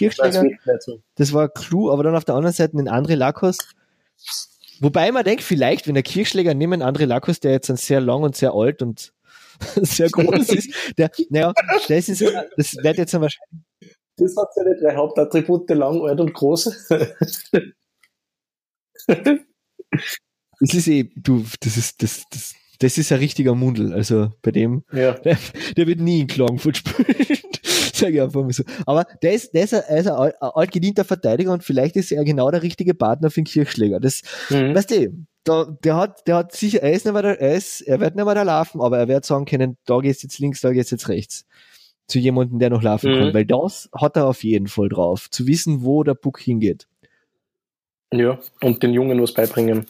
so. 0.80 1.00
das 1.16 1.32
war 1.34 1.50
Clou, 1.50 1.90
aber 1.92 2.02
dann 2.02 2.16
auf 2.16 2.24
der 2.24 2.34
anderen 2.34 2.54
Seite 2.54 2.76
den 2.76 2.88
André 2.88 3.14
Lakos. 3.14 3.58
Wobei 4.80 5.12
man 5.12 5.24
denkt, 5.24 5.42
vielleicht, 5.42 5.86
wenn 5.86 5.94
der 5.94 6.02
Kirchschläger 6.02 6.54
neben 6.54 6.82
André 6.82 7.04
Lakos, 7.04 7.40
der 7.40 7.52
jetzt 7.52 7.68
ein 7.68 7.76
sehr 7.76 8.00
lang 8.00 8.22
und 8.22 8.36
sehr 8.36 8.54
alt 8.54 8.80
und 8.80 9.12
sehr 9.76 10.08
groß 10.08 10.48
ist, 10.50 10.94
der, 10.96 11.10
naja, 11.30 11.52
das 11.88 12.08
ist, 12.08 12.22
das 12.56 12.76
wird 12.76 12.98
jetzt 12.98 13.14
wahrscheinlich, 13.14 13.96
Das 14.16 14.36
hat 14.36 14.54
seine 14.54 14.76
drei 14.76 14.94
Hauptattribute, 14.96 15.70
lang, 15.70 16.02
alt 16.02 16.20
und 16.20 16.32
groß. 16.32 16.88
das 19.08 20.74
ist 20.74 20.88
eh, 20.88 21.10
du, 21.16 21.44
das 21.60 21.76
ist, 21.76 22.02
das, 22.02 22.24
das, 22.30 22.54
das 22.78 22.98
ist 22.98 23.12
ein 23.12 23.18
richtiger 23.18 23.54
Mundel, 23.54 23.92
also 23.92 24.30
bei 24.42 24.50
dem, 24.52 24.84
ja. 24.92 25.12
der, 25.14 25.38
der 25.76 25.86
wird 25.86 26.00
nie 26.00 26.20
in 26.20 26.26
Klagenfurt 26.26 26.78
spielen. 26.78 27.06
Sag 27.98 28.10
ich 28.14 28.20
einfach 28.20 28.42
mal 28.42 28.52
so. 28.52 28.62
Aber 28.86 29.04
der 29.22 29.32
ist, 29.32 29.52
der 29.54 29.64
ist 29.64 29.74
ein, 29.74 29.82
er 29.88 29.98
ist 29.98 30.06
ein, 30.06 30.12
alt- 30.14 30.42
ein 30.42 30.50
altgedienter 30.54 31.04
Verteidiger 31.04 31.52
und 31.52 31.64
vielleicht 31.64 31.96
ist 31.96 32.12
er 32.12 32.24
genau 32.24 32.50
der 32.50 32.62
richtige 32.62 32.94
Partner 32.94 33.30
für 33.30 33.40
den 33.40 33.46
Kirchschläger. 33.46 34.00
Das, 34.00 34.22
Mhm. 34.50 34.74
Weißt 34.74 34.90
du, 34.90 35.26
da, 35.44 35.64
der 35.82 35.96
hat, 35.96 36.26
der 36.26 36.36
hat 36.36 36.52
sicher, 36.54 36.82
er 36.82 36.92
ist 36.92 37.04
nicht 37.06 37.12
mehr 37.14 37.22
der, 37.22 37.40
er 37.40 37.54
ist, 37.54 37.80
er 37.80 38.00
wird 38.00 38.14
nicht 38.16 38.24
mehr 38.24 38.34
da 38.34 38.42
laufen, 38.42 38.80
aber 38.80 38.98
er 38.98 39.08
wird 39.08 39.24
sagen 39.24 39.44
können, 39.46 39.76
da 39.86 39.98
gehst 40.00 40.22
jetzt 40.22 40.38
links, 40.38 40.60
da 40.60 40.72
gehst 40.72 40.90
jetzt 40.90 41.08
rechts. 41.08 41.46
Zu 42.06 42.18
jemandem, 42.18 42.58
der 42.58 42.70
noch 42.70 42.82
laufen 42.82 43.10
Mhm. 43.12 43.18
kann, 43.18 43.34
weil 43.34 43.46
das 43.46 43.88
hat 43.94 44.16
er 44.16 44.26
auf 44.26 44.42
jeden 44.44 44.66
Fall 44.68 44.88
drauf. 44.88 45.28
Zu 45.30 45.46
wissen, 45.46 45.82
wo 45.84 46.02
der 46.04 46.14
Puck 46.14 46.40
hingeht. 46.40 46.86
ja, 48.12 48.38
und 48.62 48.82
den 48.82 48.94
Jungen 48.94 49.20
was 49.20 49.34
beibringen. 49.34 49.86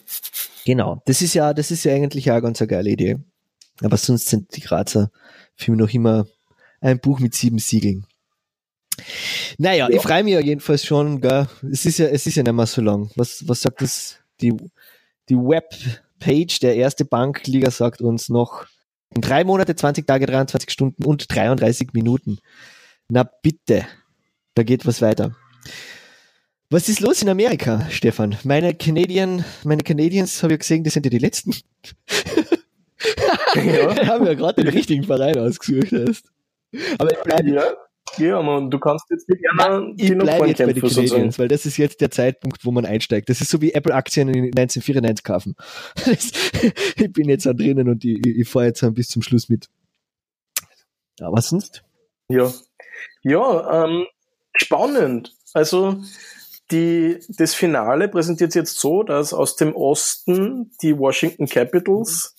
Genau. 0.65 1.01
Das 1.05 1.21
ist 1.21 1.33
ja, 1.33 1.53
das 1.53 1.71
ist 1.71 1.85
ja 1.85 1.93
eigentlich 1.93 2.29
auch 2.29 2.35
eine 2.35 2.41
ganz 2.43 2.61
eine 2.61 2.67
geile 2.67 2.89
Idee. 2.89 3.17
Aber 3.81 3.95
sonst 3.95 4.27
sind 4.27 4.55
die 4.57 4.61
Grazer 4.61 5.09
für 5.55 5.71
mich 5.71 5.79
noch 5.79 5.93
immer 5.93 6.25
ein 6.81 6.99
Buch 6.99 7.19
mit 7.19 7.33
sieben 7.33 7.59
Siegeln. 7.59 8.05
Naja, 9.57 9.89
Ja. 9.89 9.95
ich 9.95 10.01
freue 10.01 10.23
mich 10.23 10.33
ja 10.33 10.39
jedenfalls 10.39 10.85
schon, 10.85 11.21
gell. 11.21 11.47
Es 11.71 11.85
ist 11.85 11.99
ja, 11.99 12.07
es 12.07 12.25
ist 12.27 12.35
ja 12.35 12.43
nicht 12.43 12.53
mehr 12.53 12.65
so 12.65 12.81
lang. 12.81 13.09
Was, 13.15 13.47
was 13.47 13.61
sagt 13.61 13.81
das? 13.81 14.17
Die, 14.41 14.53
die 15.29 15.35
Webpage 15.35 16.59
der 16.59 16.75
erste 16.75 17.05
Bankliga 17.05 17.71
sagt 17.71 18.01
uns 18.01 18.29
noch 18.29 18.65
in 19.15 19.21
drei 19.21 19.43
Monate, 19.43 19.75
20 19.75 20.05
Tage, 20.05 20.25
23 20.25 20.69
Stunden 20.69 21.05
und 21.05 21.33
33 21.33 21.93
Minuten. 21.93 22.39
Na 23.09 23.23
bitte. 23.23 23.85
Da 24.55 24.63
geht 24.63 24.85
was 24.85 25.01
weiter. 25.01 25.35
Was 26.69 26.87
ist 26.89 26.99
los 26.99 27.21
in 27.23 27.29
Amerika, 27.29 27.87
Stefan? 27.89 28.37
Meine 28.43 28.75
Canadian, 28.75 29.43
meine 29.63 29.81
Canadians 29.81 30.43
habe 30.43 30.53
ich 30.53 30.59
gesehen, 30.59 30.83
die 30.83 30.91
sind 30.91 31.05
ja 31.05 31.09
die 31.09 31.17
letzten. 31.17 31.53
Ja. 33.55 34.05
haben 34.07 34.25
ja 34.27 34.33
gerade 34.35 34.63
den 34.63 34.71
richtigen 34.71 35.03
Verein 35.03 35.37
ausgesucht 35.39 35.91
hast. 35.91 36.31
Aber 36.97 37.11
ich 37.11 37.19
bleibe 37.23 37.49
Ja, 37.49 37.73
ja 38.17 38.41
man, 38.41 38.69
du 38.69 38.79
kannst 38.79 39.05
jetzt 39.09 39.27
nicht 39.29 39.41
gerne 39.41 39.93
ich 39.97 40.07
die 40.07 40.15
noch 40.15 40.25
bleib 40.25 40.47
jetzt 40.47 40.57
bei 40.57 40.65
den 40.73 40.81
sozusagen. 40.81 41.07
Canadiens, 41.07 41.39
weil 41.39 41.47
das 41.47 41.65
ist 41.65 41.77
jetzt 41.77 42.01
der 42.01 42.11
Zeitpunkt, 42.11 42.65
wo 42.65 42.71
man 42.71 42.85
einsteigt. 42.85 43.29
Das 43.29 43.41
ist 43.41 43.49
so 43.49 43.61
wie 43.61 43.73
Apple-Aktien 43.73 44.29
in 44.29 44.45
1994 44.45 45.23
kaufen. 45.23 45.55
Das, 46.05 46.31
ich 46.95 47.13
bin 47.13 47.29
jetzt 47.29 47.45
da 47.45 47.53
drinnen 47.53 47.89
und 47.89 48.03
ich, 48.03 48.25
ich 48.25 48.49
fahre 48.49 48.67
jetzt 48.67 48.83
bis 48.93 49.09
zum 49.09 49.21
Schluss 49.21 49.49
mit. 49.49 49.69
Was 51.19 51.49
sonst? 51.49 51.83
Ja, 52.29 52.51
ja 53.23 53.85
ähm, 53.85 54.05
spannend. 54.55 55.35
Also 55.53 56.01
die, 56.71 57.19
das 57.29 57.55
Finale 57.55 58.07
präsentiert 58.07 58.51
sich 58.51 58.61
jetzt 58.61 58.79
so, 58.79 59.03
dass 59.03 59.33
aus 59.33 59.55
dem 59.55 59.75
Osten 59.75 60.71
die 60.81 60.97
Washington 60.97 61.47
Capitals 61.47 62.35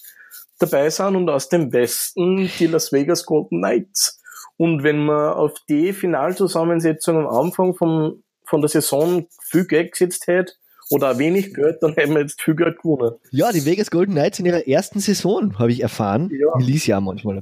dabei 0.58 0.88
sind 0.90 1.16
und 1.16 1.28
aus 1.28 1.48
dem 1.48 1.72
Westen 1.72 2.50
die 2.58 2.66
Las 2.66 2.92
Vegas 2.92 3.26
Golden 3.26 3.58
Knights. 3.58 4.19
Und 4.56 4.82
wenn 4.82 5.04
man 5.04 5.32
auf 5.34 5.54
die 5.68 5.92
Finalzusammensetzung 5.92 7.18
am 7.18 7.26
Anfang 7.28 7.74
von, 7.74 8.22
von 8.44 8.60
der 8.60 8.68
Saison 8.68 9.26
viel 9.42 9.66
Geld 9.66 9.92
gesetzt 9.92 10.26
hätte, 10.26 10.52
oder 10.92 11.10
ein 11.10 11.18
wenig 11.18 11.54
Geld, 11.54 11.76
dann 11.82 11.92
hätten 11.94 12.14
wir 12.14 12.22
jetzt 12.22 12.42
viel 12.42 12.56
Geld 12.56 12.78
gewonnen. 12.82 13.12
Ja, 13.30 13.52
die 13.52 13.64
Vegas 13.64 13.92
Golden 13.92 14.12
Knights 14.12 14.40
in 14.40 14.46
ihrer 14.46 14.66
ersten 14.66 14.98
Saison, 14.98 15.56
habe 15.56 15.70
ich 15.70 15.82
erfahren. 15.82 16.28
Ja. 16.32 16.48
Lies 16.58 16.84
ja 16.86 17.00
manchmal. 17.00 17.40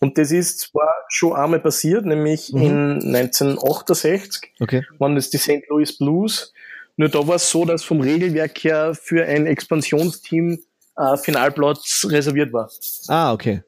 Und 0.00 0.18
das 0.18 0.32
ist 0.32 0.58
zwar 0.58 0.92
schon 1.08 1.32
einmal 1.32 1.60
passiert, 1.60 2.04
nämlich 2.04 2.52
Mhm. 2.52 2.62
in 2.62 2.98
1968, 3.12 4.50
Okay. 4.60 4.82
waren 4.98 5.14
das 5.14 5.30
die 5.30 5.38
St. 5.38 5.62
Louis 5.68 5.96
Blues. 5.96 6.52
Nur 6.96 7.08
da 7.08 7.26
war 7.26 7.36
es 7.36 7.48
so, 7.50 7.64
dass 7.64 7.84
vom 7.84 8.00
Regelwerk 8.00 8.58
her 8.64 8.94
für 9.00 9.24
ein 9.24 9.46
Expansionsteam 9.46 10.58
äh, 10.98 11.16
Finalplatz 11.16 12.06
reserviert 12.10 12.52
war. 12.52 12.68
Ah, 13.08 13.32
okay. 13.32 13.62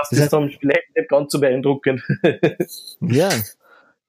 Das, 0.00 0.10
Das 0.10 0.18
ist 0.20 0.32
dann 0.32 0.50
vielleicht 0.50 0.94
nicht 0.96 1.08
ganz 1.08 1.32
so 1.32 1.40
beeindruckend. 1.40 2.02
Ja, 3.00 3.30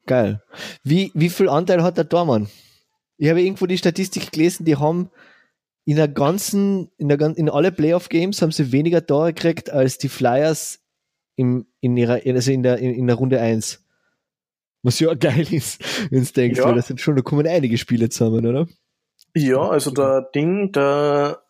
geil. 0.05 0.41
Wie, 0.83 1.11
wie 1.13 1.29
viel 1.29 1.49
Anteil 1.49 1.83
hat 1.83 1.97
der 1.97 2.03
Dormann? 2.05 2.47
Ich 3.17 3.29
habe 3.29 3.41
irgendwo 3.41 3.65
die 3.65 3.77
Statistik 3.77 4.31
gelesen, 4.31 4.65
die 4.65 4.77
haben 4.77 5.09
in 5.85 5.95
der 5.97 6.07
ganzen, 6.07 6.91
in 6.97 7.09
der 7.09 7.19
in 7.35 7.49
alle 7.49 7.71
Playoff-Games 7.71 8.41
haben 8.41 8.51
sie 8.51 8.71
weniger 8.71 9.05
Tore 9.05 9.33
gekriegt 9.33 9.69
als 9.71 9.97
die 9.97 10.09
Flyers 10.09 10.79
im, 11.35 11.65
in 11.81 11.97
ihrer, 11.97 12.21
also 12.25 12.51
in 12.51 12.63
der, 12.63 12.77
in, 12.77 12.93
in 12.93 13.07
der 13.07 13.15
Runde 13.15 13.39
1. 13.39 13.83
Was 14.83 14.99
ja 14.99 15.13
geil 15.15 15.51
ist, 15.51 15.81
wenn 16.11 16.23
du 16.23 16.31
denkst, 16.31 16.59
Ja. 16.59 16.65
weil 16.65 16.75
das 16.75 16.87
sind 16.87 17.01
schon, 17.01 17.15
da 17.15 17.21
kommen 17.21 17.45
einige 17.47 17.77
Spiele 17.77 18.09
zusammen, 18.09 18.45
oder? 18.45 18.67
ja, 19.35 19.57
also 19.59 19.91
der 19.91 20.21
Ding, 20.33 20.71
der 20.71 21.41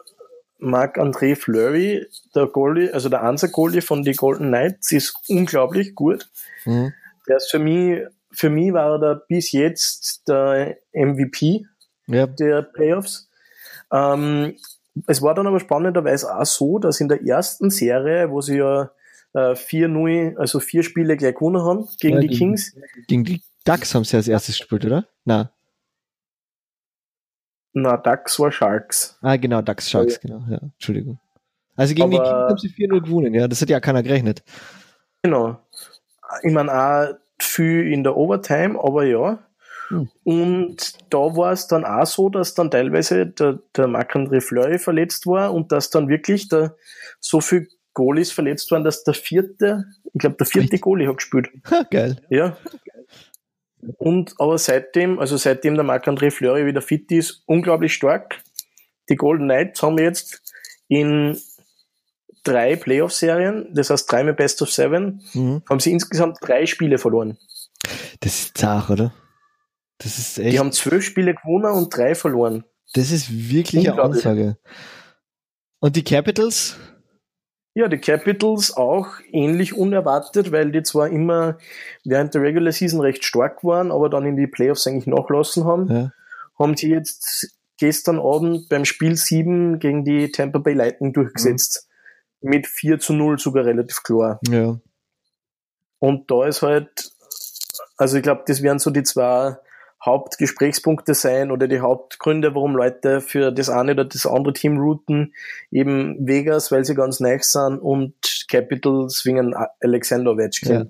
Marc-André 0.59 1.35
Fleury, 1.35 2.07
der 2.35 2.47
Goalie, 2.47 2.93
also 2.93 3.09
der 3.09 3.23
Ansa-Goalie 3.23 3.81
von 3.81 4.03
die 4.03 4.13
Golden 4.13 4.47
Knights, 4.49 4.91
ist 4.91 5.13
unglaublich 5.27 5.95
gut. 5.95 6.29
Mhm. 6.65 6.93
Der 7.27 7.37
ist 7.37 7.49
für 7.51 7.59
mich, 7.59 8.01
für 8.31 8.49
mich 8.49 8.73
war 8.73 8.91
er 8.93 8.99
da 8.99 9.13
bis 9.27 9.51
jetzt 9.51 10.27
der 10.27 10.77
MVP 10.93 11.65
Ja, 12.07 12.27
der 12.27 12.61
Playoffs. 12.63 13.29
Ähm, 13.91 14.55
es 15.07 15.21
war 15.21 15.33
dann 15.33 15.47
aber 15.47 15.59
spannenderweise 15.59 16.35
auch 16.35 16.45
so, 16.45 16.77
dass 16.79 16.99
in 16.99 17.07
der 17.07 17.23
ersten 17.25 17.69
Serie, 17.69 18.29
wo 18.29 18.41
sie 18.41 18.57
ja 18.57 18.91
äh, 19.33 19.55
4-0, 19.55 20.35
also 20.37 20.59
vier 20.59 20.83
Spiele 20.83 21.15
gleich 21.17 21.35
gewonnen 21.35 21.61
haben 21.63 21.87
gegen 21.99 22.15
Ja, 22.15 22.21
die 22.21 22.27
die- 22.27 22.37
Kings. 22.37 22.75
gegen 23.07 23.23
die 23.23 23.41
Ducks 23.65 23.93
haben 23.93 24.03
sie 24.03 24.17
als 24.17 24.27
erstes 24.27 24.57
gespielt, 24.57 24.85
oder? 24.85 25.05
Na, 25.25 25.51
Na, 27.73 27.97
Ducks 27.97 28.39
war 28.39 28.51
Sharks. 28.51 29.17
ah, 29.21 29.35
genau, 29.37 29.61
Ducks 29.61 29.89
Sharks, 29.89 30.19
genau, 30.19 30.43
ja, 30.49 30.57
Entschuldigung. 30.57 31.19
Also 31.75 31.93
gegen 31.93 32.11
die 32.11 32.17
Aber- 32.19 32.25
Kings 32.27 32.49
haben 32.49 32.57
sie 32.57 32.69
4-0 32.69 33.01
gewonnen, 33.01 33.33
ja, 33.33 33.47
das 33.47 33.61
hat 33.61 33.69
ja 33.69 33.79
keiner 33.79 34.03
gerechnet. 34.03 34.43
Genau. 35.23 35.59
Ich 36.43 36.51
meine 36.53 36.73
auch 36.73 37.13
viel 37.41 37.91
in 37.91 38.03
der 38.03 38.15
Overtime, 38.17 38.77
aber 38.81 39.05
ja. 39.05 39.39
Hm. 39.87 40.09
Und 40.23 40.77
da 41.09 41.17
war 41.17 41.51
es 41.51 41.67
dann 41.67 41.83
auch 41.85 42.05
so, 42.05 42.29
dass 42.29 42.53
dann 42.53 42.69
teilweise 42.69 43.25
der, 43.25 43.59
der 43.75 43.87
Marc-André 43.87 44.39
Fleury 44.41 44.77
verletzt 44.77 45.25
war 45.25 45.53
und 45.53 45.71
dass 45.71 45.89
dann 45.89 46.09
wirklich 46.09 46.47
der, 46.49 46.75
so 47.19 47.41
viel 47.41 47.67
Goalies 47.95 48.31
verletzt 48.31 48.69
waren, 48.71 48.83
dass 48.83 49.03
der 49.03 49.13
vierte, 49.15 49.85
ich 50.13 50.19
glaube, 50.19 50.35
der 50.37 50.45
vierte? 50.45 50.77
Goalie 50.79 51.07
hat 51.07 51.17
gespielt. 51.17 51.49
Ha, 51.71 51.83
geil. 51.91 52.17
Ja. 52.29 52.55
Und 53.97 54.33
aber 54.39 54.57
seitdem, 54.57 55.19
also 55.19 55.37
seitdem 55.37 55.75
der 55.75 55.83
Marc-André 55.85 56.31
Fleury 56.31 56.65
wieder 56.65 56.81
fit 56.81 57.11
ist, 57.11 57.43
unglaublich 57.45 57.93
stark. 57.93 58.41
Die 59.09 59.15
Golden 59.15 59.45
Knights 59.45 59.81
haben 59.81 59.97
jetzt 59.97 60.41
in 60.87 61.39
drei 62.43 62.75
Playoff-Serien, 62.75 63.69
das 63.73 63.89
heißt 63.89 64.11
dreimal 64.11 64.33
Best 64.33 64.61
of 64.61 64.71
Seven, 64.71 65.21
Mhm. 65.33 65.61
haben 65.69 65.79
sie 65.79 65.91
insgesamt 65.91 66.37
drei 66.41 66.65
Spiele 66.65 66.97
verloren. 66.97 67.37
Das 68.21 68.39
ist 68.39 68.57
zart, 68.57 68.89
oder? 68.89 69.13
Das 69.97 70.17
ist 70.17 70.39
echt, 70.39 70.53
Die 70.53 70.59
haben 70.59 70.71
zwölf 70.71 71.03
Spiele 71.03 71.33
gewonnen 71.35 71.73
und 71.73 71.95
drei 71.95 72.15
verloren. 72.15 72.63
das 72.93 73.11
ist 73.11 73.29
wirklich 73.49 73.87
eine. 73.89 74.01
Ansage. 74.01 74.57
Und 75.79 75.95
die 75.95 76.03
Capitals? 76.03 76.77
Ja, 77.79 77.87
die 77.87 77.97
Capitals 77.97 78.75
auch 78.75 79.07
ähnlich 79.31 79.73
unerwartet, 79.73 80.51
weil 80.51 80.69
die 80.69 80.83
zwar 80.83 81.07
immer 81.07 81.57
während 82.03 82.33
der 82.33 82.41
Regular 82.41 82.73
Season 82.73 82.99
recht 82.99 83.23
stark 83.23 83.63
waren, 83.63 83.89
aber 83.89 84.09
dann 84.09 84.25
in 84.25 84.35
die 84.35 84.47
Playoffs 84.47 84.85
eigentlich 84.85 85.07
nachlassen 85.07 85.63
haben, 85.63 85.87
Ja. 85.89 86.11
haben 86.59 86.75
sie 86.75 86.89
jetzt 86.89 87.55
gestern 87.77 88.19
Abend 88.19 88.67
beim 88.67 88.83
Spiel 88.83 89.15
7 89.15 89.79
gegen 89.79 90.03
die 90.03 90.29
Tampa 90.29 90.59
Bay 90.59 90.73
Lightning 90.73 91.13
durchgesetzt. 91.13 91.87
Mit 92.41 92.67
4 92.67 92.99
zu 92.99 93.13
0 93.13 93.39
sogar 93.39 93.63
relativ 93.63 94.03
klar. 94.03 94.41
Ja. 94.49 94.77
Und 95.99 96.29
da 96.29 96.47
ist 96.47 96.61
halt, 96.61 97.13
also 97.95 98.17
ich 98.17 98.23
glaube, 98.23 98.43
das 98.45 98.61
werden 98.61 98.79
so 98.79 98.89
die 98.91 99.03
zwei 99.03 99.55
Hauptgesprächspunkte 100.03 101.13
sein 101.13 101.51
oder 101.51 101.67
die 101.67 101.81
Hauptgründe, 101.81 102.55
warum 102.55 102.75
Leute 102.75 103.19
für 103.21 103.51
das 103.51 103.69
eine 103.69 103.91
oder 103.91 104.05
das 104.05 104.25
andere 104.25 104.53
Team 104.53 104.77
routen. 104.77 105.33
Eben 105.71 106.15
Vegas, 106.25 106.71
weil 106.71 106.85
sie 106.85 106.95
ganz 106.95 107.19
nice 107.19 107.51
sind 107.51 107.79
und 107.79 108.13
Capitals 108.49 109.25
wegen 109.25 109.53
Alexander 109.81 110.31
Ovechkin, 110.31 110.71
Ja. 110.71 110.85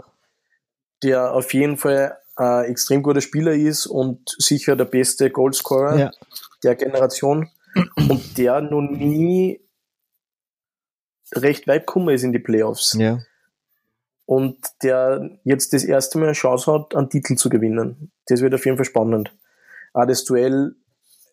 der 1.03 1.33
auf 1.33 1.53
jeden 1.53 1.77
Fall 1.77 2.17
ein 2.35 2.65
extrem 2.65 3.01
guter 3.03 3.21
Spieler 3.21 3.53
ist 3.53 3.87
und 3.87 4.35
sicher 4.37 4.75
der 4.75 4.85
beste 4.85 5.29
Goalscorer 5.31 5.97
Ja. 5.97 6.11
der 6.63 6.75
Generation 6.75 7.49
und 7.95 8.37
der 8.37 8.61
noch 8.61 8.81
nie 8.81 9.59
recht 11.35 11.67
weit 11.67 11.85
gekommen 11.85 12.09
ist 12.13 12.23
in 12.23 12.31
die 12.31 12.39
Playoffs 12.39 12.93
Ja. 12.97 13.19
Und 14.29 14.57
der 14.83 15.39
jetzt 15.43 15.73
das 15.73 15.83
erste 15.83 16.19
Mal 16.19 16.25
eine 16.25 16.33
Chance 16.33 16.71
hat, 16.71 16.95
einen 16.95 17.09
Titel 17.09 17.33
zu 17.33 17.49
gewinnen. 17.49 18.11
Das 18.27 18.41
wird 18.41 18.53
auf 18.53 18.63
jeden 18.63 18.77
Fall 18.77 18.85
spannend. 18.85 19.35
Auch 19.93 20.05
das 20.05 20.23
Duell 20.23 20.75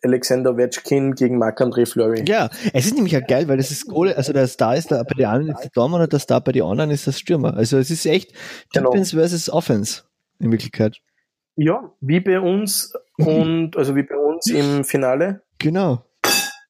Alexander 0.03 0.53
Ovechkin 0.53 1.13
gegen 1.13 1.37
Marc-André 1.37 1.85
Fleury. 1.87 2.25
Ja, 2.27 2.49
es 2.73 2.87
ist 2.87 2.95
nämlich 2.95 3.13
ja 3.13 3.19
geil, 3.19 3.47
weil 3.47 3.57
das 3.57 3.69
ist 3.69 3.85
Goal, 3.87 4.11
also 4.13 4.33
der 4.33 4.47
Star 4.47 4.75
ist 4.75 4.89
da, 4.91 5.03
bei 5.03 5.13
den 5.13 5.27
einen 5.27 5.49
ist 5.49 5.61
der 5.61 5.69
Dormann 5.75 6.01
und 6.01 6.11
der 6.11 6.19
Star 6.19 6.41
bei 6.41 6.51
den 6.51 6.63
anderen 6.63 6.89
ist 6.89 7.05
das 7.05 7.19
Stürmer. 7.19 7.55
Also 7.55 7.77
es 7.77 7.91
ist 7.91 8.03
echt 8.07 8.33
Genau. 8.73 8.89
Defense 8.89 9.15
versus 9.15 9.47
Offense 9.47 10.01
in 10.39 10.51
Wirklichkeit. 10.51 10.97
Ja, 11.55 11.91
wie 12.01 12.19
bei 12.19 12.39
uns 12.39 12.93
und 13.19 13.77
also 13.77 13.95
wie 13.95 14.03
bei 14.03 14.17
uns 14.17 14.49
im 14.49 14.83
Finale 14.83 15.43
Genau. 15.59 16.03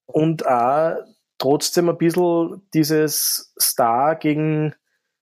und 0.04 0.46
auch 0.46 0.96
trotzdem 1.38 1.88
ein 1.88 1.96
bisschen 1.96 2.60
dieses 2.74 3.54
Star 3.58 4.14
gegen. 4.16 4.74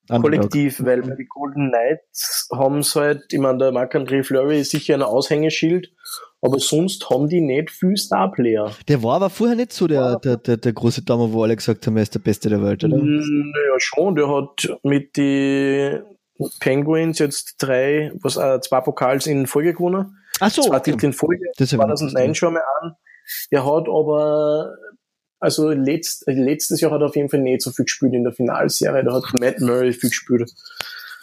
Kollektiv, 0.08 0.84
weil 0.84 1.02
bei 1.02 1.14
die 1.14 1.26
Golden 1.26 1.70
Knights 1.70 2.48
haben 2.52 2.78
es 2.78 2.94
halt, 2.94 3.24
ich 3.32 3.38
meine, 3.38 3.58
der 3.58 3.72
Marc-André 3.72 4.22
Fleury 4.22 4.60
ist 4.60 4.70
sicher 4.70 4.94
ein 4.94 5.02
Aushängeschild, 5.02 5.92
aber 6.42 6.58
sonst 6.58 7.08
haben 7.10 7.28
die 7.28 7.40
nicht 7.40 7.70
viel 7.70 7.96
Star-Player. 7.96 8.70
Der 8.88 9.02
war 9.02 9.16
aber 9.16 9.30
vorher 9.30 9.56
nicht 9.56 9.72
so 9.72 9.86
der, 9.86 10.18
der, 10.20 10.36
der, 10.36 10.56
der 10.58 10.72
große 10.72 11.02
Dammer, 11.02 11.32
wo 11.32 11.42
alle 11.42 11.56
gesagt 11.56 11.86
haben, 11.86 11.96
er 11.96 12.04
ist 12.04 12.14
der 12.14 12.20
Beste 12.20 12.48
der 12.48 12.62
Welt, 12.62 12.84
oder? 12.84 12.96
Naja, 12.96 13.74
schon. 13.78 14.14
Der 14.14 14.28
hat 14.28 14.68
mit 14.82 15.16
die 15.16 15.98
Penguins 16.60 17.18
jetzt 17.18 17.56
drei, 17.58 18.12
was, 18.22 18.36
äh, 18.36 18.60
zwei 18.60 18.80
Pokals 18.80 19.26
in 19.26 19.46
Folge 19.46 19.72
gewonnen. 19.72 20.18
Ach 20.40 20.50
so, 20.50 20.62
zwei 20.62 20.76
okay. 20.76 20.92
Titel 20.92 21.06
in 21.06 21.12
Folge. 21.12 21.46
Das 21.56 21.72
hab 21.72 21.80
ich 21.80 21.86
nicht 21.86 21.98
2009 21.98 22.22
gewusst. 22.24 22.38
schon 22.38 22.52
mal 22.54 22.62
an. 22.82 22.92
Er 23.50 23.64
hat 23.64 23.88
aber, 23.88 24.74
also 25.40 25.70
letzt, 25.70 26.24
letztes 26.26 26.80
Jahr 26.80 26.90
hat 26.92 27.00
er 27.00 27.06
auf 27.08 27.16
jeden 27.16 27.28
Fall 27.28 27.40
nicht 27.40 27.62
so 27.62 27.70
viel 27.70 27.84
gespielt 27.84 28.14
in 28.14 28.24
der 28.24 28.32
Finalserie. 28.32 29.04
Da 29.04 29.14
hat 29.14 29.24
Matt 29.40 29.60
Murray 29.60 29.92
viel 29.92 30.10
gespielt. 30.10 30.50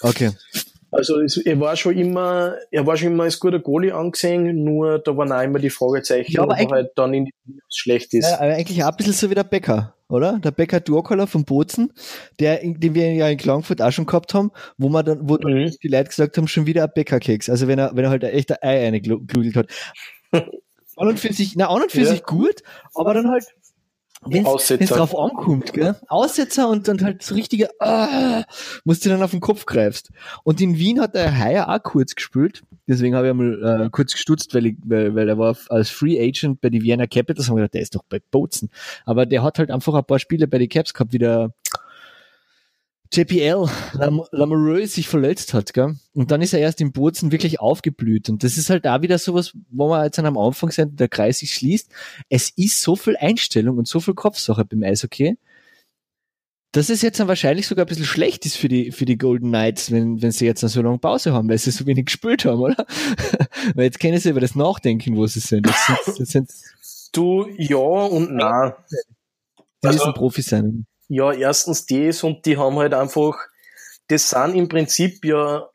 Okay. 0.01 0.32
Also 0.91 1.20
es, 1.22 1.38
er 1.38 1.59
war 1.59 1.76
schon 1.76 1.97
immer, 1.97 2.55
er 2.70 2.86
war 2.86 2.95
schon 2.97 3.07
immer 3.14 3.24
als 3.24 3.39
guter 3.39 3.57
Goalie 3.59 3.91
angesehen, 3.95 4.64
nur 4.64 4.99
da 4.99 5.18
waren 5.18 5.32
auch 5.32 5.41
immer 5.41 5.57
die 5.57 5.72
Fragezeichen, 5.72 6.34
Ja, 6.34 6.43
aber 6.43 6.53
ob 6.53 6.59
er 6.59 6.68
halt 6.70 6.91
dann 6.95 7.16
in 7.16 7.26
die 7.26 7.34
Playoffs 7.43 7.76
schlecht 7.76 8.14
ist. 8.14 8.30
Ja, 8.30 8.36
aber 8.36 8.53
eigentlich 8.53 8.84
auch 8.84 8.89
ein 8.91 8.95
bisschen 8.97 9.14
so 9.14 9.28
wie 9.32 9.34
der 9.34 9.43
Bäcker, 9.43 9.95
oder? 10.07 10.38
Der 10.43 10.51
Bäcker 10.51 10.80
Durkoller 10.82 11.26
von 11.26 11.45
Bozen, 11.45 11.91
der, 12.39 12.59
den 12.61 12.93
wir 12.93 13.11
ja 13.11 13.28
in 13.28 13.39
Klagenfurt 13.39 13.82
auch 13.82 13.91
schon 13.91 14.05
gehabt 14.05 14.36
haben, 14.36 14.51
wo 14.78 14.89
man 14.89 15.03
dann, 15.03 15.28
wo 15.28 15.38
Mhm. 15.38 15.72
die 15.82 15.88
Leute 15.88 16.09
gesagt 16.09 16.38
haben, 16.38 16.47
schon 16.47 16.68
wieder 16.68 16.84
ein 16.84 16.91
Bäckerkeks. 16.93 17.49
Also 17.49 17.68
wenn 17.68 17.80
er, 17.80 17.95
wenn 17.95 18.03
er 18.03 18.11
halt 18.11 18.24
ein 18.24 18.30
echter 18.34 18.59
Ei 18.61 18.86
eingegludelt 18.86 19.55
hat. 19.55 19.68
an 20.34 21.07
und 21.07 21.20
für 21.20 21.34
sich, 21.34 21.55
na, 21.55 21.70
an 21.70 21.82
und 21.82 21.91
für 21.91 22.01
Ja. 22.01 22.05
sich 22.05 22.22
gut, 22.22 22.61
aber 22.93 23.16
dann 23.16 23.30
halt, 23.32 23.45
wenn 24.26 24.42
es 24.42 24.46
Aussetzer. 24.46 24.96
drauf 24.96 25.18
ankommt, 25.18 25.74
gell? 25.74 25.96
Aussetzer 26.08 26.70
und 26.70 26.88
dann 26.88 27.02
halt 27.04 27.24
so 27.24 27.36
richtige, 27.36 27.70
ah, 27.80 28.44
musst 28.84 29.06
du 29.06 29.10
dann 29.10 29.22
auf 29.24 29.32
den 29.32 29.40
Kopf 29.40 29.66
greifst. 29.66 30.12
Und 30.44 30.62
in 30.62 30.78
Wien 30.78 31.02
hat 31.02 31.16
der 31.16 31.38
Haier 31.38 31.70
auch 31.70 31.82
kurz 31.84 32.16
gespielt. 32.16 32.64
Deswegen 32.88 33.16
habe 33.16 33.28
ich 33.28 33.32
einmal 33.32 33.86
äh, 33.86 33.90
kurz 33.90 34.14
gestutzt, 34.14 34.54
weil, 34.54 34.66
ich, 34.66 34.76
weil, 34.84 35.16
weil 35.16 35.30
er 35.30 35.38
war 35.38 35.56
als 35.70 35.90
Free 35.90 36.20
Agent 36.20 36.62
bei 36.62 36.70
die 36.70 36.82
Vienna 36.82 37.08
Capitals. 37.08 37.48
Haben 37.48 37.56
wir 37.56 37.62
gedacht, 37.62 37.76
der 37.76 37.82
ist 37.82 37.96
doch 37.96 38.04
bei 38.10 38.20
Bozen. 38.32 38.70
Aber 39.06 39.26
der 39.26 39.44
hat 39.44 39.60
halt 39.60 39.72
einfach 39.72 39.94
ein 39.94 40.06
paar 40.06 40.20
Spiele 40.20 40.48
bei 40.48 40.58
den 40.58 40.70
Caps 40.70 40.94
gehabt, 40.94 41.14
wie 41.14 41.20
der 41.20 41.54
JPL 43.14 43.70
Lam 43.93 44.24
Lamoureux 44.32 44.93
sich 44.95 45.07
verletzt 45.07 45.53
hat, 45.53 45.74
gell? 45.74 45.95
Und 46.14 46.32
dann 46.32 46.41
ist 46.41 46.53
er 46.53 46.59
erst 46.59 46.82
im 46.82 46.91
Bozen 46.91 47.32
wirklich 47.32 47.59
aufgeblüht. 47.59 48.30
Und 48.30 48.43
das 48.43 48.57
ist 48.57 48.70
halt 48.70 48.86
da 48.86 49.01
wieder 49.01 49.18
sowas, 49.20 49.53
wo 49.70 49.88
wir 49.89 50.03
jetzt 50.03 50.18
am 50.20 50.38
Anfang 50.38 50.72
sind, 50.72 50.99
der 50.99 51.09
Kreis 51.09 51.39
sich 51.39 51.53
schließt. 51.53 51.89
Es 52.30 52.49
ist 52.55 52.82
so 52.82 52.95
viel 52.95 53.16
Einstellung 53.18 53.78
und 53.78 53.88
so 53.88 53.99
viel 53.99 54.14
Kopfsache 54.16 54.66
beim 54.66 54.84
Eishockey, 54.84 55.38
dass 56.72 56.89
es 56.89 57.03
jetzt 57.03 57.20
dann 57.20 57.28
wahrscheinlich 57.28 57.68
sogar 57.68 57.86
ein 57.86 57.88
bisschen 57.88 58.05
schlecht 58.05 58.47
ist 58.47 58.57
für 58.57 58.68
die, 58.68 58.91
für 58.91 59.05
die 59.05 59.18
Golden 59.20 59.49
Knights, 59.49 59.91
wenn, 59.91 60.22
wenn 60.24 60.32
sie 60.32 60.45
jetzt 60.45 60.64
noch 60.64 60.70
so 60.70 60.82
lange 60.82 60.97
Pause 60.97 61.32
haben, 61.32 61.47
weil 61.47 61.59
sie 61.59 61.70
so 61.70 61.86
wenig 61.86 62.05
gespielt 62.05 62.45
haben, 62.45 62.59
oder? 62.61 62.86
weil 63.76 63.86
jetzt 63.86 63.99
können 63.99 64.18
sie 64.20 64.30
über 64.32 64.39
das 64.41 64.55
nachdenken, 64.55 65.16
wo 65.16 65.28
sie 65.28 65.39
sind. 65.39 65.68
Das 65.68 65.86
sind, 65.86 66.20
das 66.20 66.30
sind 66.30 66.49
Du, 67.11 67.45
ja 67.59 67.78
und 67.78 68.34
nein. 68.34 68.74
die 69.84 69.88
Also- 69.88 69.99
müssen 69.99 70.14
Profis 70.16 70.47
sein. 70.47 70.88
Ja, 71.08 71.32
erstens 71.32 71.86
das 71.86 72.24
und 72.24 72.45
die 72.45 72.58
haben 72.58 72.78
halt 72.78 72.93
einfach, 72.93 73.38
das 74.08 74.30
sind 74.30 74.56
im 74.56 74.68
Prinzip 74.70 75.24
ja, 75.26 75.68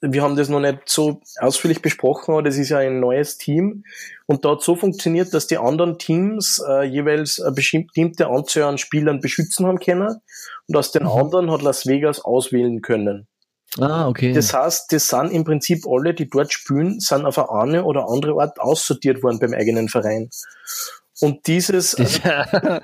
wir 0.00 0.22
haben 0.22 0.34
das 0.34 0.48
noch 0.48 0.58
nicht 0.60 0.80
so 0.86 1.20
ausführlich 1.38 1.80
besprochen, 1.80 2.32
aber 2.32 2.42
das 2.42 2.56
ist 2.56 2.70
ja 2.70 2.78
ein 2.78 2.98
neues 2.98 3.38
Team 3.38 3.84
und 4.26 4.44
da 4.44 4.50
hat 4.50 4.62
so 4.62 4.74
funktioniert, 4.74 5.32
dass 5.32 5.46
die 5.46 5.58
anderen 5.58 5.98
Teams 5.98 6.60
äh, 6.68 6.82
jeweils 6.82 7.40
eine 7.40 7.52
bestimmte 7.52 8.26
Anzahl 8.26 8.64
an 8.64 8.78
Spielern 8.78 9.20
beschützen 9.20 9.66
haben 9.66 9.78
können 9.78 10.20
und 10.66 10.76
aus 10.76 10.90
den 10.90 11.04
Mhm. 11.04 11.08
anderen 11.10 11.50
hat 11.52 11.62
Las 11.62 11.86
Vegas 11.86 12.20
auswählen 12.20 12.82
können. 12.82 13.28
Ah, 13.78 14.08
okay. 14.08 14.32
Das 14.34 14.52
heißt, 14.52 14.92
das 14.92 15.08
sind 15.08 15.30
im 15.30 15.44
Prinzip 15.44 15.84
alle, 15.88 16.12
die 16.12 16.28
dort 16.28 16.52
spielen, 16.52 17.00
sind 17.00 17.24
auf 17.24 17.38
eine 17.50 17.84
oder 17.84 18.08
andere 18.08 18.38
Art 18.40 18.60
aussortiert 18.60 19.22
worden 19.22 19.38
beim 19.38 19.54
eigenen 19.54 19.88
Verein. 19.88 20.28
Und 21.20 21.46
dieses, 21.46 21.90
Das, 21.96 22.20
der, 22.22 22.82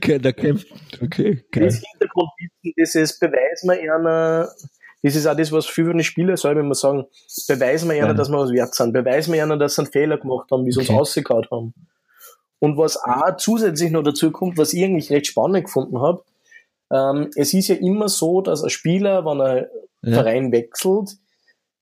kä- 0.00 0.18
der 0.18 0.32
kämpft. 0.32 0.66
Okay, 1.02 1.44
geil. 1.52 1.64
das 1.66 1.76
Hintergrundwissen, 1.80 2.74
dieses 2.76 3.18
beweisen 3.18 3.70
wir 3.70 3.94
einer, 3.94 4.50
das 5.02 5.14
ist 5.16 5.26
auch 5.26 5.36
das, 5.36 5.50
was 5.52 5.66
viele 5.66 5.88
von 5.88 5.98
den 5.98 6.04
Spielern 6.04 6.36
selber 6.36 6.60
immer 6.60 6.74
sagen, 6.74 7.04
beweisen 7.48 7.88
wir 7.90 8.02
einer, 8.04 8.14
dass 8.14 8.28
wir 8.28 8.38
was 8.38 8.50
wert 8.52 8.74
sind, 8.74 8.92
beweisen 8.92 9.32
wir 9.32 9.42
einer, 9.42 9.56
dass 9.56 9.76
sie 9.76 9.82
einen 9.82 9.92
Fehler 9.92 10.18
gemacht 10.18 10.50
haben, 10.50 10.66
wie 10.66 10.72
sie 10.72 10.80
Okay. 10.80 10.90
uns 10.92 10.98
ausgekaut 11.00 11.50
haben. 11.50 11.72
Und 12.58 12.76
was 12.76 12.96
auch 12.96 13.36
zusätzlich 13.38 13.90
noch 13.90 14.02
dazu 14.02 14.30
kommt, 14.30 14.58
was 14.58 14.72
ich 14.72 14.84
eigentlich 14.84 15.10
recht 15.10 15.26
spannend 15.28 15.64
gefunden 15.64 16.00
habe, 16.00 16.22
ähm, 16.92 17.30
es 17.36 17.54
ist 17.54 17.68
ja 17.68 17.76
immer 17.76 18.08
so, 18.08 18.40
dass 18.42 18.62
ein 18.62 18.70
Spieler, 18.70 19.24
wenn 19.24 19.40
er 19.40 19.68
Ja. 20.04 20.14
Verein 20.22 20.50
wechselt, 20.52 21.16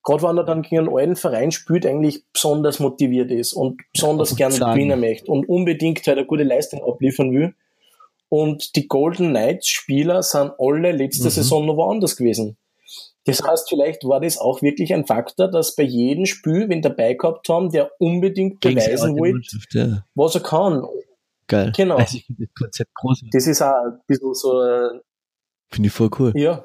gerade 0.02 0.22
wenn 0.22 0.38
er 0.38 0.44
dann 0.44 0.62
gegen 0.62 0.78
einen 0.78 0.96
alten 0.96 1.16
Verein 1.16 1.52
spielt, 1.52 1.84
eigentlich 1.86 2.24
besonders 2.32 2.78
motiviert 2.80 3.30
ist 3.30 3.52
und 3.52 3.80
besonders 3.92 4.30
Und 4.32 4.36
gern 4.36 4.52
sagen. 4.52 4.74
gewinnen 4.74 5.00
möchte 5.00 5.30
und 5.30 5.48
unbedingt 5.48 6.06
halt 6.06 6.18
eine 6.18 6.26
gute 6.26 6.42
Leistung 6.44 6.82
abliefern 6.82 7.32
will. 7.32 7.54
Und 8.28 8.76
die 8.76 8.86
Golden 8.86 9.30
Knights 9.30 9.68
Spieler 9.68 10.22
sind 10.22 10.52
alle 10.58 10.92
letzte 10.92 11.24
Mhm. 11.24 11.30
Saison 11.30 11.66
noch 11.66 11.76
woanders 11.76 12.16
gewesen. 12.16 12.56
Das 13.24 13.42
heißt, 13.42 13.68
vielleicht 13.68 14.04
war 14.04 14.20
das 14.20 14.38
auch 14.38 14.62
wirklich 14.62 14.94
ein 14.94 15.04
Faktor, 15.04 15.48
dass 15.48 15.76
bei 15.76 15.82
jedem 15.82 16.24
Spiel, 16.26 16.68
wenn 16.68 16.80
dabei 16.80 17.14
gehabt 17.14 17.48
haben, 17.48 17.70
der 17.70 17.90
unbedingt 17.98 18.60
Gegen 18.60 18.76
beweisen 18.76 19.18
wollte, 19.18 19.58
ja. 19.72 20.04
was 20.14 20.34
er 20.36 20.40
kann. 20.42 20.82
Geil. 21.46 21.72
Genau. 21.76 21.96
Also 21.96 22.18
das 22.28 22.48
Konzept 22.56 22.94
großartig. 22.94 23.30
Das 23.32 23.46
ist 23.46 23.60
auch 23.60 23.84
ein 23.84 24.00
bisschen 24.06 24.34
so, 24.34 24.62
Finde 25.68 25.88
ich 25.88 25.92
voll 25.92 26.10
cool. 26.18 26.32
ja, 26.34 26.64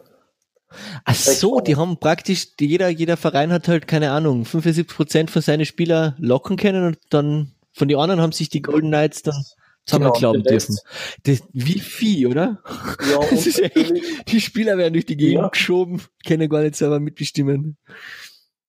Ach 1.04 1.16
so, 1.16 1.60
die 1.60 1.76
haben 1.76 1.98
praktisch, 2.00 2.48
jeder, 2.60 2.90
jeder 2.90 3.18
Verein 3.18 3.52
hat 3.52 3.68
halt, 3.68 3.88
keine 3.88 4.12
Ahnung, 4.12 4.44
75% 4.44 5.30
von 5.30 5.42
seinen 5.42 5.66
Spieler 5.66 6.16
locken 6.20 6.58
können 6.58 6.86
und 6.86 6.98
dann 7.10 7.52
von 7.74 7.88
den 7.88 7.98
anderen 7.98 8.22
haben 8.22 8.32
sich 8.32 8.50
die 8.50 8.62
Golden 8.62 8.90
Knights 8.90 9.24
dann 9.24 9.36
wir 9.88 10.00
Genau, 10.00 10.14
glauben 10.14 10.44
dürfen. 10.44 10.78
Das, 11.24 11.44
wie 11.54 11.80
Vieh, 11.80 12.26
oder? 12.26 12.60
Ja, 13.12 13.20
Das 13.30 13.46
ist 13.46 13.60
echt, 13.60 13.94
die 14.32 14.42
Spieler 14.42 14.78
werden 14.80 14.94
durch 14.94 15.06
die 15.06 15.16
Gegend 15.18 15.44
Ja. 15.44 15.48
geschoben, 15.50 16.02
können 16.26 16.50
gar 16.50 16.64
nicht 16.64 16.76
selber 16.76 17.00
mitbestimmen. 17.00 17.78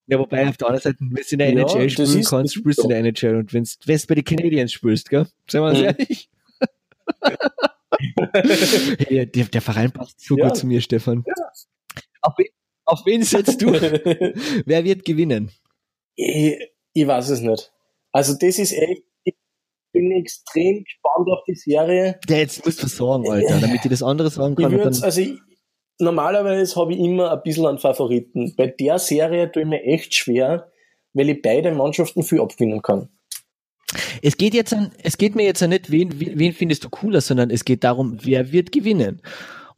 Ja, 0.08 0.18
wobei 0.18 0.46
auf 0.48 0.56
der 0.58 0.68
anderen 0.68 0.82
Seite, 0.82 0.98
wenn 1.00 1.10
du 1.14 1.22
in 1.30 1.38
der 1.38 1.52
Ja, 1.54 1.60
NHL 1.62 1.88
spielen 1.90 2.18
ist- 2.20 2.28
kannst, 2.28 2.54
spielst 2.54 2.80
du 2.80 2.82
in 2.84 2.88
der 2.90 2.98
NHL. 2.98 3.36
Und 3.36 3.52
wenn 3.54 3.64
du 3.64 4.06
bei 4.06 4.14
den 4.14 4.24
Canadiens 4.24 4.72
spielst, 4.72 5.08
gell? 5.08 5.26
Seien 5.50 5.62
wir 5.62 5.68
uns 5.70 5.78
Mhm. 5.78 5.84
ehrlich. 5.86 6.28
hey, 9.08 9.26
der, 9.26 9.46
der 9.46 9.62
Verein 9.62 9.90
passt 9.90 10.20
so 10.20 10.36
Ja. 10.36 10.48
gut 10.48 10.56
zu 10.58 10.66
mir, 10.66 10.80
Stefan. 10.80 11.24
Auf, 12.26 12.34
wen, 12.38 12.46
auf 12.84 13.06
wen 13.06 13.22
setzt 13.22 13.62
du? 13.62 13.72
Wer 14.66 14.84
wird 14.84 15.04
gewinnen? 15.04 15.50
ich, 16.16 16.56
ich 16.92 17.06
weiß 17.06 17.28
es 17.30 17.40
nicht. 17.40 17.72
Also 18.12 18.34
das 18.34 18.58
ist 18.58 18.72
echt, 18.72 19.02
ich 19.24 19.34
bin 19.92 20.10
extrem 20.12 20.82
gespannt 20.84 21.28
auf 21.28 21.44
die 21.46 21.54
Serie. 21.54 22.18
Der 22.28 22.38
jetzt 22.38 22.64
musst 22.64 22.82
du 22.82 22.86
sagen, 22.88 23.28
Alter, 23.30 23.60
damit 23.60 23.84
ich 23.84 23.90
das 23.90 24.02
andere 24.02 24.30
sagen 24.30 24.54
Ich 24.58 24.62
kann. 24.64 24.72
würd's, 24.72 25.00
dann, 25.00 25.04
also 25.04 25.20
ich, 25.20 25.38
normalerweise 25.98 26.74
habe 26.80 26.94
ich 26.94 26.98
immer 26.98 27.30
ein 27.32 27.42
bisschen 27.42 27.66
einen 27.66 27.78
Favoriten. 27.78 28.54
Bei 28.56 28.66
der 28.66 28.98
Serie 28.98 29.52
tue 29.52 29.62
ich 29.62 29.68
mir 29.68 29.82
echt 29.82 30.14
schwer, 30.14 30.70
weil 31.12 31.28
ich 31.28 31.42
beide 31.42 31.72
Mannschaften 31.72 32.22
viel 32.22 32.40
abgewinnen 32.40 32.82
kann. 32.82 33.08
es 34.22 34.36
geht 34.36 34.54
jetzt 34.54 34.72
an, 34.72 34.92
es 35.02 35.18
geht 35.18 35.34
mir 35.36 35.44
jetzt 35.44 35.62
an 35.62 35.70
nicht, 35.70 35.90
wen 35.90 36.18
wen 36.18 36.52
findest 36.52 36.84
du 36.84 36.88
cooler, 36.90 37.20
sondern 37.20 37.50
es 37.50 37.64
geht 37.64 37.84
darum, 37.84 38.18
wer 38.22 38.52
wird 38.52 38.72
gewinnen. 38.72 39.20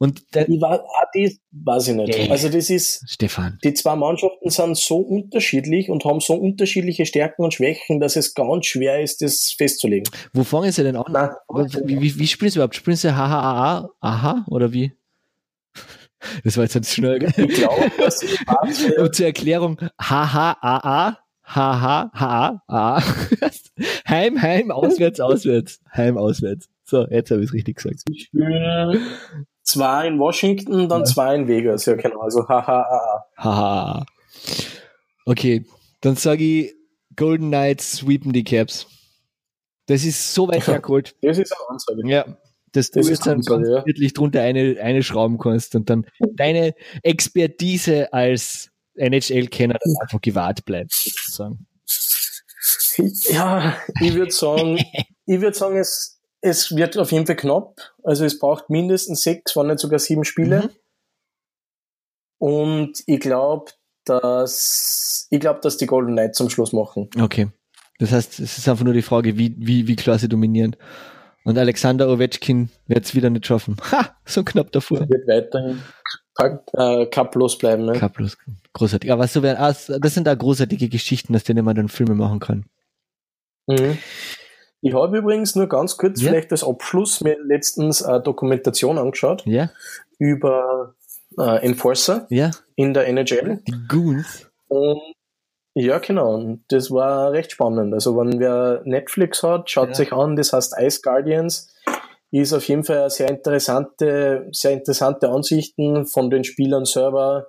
Und 0.01 0.33
der, 0.33 0.47
Ich 0.47 0.61
weiß, 0.61 0.79
auch 0.79 1.03
das 1.13 1.37
weiß 1.51 1.87
ich 1.89 1.95
nicht. 1.95 2.17
Nee. 2.17 2.29
Also 2.29 2.47
das 2.47 2.69
ist, 2.69 3.03
Stefan, 3.05 3.59
die 3.65 3.73
zwei 3.73 3.97
Mannschaften 3.97 4.49
sind 4.49 4.77
so 4.77 4.97
unterschiedlich 4.97 5.89
und 5.89 6.05
haben 6.05 6.21
so 6.21 6.35
unterschiedliche 6.35 7.05
Stärken 7.05 7.43
und 7.43 7.53
Schwächen, 7.53 7.99
dass 7.99 8.15
es 8.15 8.33
ganz 8.33 8.65
schwer 8.65 9.01
ist, 9.01 9.21
das 9.21 9.53
festzulegen. 9.57 10.09
wo 10.33 10.45
fangen 10.45 10.71
sie 10.71 10.83
denn 10.83 10.95
an? 10.95 11.11
Nein. 11.11 11.29
Wie, 11.83 11.99
wie, 12.01 12.17
wie 12.17 12.27
spielen 12.27 12.49
sie 12.49 12.59
überhaupt? 12.59 12.75
Spielen 12.75 12.95
sie 12.95 13.13
HHAA? 13.13 13.89
Aha? 13.99 14.45
Oder 14.49 14.71
wie? 14.73 14.93
Das 16.43 16.57
war 16.57 16.65
jetzt 16.65 16.73
ganz 16.73 16.93
schnell? 16.93 17.23
Ich 17.23 17.47
glaube, 17.55 17.81
weiß, 17.97 18.97
Und 18.97 19.15
zur 19.15 19.25
Erklärung, 19.25 19.79
HHAA, 19.97 21.17
HHAA, 21.43 23.03
Heim, 24.07 24.41
Heim, 24.41 24.71
auswärts, 24.71 25.21
auswärts, 25.21 25.79
Heim, 25.93 26.17
auswärts. 26.17 26.67
So, 26.83 27.07
jetzt 27.07 27.31
habe 27.31 27.41
ich 27.41 27.47
es 27.47 27.53
richtig 27.53 27.77
gesagt. 27.77 28.01
ich 28.09 28.23
spiele 28.25 28.99
zwei 29.69 30.07
in 30.07 30.19
Washington, 30.19 30.89
dann 30.89 31.05
zwei 31.05 31.35
in 31.35 31.47
Vegas. 31.47 31.85
Ja, 31.85 31.95
genau. 31.95 32.21
Also 32.21 32.47
haha. 32.47 33.25
Haha. 33.37 34.05
Okay, 35.25 35.65
dann 36.01 36.15
sage 36.15 36.43
ich, 36.43 36.75
Golden 37.15 37.49
Knights 37.49 37.97
sweepen 37.97 38.33
die 38.33 38.43
Caps. 38.43 38.87
Das 39.87 40.03
ist 40.03 40.33
so 40.33 40.47
weit 40.47 40.65
hergeholt. 40.67 41.15
Das 41.21 41.37
ist 41.37 41.51
eine 41.51 41.69
Ansage. 41.69 42.07
Ja, 42.07 42.25
dass 42.71 42.91
du 42.91 42.99
Das 42.99 43.09
jetzt 43.09 43.25
dann 43.25 43.41
ganz 43.41 43.67
ja. 43.67 43.85
wirklich 43.85 44.13
drunter 44.13 44.41
eine, 44.41 44.79
eine 44.81 45.03
schrauben 45.03 45.37
kannst 45.37 45.75
und 45.75 45.89
dann 45.89 46.05
deine 46.35 46.75
Expertise 47.03 48.13
als 48.13 48.69
NHL-Kenner 48.95 49.77
einfach 50.01 50.21
gewahrt 50.21 50.65
bleibt, 50.65 50.93
sozusagen. 50.93 51.65
Ja, 53.29 53.77
ich 54.01 54.13
würde 54.13 54.31
sagen, 54.31 54.77
ich 55.25 55.41
würde 55.41 55.57
sagen, 55.57 55.77
es, 55.77 56.18
es 56.41 56.75
wird 56.75 56.97
auf 56.97 57.11
jeden 57.11 57.25
Fall 57.25 57.35
knapp. 57.35 57.93
Also 58.03 58.25
es 58.25 58.39
braucht 58.39 58.69
mindestens 58.69 59.21
sechs, 59.21 59.55
wenn 59.55 59.67
nicht 59.67 59.79
sogar 59.79 59.99
sieben 59.99 60.23
Spiele. 60.23 60.63
Mhm. 60.63 60.69
Und 62.37 63.03
ich 63.05 63.19
glaube, 63.19 63.71
dass 64.05 65.27
ich 65.29 65.39
glaube, 65.39 65.59
dass 65.61 65.77
die 65.77 65.85
Golden 65.85 66.13
Knights 66.13 66.37
zum 66.37 66.49
Schluss 66.49 66.73
machen. 66.73 67.09
Okay. 67.19 67.49
Das 67.99 68.11
heißt, 68.11 68.39
es 68.39 68.57
ist 68.57 68.69
einfach 68.69 68.85
nur 68.85 68.93
die 68.93 69.01
Frage, 69.01 69.37
wie, 69.37 69.53
wie, 69.57 69.87
wie 69.87 69.95
klar 69.97 70.17
sie 70.17 70.29
dominieren. 70.29 70.75
Und 71.43 71.57
Alexander 71.57 72.09
Ovechkin 72.09 72.69
wird 72.87 73.05
es 73.05 73.13
wieder 73.13 73.29
nicht 73.29 73.45
schaffen. 73.45 73.75
Ha! 73.91 74.15
So 74.25 74.43
knapp 74.43 74.71
davor. 74.71 75.01
Wird 75.09 75.27
weiterhin 75.27 75.81
äh, 76.73 77.05
cuplos 77.07 77.57
bleiben. 77.57 77.85
Ne? 77.85 77.93
Kaplos. 77.93 78.37
Großartig. 78.73 79.11
Aber 79.11 79.27
so 79.27 79.43
werden, 79.43 79.57
ah, 79.59 79.73
das 79.99 80.13
sind 80.13 80.25
da 80.25 80.33
großartige 80.33 80.87
Geschichten, 80.87 81.35
aus 81.35 81.43
denen 81.43 81.65
man 81.65 81.75
dann 81.75 81.89
Filme 81.89 82.15
machen 82.15 82.39
kann. 82.39 82.65
Mhm. 83.67 83.97
Ich 84.81 84.93
habe 84.93 85.17
übrigens 85.17 85.55
nur 85.55 85.67
ganz 85.67 85.97
kurz, 85.97 86.21
Ja. 86.21 86.29
vielleicht 86.29 86.51
als 86.51 86.63
Abschluss, 86.63 87.21
mir 87.21 87.37
letztens 87.43 88.01
eine 88.03 88.21
Dokumentation 88.21 88.97
angeschaut 88.97 89.43
Ja? 89.45 89.69
über 90.17 90.95
äh, 91.37 91.65
Enforcer 91.65 92.25
Ja? 92.29 92.51
in 92.75 92.93
der 92.93 93.07
NHL. 93.07 93.61
Die 93.67 93.75
Goons. 93.87 94.47
Und 94.67 95.01
ja, 95.75 95.99
genau. 95.99 96.33
Und 96.35 96.63
das 96.69 96.91
war 96.91 97.31
recht 97.31 97.51
spannend. 97.51 97.93
Also, 97.93 98.17
wenn 98.17 98.39
wer 98.39 98.81
Netflix 98.85 99.43
hat, 99.43 99.69
schaut 99.69 99.95
sich 99.95 100.11
an, 100.11 100.35
das 100.35 100.51
heißt 100.53 100.75
Ice 100.79 101.01
Guardians. 101.01 101.73
Ist 102.31 102.53
auf 102.53 102.67
jeden 102.67 102.83
Fall 102.83 102.99
eine 102.99 103.09
sehr 103.09 103.29
interessante, 103.29 104.47
sehr 104.51 104.71
interessante 104.71 105.29
Ansichten 105.29 106.05
von 106.05 106.29
den 106.29 106.43
Spielern 106.43 106.85
selber, 106.85 107.47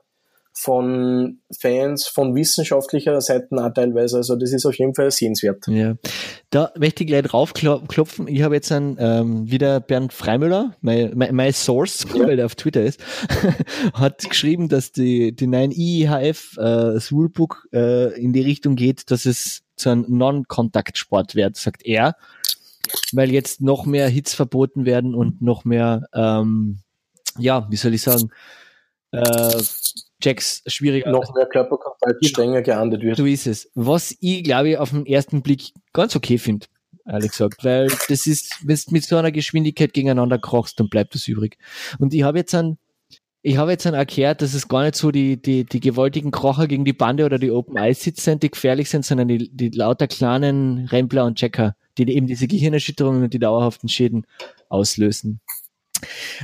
von 0.53 1.39
Fans, 1.59 2.07
von 2.07 2.35
wissenschaftlicher 2.35 3.21
Seite 3.21 3.49
auch 3.53 3.73
teilweise. 3.73 4.19
Also, 4.19 4.37
das 4.37 4.53
ist 4.53 4.67
auf 4.67 4.75
jeden 4.75 4.95
Fall 4.95 5.11
sehenswert. 5.11 5.67
Ja. 5.69 5.95
Da 6.51 6.73
möchte 6.77 7.05
ich 7.05 7.09
gleich 7.09 7.23
draufklopfen. 7.23 8.29
Ich 8.29 8.43
habe 8.43 8.57
jetzt 8.57 8.73
einen, 8.73 8.97
ähm, 8.99 9.51
wieder 9.51 9.81
Bernd 9.81 10.13
Freimüller, 10.13 10.77
mein, 10.81 11.13
mein, 11.15 11.35
mein 11.35 11.53
Source, 11.53 12.05
weil 12.15 12.37
der 12.37 12.47
auf 12.47 12.57
Twitter 12.57 12.83
ist, 12.83 13.01
hat 13.95 14.29
geschrieben, 14.29 14.69
dass 14.69 14.93
die, 14.93 15.35
die 15.35 15.47
9IHF 15.47 16.59
äh, 16.59 16.95
das 16.95 17.13
Rulebook 17.13 17.69
äh, 17.73 18.21
in 18.21 18.33
die 18.33 18.43
Richtung 18.43 18.77
geht, 18.77 19.11
dass 19.11 19.27
es 19.27 19.63
zu 19.77 19.89
einem 19.89 20.05
Non-Kontakt-Sport 20.09 21.35
wird, 21.35 21.57
sagt 21.57 21.87
er, 21.87 22.17
weil 23.13 23.31
jetzt 23.31 23.61
noch 23.61 23.87
mehr 23.87 24.09
Hits 24.09 24.35
verboten 24.35 24.85
werden 24.85 25.15
und 25.15 25.41
noch 25.41 25.65
mehr, 25.65 26.07
ähm, 26.13 26.81
ja, 27.39 27.67
wie 27.71 27.77
soll 27.77 27.95
ich 27.95 28.03
sagen, 28.03 28.31
äh, 29.13 29.63
Jacks 30.23 30.63
schwieriger 30.67 31.11
Noch 31.11 31.35
mehr 31.35 31.47
Körperkontakt 31.47 32.21
Genau. 32.21 32.29
strenger 32.29 32.63
geahndet 32.63 33.03
wird. 33.03 33.17
so 33.17 33.27
ist 33.27 33.47
es. 33.47 33.71
Was 33.75 34.17
ich, 34.21 34.45
glaube 34.45 34.71
ich, 34.71 34.79
auf 34.79 34.91
den 34.91 35.07
ersten 35.07 35.43
Blick 35.43 35.73
ganz 35.93 36.15
okay 36.17 36.39
finde, 36.39 36.67
ehrlich 37.07 37.31
gesagt, 37.31 37.65
weil 37.65 37.89
das 38.09 38.27
ist, 38.27 38.55
wenn 38.65 38.77
du 38.77 38.93
mit 38.93 39.05
so 39.05 39.17
einer 39.17 39.33
Geschwindigkeit 39.33 39.93
gegeneinander 39.93 40.39
krachst, 40.39 40.79
dann 40.81 40.89
bleibt 40.89 41.15
das 41.15 41.27
übrig. 41.29 41.59
Und 41.99 42.15
ich 42.15 42.23
habe 42.23 42.39
jetzt 42.39 42.55
an, 42.55 42.79
ich 43.43 43.57
habe 43.57 43.71
jetzt 43.71 43.87
dann 43.87 43.95
erklärt, 43.95 44.43
dass 44.43 44.53
es 44.53 44.69
gar 44.69 44.83
nicht 44.83 44.97
so 44.97 45.11
die, 45.11 45.41
die, 45.41 45.65
die 45.65 45.81
gewaltigen 45.81 46.31
Krocher 46.31 46.67
gegen 46.67 46.85
die 46.85 46.93
Bande 46.93 47.25
oder 47.25 47.39
die 47.39 47.51
Open 47.51 47.77
Sits 47.95 48.25
sind, 48.25 48.43
die 48.43 48.51
gefährlich 48.51 48.91
sind, 48.91 49.05
sondern 49.05 49.29
die, 49.29 49.51
die 49.51 49.71
lauter 49.71 50.09
kleinen 50.09 50.87
Rempler 50.89 51.25
und 51.25 51.39
Checker, 51.39 51.75
die 51.97 52.15
eben 52.15 52.27
diese 52.27 52.47
Gehirnerschütterungen 52.47 53.23
und 53.23 53.33
die 53.33 53.39
dauerhaften 53.39 53.89
Schäden 53.89 54.27
auslösen. 54.69 55.41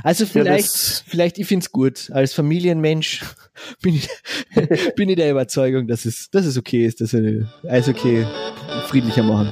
Also 0.03 0.25
vielleicht, 0.25 0.73
das- 0.73 1.03
vielleicht, 1.07 1.37
ich 1.37 1.47
find's 1.47 1.71
gut. 1.71 2.09
Als 2.11 2.33
Familienmensch 2.33 3.21
bin 3.81 3.95
ich, 3.95 4.09
bin 4.95 5.09
ich 5.09 5.15
der 5.15 5.31
Überzeugung, 5.31 5.87
dass 5.87 6.05
es, 6.05 6.29
dass 6.29 6.45
es 6.45 6.57
okay 6.57 6.85
ist, 6.85 7.01
dass 7.01 7.13
wir 7.13 7.47
Eishockey 7.67 8.25
friedlicher 8.87 9.23
machen. 9.23 9.51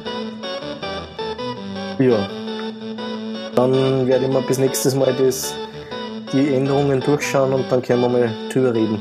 Ja. 1.99 2.29
Dann 3.55 4.05
werde 4.07 4.25
ich 4.25 4.31
mal 4.31 4.41
bis 4.41 4.57
nächstes 4.57 4.95
Mal 4.95 5.13
das, 5.17 5.53
die 6.33 6.53
Änderungen 6.53 6.99
durchschauen 6.99 7.53
und 7.53 7.71
dann 7.71 7.81
können 7.81 8.01
wir 8.01 8.09
mal 8.09 8.33
drüber 8.51 8.73
reden. 8.73 8.99